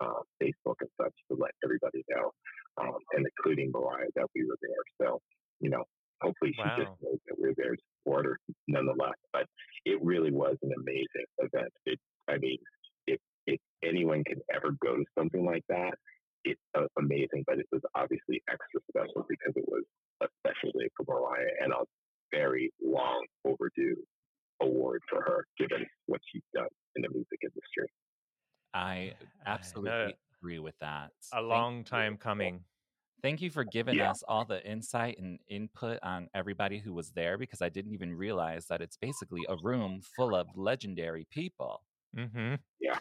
uh, 0.00 0.22
Facebook 0.42 0.76
and 0.80 0.90
such 1.00 1.12
to 1.30 1.36
let 1.36 1.52
everybody 1.64 2.04
know, 2.10 2.32
um, 2.78 2.98
and 3.12 3.26
including 3.26 3.70
Mariah 3.72 4.08
that 4.14 4.26
we 4.34 4.44
were 4.46 4.58
there. 4.62 4.84
So, 5.06 5.20
you 5.60 5.70
know, 5.70 5.84
hopefully 6.20 6.52
she 6.56 6.62
Wow. 6.62 6.76
just 6.78 6.90
knows 7.02 7.18
that 7.26 7.38
we're 7.38 7.54
there 7.56 7.76
to 7.76 7.82
support 8.00 8.24
her 8.26 8.38
nonetheless. 8.66 9.16
But 9.32 9.46
it 9.84 10.02
really 10.02 10.32
was 10.32 10.56
an 10.62 10.72
amazing 10.76 11.26
event. 11.38 11.72
It, 11.84 11.98
I 12.28 12.38
mean, 12.38 12.58
anyone 13.86 14.24
can 14.24 14.40
ever 14.54 14.72
go 14.84 14.96
to 14.96 15.04
something 15.18 15.44
like 15.44 15.64
that, 15.68 15.94
it's 16.44 16.60
uh, 16.76 16.86
amazing. 16.98 17.44
But 17.46 17.58
it 17.60 17.66
was 17.72 17.82
obviously 17.94 18.42
extra 18.50 18.80
special 18.90 19.24
because 19.28 19.54
it 19.56 19.66
was 19.68 19.84
a 20.22 20.28
special 20.40 20.72
day 20.78 20.88
for 20.96 21.04
Mariah 21.08 21.52
and 21.62 21.72
a 21.72 21.84
very 22.32 22.72
long 22.82 23.26
overdue 23.44 23.96
award 24.62 25.02
for 25.10 25.22
her, 25.22 25.46
given 25.58 25.86
what 26.06 26.20
she's 26.32 26.42
done 26.54 26.68
in 26.96 27.02
the 27.02 27.08
music 27.10 27.40
industry. 27.42 27.88
I 28.74 29.14
I 29.46 29.46
absolutely 29.46 30.10
know. 30.10 30.12
agree 30.40 30.58
with 30.58 30.78
that. 30.80 31.12
A 31.32 31.40
Thank 31.50 31.50
long 31.50 31.84
you. 31.90 31.90
time 31.90 32.16
coming. 32.16 32.64
Thank 33.22 33.40
you 33.40 33.50
for 33.50 33.64
giving 33.64 33.96
Yeah. 33.96 34.10
us 34.10 34.22
all 34.22 34.44
the 34.44 34.64
insight 34.66 35.18
and 35.18 35.40
input 35.48 35.98
on 36.02 36.28
everybody 36.34 36.78
who 36.78 36.92
was 36.92 37.12
there 37.12 37.38
because 37.38 37.62
I 37.62 37.68
didn't 37.70 37.92
even 37.92 38.14
realize 38.14 38.66
that 38.68 38.82
it's 38.82 38.96
basically 38.96 39.46
a 39.48 39.56
room 39.56 40.00
full 40.02 40.34
of 40.34 40.56
legendary 40.56 41.24
people. 41.30 41.84
hmm 42.14 42.54
Yeah. 42.80 42.98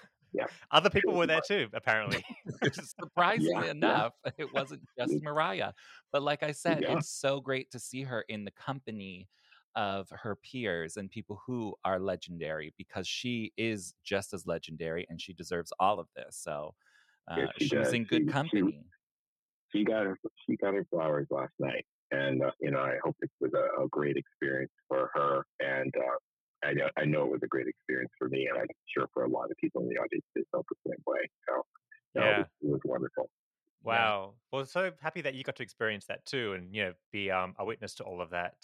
Other 0.72 0.90
people 0.90 1.14
were 1.16 1.28
there 1.28 1.42
too, 1.48 1.68
apparently. 1.74 2.24
Surprisingly 2.74 3.66
Yeah. 3.66 3.72
enough, 3.72 4.14
it 4.38 4.52
wasn't 4.54 4.82
just 4.98 5.14
Mariah. 5.22 5.74
But 6.12 6.24
like 6.24 6.44
I 6.44 6.52
said, 6.52 6.82
Yeah. 6.84 6.98
it's 6.98 7.10
so 7.10 7.40
great 7.40 7.72
to 7.72 7.80
see 7.80 8.04
her 8.04 8.22
in 8.30 8.46
the 8.46 8.52
company 8.52 9.30
of 9.76 10.08
her 10.12 10.38
peers 10.38 10.96
and 10.98 11.10
people 11.12 11.42
who 11.46 11.76
are 11.84 12.00
legendary 12.00 12.74
because 12.78 13.08
she 13.08 13.52
is 13.58 13.94
just 14.04 14.34
as 14.34 14.48
legendary 14.48 15.06
and 15.10 15.20
she 15.22 15.34
deserves 15.34 15.74
all 15.80 16.00
of 16.00 16.08
this. 16.16 16.38
So 16.38 16.74
uh, 17.30 17.48
she 17.58 17.68
she 17.68 17.78
was 17.78 17.92
in 17.94 18.06
good 18.06 18.22
She- 18.22 18.26
she- 18.28 18.32
company. 18.32 18.86
She 19.72 19.84
got 19.84 20.06
her 20.06 20.18
she 20.48 20.56
got 20.56 20.74
her 20.74 20.86
flowers 20.90 21.28
last 21.30 21.52
night, 21.60 21.86
and 22.12 22.42
uh, 22.42 22.52
you 22.62 22.72
know 22.72 22.80
I 22.80 22.96
hope 23.04 23.18
it 23.22 23.30
was 23.42 23.52
a, 23.54 23.84
a 23.84 23.90
great 23.90 24.16
experience 24.16 24.72
for 24.88 25.10
her, 25.14 25.44
and 25.60 25.94
uh, 25.98 26.18
I 26.66 26.74
know 26.74 26.90
I 26.98 27.06
know 27.06 27.26
it 27.26 27.32
was 27.32 27.42
a 27.44 27.48
great 27.48 27.68
experience 27.68 28.12
for 28.18 28.28
me, 28.30 28.48
and 28.48 28.58
I'm 28.58 28.68
sure 28.96 29.08
for 29.14 29.24
a 29.24 29.30
lot 29.30 29.52
of 29.52 29.58
people 29.58 29.82
in 29.84 29.90
the 29.90 29.98
audience 29.98 30.26
they 30.36 30.44
felt 30.52 30.66
the 30.70 30.90
same 30.90 31.02
way. 31.06 31.30
So 31.48 31.66
no, 32.16 32.22
it 32.22 32.26
Yeah. 32.26 32.38
was- 32.40 32.48
it 32.62 32.70
was 32.70 32.82
wonderful. 32.86 33.30
Yeah. 33.84 33.88
Wow. 33.92 34.36
Well, 34.52 34.66
so 34.66 34.92
happy 35.00 35.22
that 35.22 35.36
you 35.36 35.44
got 35.44 35.56
to 35.58 35.64
experience 35.64 36.06
that 36.08 36.26
too, 36.26 36.54
and 36.54 36.74
you 36.76 36.86
know, 36.86 36.94
be 37.12 37.30
um, 37.30 37.56
a 37.60 37.66
witness 37.66 37.96
to 37.96 38.04
all 38.04 38.22
of 38.22 38.32
that. 38.32 38.56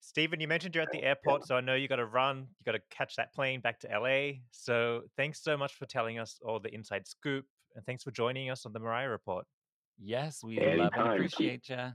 Steven, 0.00 0.38
you 0.38 0.46
mentioned 0.46 0.74
you're 0.74 0.82
at 0.84 0.92
the 0.92 1.02
airport, 1.02 1.44
so 1.46 1.56
I 1.56 1.60
know 1.62 1.74
you 1.74 1.88
got 1.88 1.96
to 1.96 2.04
run. 2.06 2.40
You 2.58 2.64
got 2.64 2.72
to 2.72 2.82
catch 2.90 3.16
that 3.16 3.32
plane 3.32 3.60
back 3.60 3.80
to 3.80 3.88
LA. 3.88 4.42
So 4.50 5.04
thanks 5.16 5.42
so 5.42 5.56
much 5.56 5.74
for 5.74 5.86
telling 5.86 6.18
us 6.18 6.38
all 6.44 6.60
the 6.60 6.72
inside 6.74 7.06
scoop, 7.08 7.46
and 7.74 7.84
thanks 7.86 8.02
for 8.04 8.10
joining 8.10 8.50
us 8.50 8.66
on 8.66 8.72
the 8.72 8.80
Mariah 8.80 9.08
Report. 9.08 9.46
Yes, 9.98 10.44
we 10.44 10.58
love 10.58 10.92
and 10.94 11.08
appreciate 11.08 11.68
you. 11.68 11.92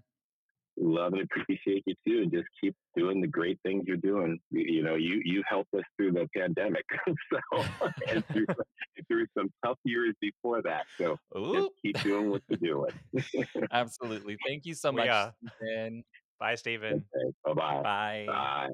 Love 0.81 1.13
and 1.13 1.23
appreciate 1.23 1.83
you 1.85 1.93
too, 2.07 2.21
and 2.21 2.31
just 2.31 2.47
keep 2.61 2.73
doing 2.95 3.19
the 3.19 3.27
great 3.27 3.59
things 3.63 3.83
you're 3.85 3.97
doing. 3.97 4.39
You, 4.49 4.81
know, 4.81 4.95
you 4.95 5.21
you 5.25 5.43
helped 5.47 5.73
us 5.73 5.83
through 5.97 6.13
the 6.13 6.27
pandemic, 6.35 6.85
so 7.33 7.63
and 8.09 8.25
through, 8.27 8.45
through 9.09 9.25
some 9.37 9.51
tough 9.65 9.77
years 9.83 10.15
before 10.21 10.61
that. 10.61 10.85
So 10.97 11.17
just 11.53 11.69
keep 11.81 12.01
doing 12.01 12.29
what 12.29 12.41
you're 12.47 12.85
doing. 13.13 13.25
absolutely. 13.71 14.37
Thank 14.47 14.65
you 14.65 14.73
so 14.73 14.93
much. 14.93 15.09
Steven. 15.57 16.03
Bye, 16.39 16.55
Steven. 16.55 17.05
Bye 17.43 17.53
bye. 17.53 17.81
Bye. 17.83 18.25
Bye. 18.27 18.69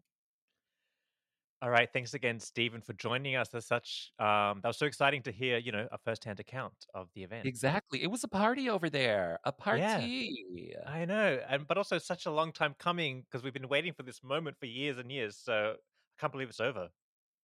All 1.66 1.72
right, 1.72 1.90
thanks 1.92 2.14
again, 2.14 2.40
Steven, 2.40 2.80
for 2.80 2.94
joining 2.94 3.36
us. 3.38 3.50
That's 3.50 3.66
such 3.66 4.12
um, 4.20 4.60
that 4.62 4.66
was 4.66 4.78
so 4.78 4.86
exciting 4.86 5.24
to 5.24 5.32
hear. 5.32 5.58
You 5.58 5.72
know, 5.72 5.88
a 5.92 5.98
first-hand 5.98 6.40
account 6.40 6.86
of 6.94 7.10
the 7.16 7.24
event. 7.24 7.48
Exactly. 7.48 8.04
It 8.04 8.12
was 8.12 8.24
a 8.24 8.28
party 8.28 8.70
over 8.70 8.88
there. 8.88 9.40
A 9.46 9.52
party. 9.52 10.46
Yeah, 10.54 10.88
I 10.88 11.06
know, 11.06 11.40
and 11.50 11.68
but 11.68 11.80
also 11.80 11.98
such 11.98 12.28
a 12.28 12.32
long 12.32 12.52
time 12.52 12.76
coming 12.78 13.24
because 13.24 13.44
we've 13.44 13.52
been 13.52 13.68
waiting 13.68 13.94
for 13.94 14.04
this 14.04 14.24
moment 14.24 14.58
for 14.60 14.68
years 14.68 15.00
and 15.00 15.12
years. 15.12 15.40
So 15.44 15.74
I 15.74 16.22
can't 16.22 16.32
believe 16.32 16.50
it's 16.50 16.60
over. 16.60 16.90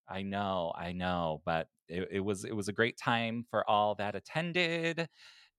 I 0.08 0.22
know, 0.22 0.72
I 0.78 0.92
know, 0.92 1.42
but 1.44 1.70
it, 1.90 2.08
it 2.12 2.20
was 2.20 2.46
it 2.46 2.56
was 2.56 2.68
a 2.68 2.74
great 2.74 3.00
time 3.00 3.44
for 3.50 3.68
all 3.68 3.96
that 3.96 4.14
attended, 4.14 5.08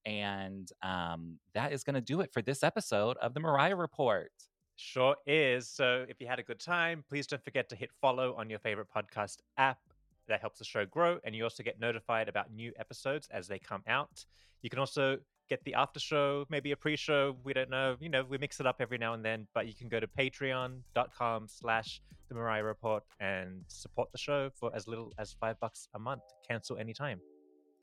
and 0.05 0.69
um, 0.81 1.37
that 1.53 1.73
is 1.73 1.83
going 1.83 1.95
to 1.95 2.01
do 2.01 2.21
it 2.21 2.31
for 2.31 2.41
this 2.41 2.63
episode 2.63 3.17
of 3.17 3.33
the 3.33 3.41
Mariah 3.41 3.75
Report. 3.75 4.31
Sure 4.75 5.15
is. 5.27 5.67
So 5.69 6.05
if 6.09 6.19
you 6.19 6.27
had 6.27 6.39
a 6.39 6.43
good 6.43 6.59
time, 6.59 7.03
please 7.07 7.27
don't 7.27 7.43
forget 7.43 7.69
to 7.69 7.75
hit 7.75 7.89
follow 8.01 8.35
on 8.35 8.49
your 8.49 8.59
favorite 8.59 8.87
podcast 8.95 9.37
app. 9.57 9.79
That 10.27 10.39
helps 10.39 10.59
the 10.59 10.65
show 10.65 10.85
grow, 10.85 11.19
and 11.25 11.35
you 11.35 11.43
also 11.43 11.63
get 11.63 11.79
notified 11.79 12.29
about 12.29 12.51
new 12.51 12.71
episodes 12.79 13.27
as 13.31 13.47
they 13.47 13.59
come 13.59 13.83
out. 13.87 14.25
You 14.61 14.69
can 14.69 14.79
also 14.79 15.17
get 15.49 15.61
the 15.65 15.73
after 15.73 15.99
show, 15.99 16.45
maybe 16.49 16.71
a 16.71 16.77
pre-show. 16.77 17.35
We 17.43 17.51
don't 17.51 17.69
know. 17.69 17.97
You 17.99 18.09
know, 18.09 18.23
we 18.23 18.37
mix 18.37 18.59
it 18.61 18.65
up 18.65 18.77
every 18.79 18.97
now 18.97 19.13
and 19.13 19.23
then, 19.23 19.47
but 19.53 19.67
you 19.67 19.73
can 19.75 19.89
go 19.89 19.99
to 19.99 20.07
patreon.com 20.07 21.47
slash 21.49 22.01
the 22.29 22.35
Mariah 22.35 22.63
Report 22.63 23.03
and 23.19 23.63
support 23.67 24.11
the 24.13 24.17
show 24.17 24.49
for 24.55 24.73
as 24.73 24.87
little 24.87 25.11
as 25.17 25.33
five 25.33 25.59
bucks 25.59 25.89
a 25.93 25.99
month. 25.99 26.23
Cancel 26.47 26.77
anytime. 26.77 27.19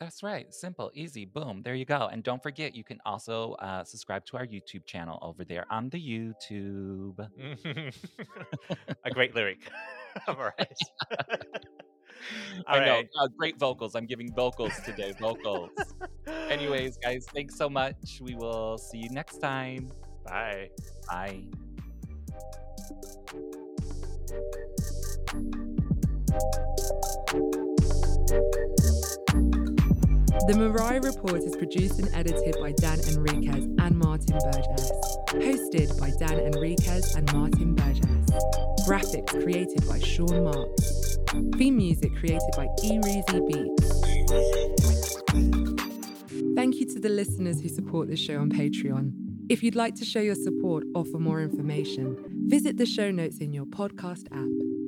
That's 0.01 0.23
right. 0.23 0.53
Simple, 0.53 0.91
easy, 0.95 1.27
boom. 1.27 1.61
There 1.63 1.75
you 1.75 1.85
go. 1.85 2.09
And 2.11 2.23
don't 2.23 2.43
forget, 2.43 2.75
you 2.75 2.83
can 2.83 2.99
also 3.05 3.53
uh, 3.61 3.85
subscribe 3.85 4.25
to 4.27 4.39
our 4.39 4.47
YouTube 4.47 4.87
channel 4.87 5.19
over 5.21 5.45
there 5.45 5.67
on 5.71 5.91
the 5.91 5.99
YouTube. 6.01 7.19
a 9.05 9.11
great 9.11 9.35
lyric. 9.35 9.71
All 10.27 10.37
right. 10.37 10.79
I 12.67 12.79
All 12.79 12.81
know. 12.81 13.03
Uh, 13.21 13.29
great 13.37 13.59
vocals. 13.59 13.95
I'm 13.95 14.07
giving 14.07 14.33
vocals 14.35 14.73
today. 14.87 15.13
vocals. 15.21 15.71
Anyways, 16.49 16.97
guys, 16.97 17.27
thanks 17.35 17.59
so 17.59 17.69
much. 17.69 18.21
We 18.23 18.35
will 18.35 18.79
see 18.79 18.99
you 18.99 19.11
next 19.11 19.37
time. 19.39 19.91
bye. 20.25 20.71
Bye. 21.09 21.45
The 30.51 30.57
Mariah 30.57 31.01
Report 31.01 31.43
is 31.45 31.55
produced 31.55 32.01
and 32.01 32.13
edited 32.13 32.57
by 32.61 32.73
Dan 32.73 32.99
Enriquez 33.07 33.67
and 33.79 33.97
Martin 33.97 34.37
Burgess. 34.37 34.91
Hosted 35.29 35.97
by 36.01 36.11
Dan 36.19 36.41
Enriquez 36.41 37.15
and 37.15 37.33
Martin 37.33 37.77
Burgess. 37.77 38.31
Graphics 38.85 39.31
created 39.45 39.87
by 39.87 40.01
Sean 40.01 40.43
Marks. 40.43 41.19
Theme 41.57 41.77
music 41.77 42.17
created 42.17 42.51
by 42.57 42.67
Ereezy 42.83 43.41
Beatz. 43.49 43.87
Thank 46.57 46.81
you 46.81 46.87
to 46.95 46.99
the 46.99 47.11
listeners 47.11 47.61
who 47.61 47.69
support 47.69 48.09
this 48.09 48.19
show 48.19 48.41
on 48.41 48.51
Patreon. 48.51 49.13
If 49.49 49.63
you'd 49.63 49.77
like 49.77 49.95
to 49.97 50.05
show 50.05 50.21
your 50.21 50.35
support 50.35 50.83
or 50.97 51.05
for 51.05 51.21
more 51.21 51.41
information, 51.41 52.17
visit 52.49 52.77
the 52.77 52.87
show 52.87 53.13
notes 53.13 53.39
in 53.39 53.53
your 53.53 53.67
podcast 53.67 54.27
app. 54.33 54.80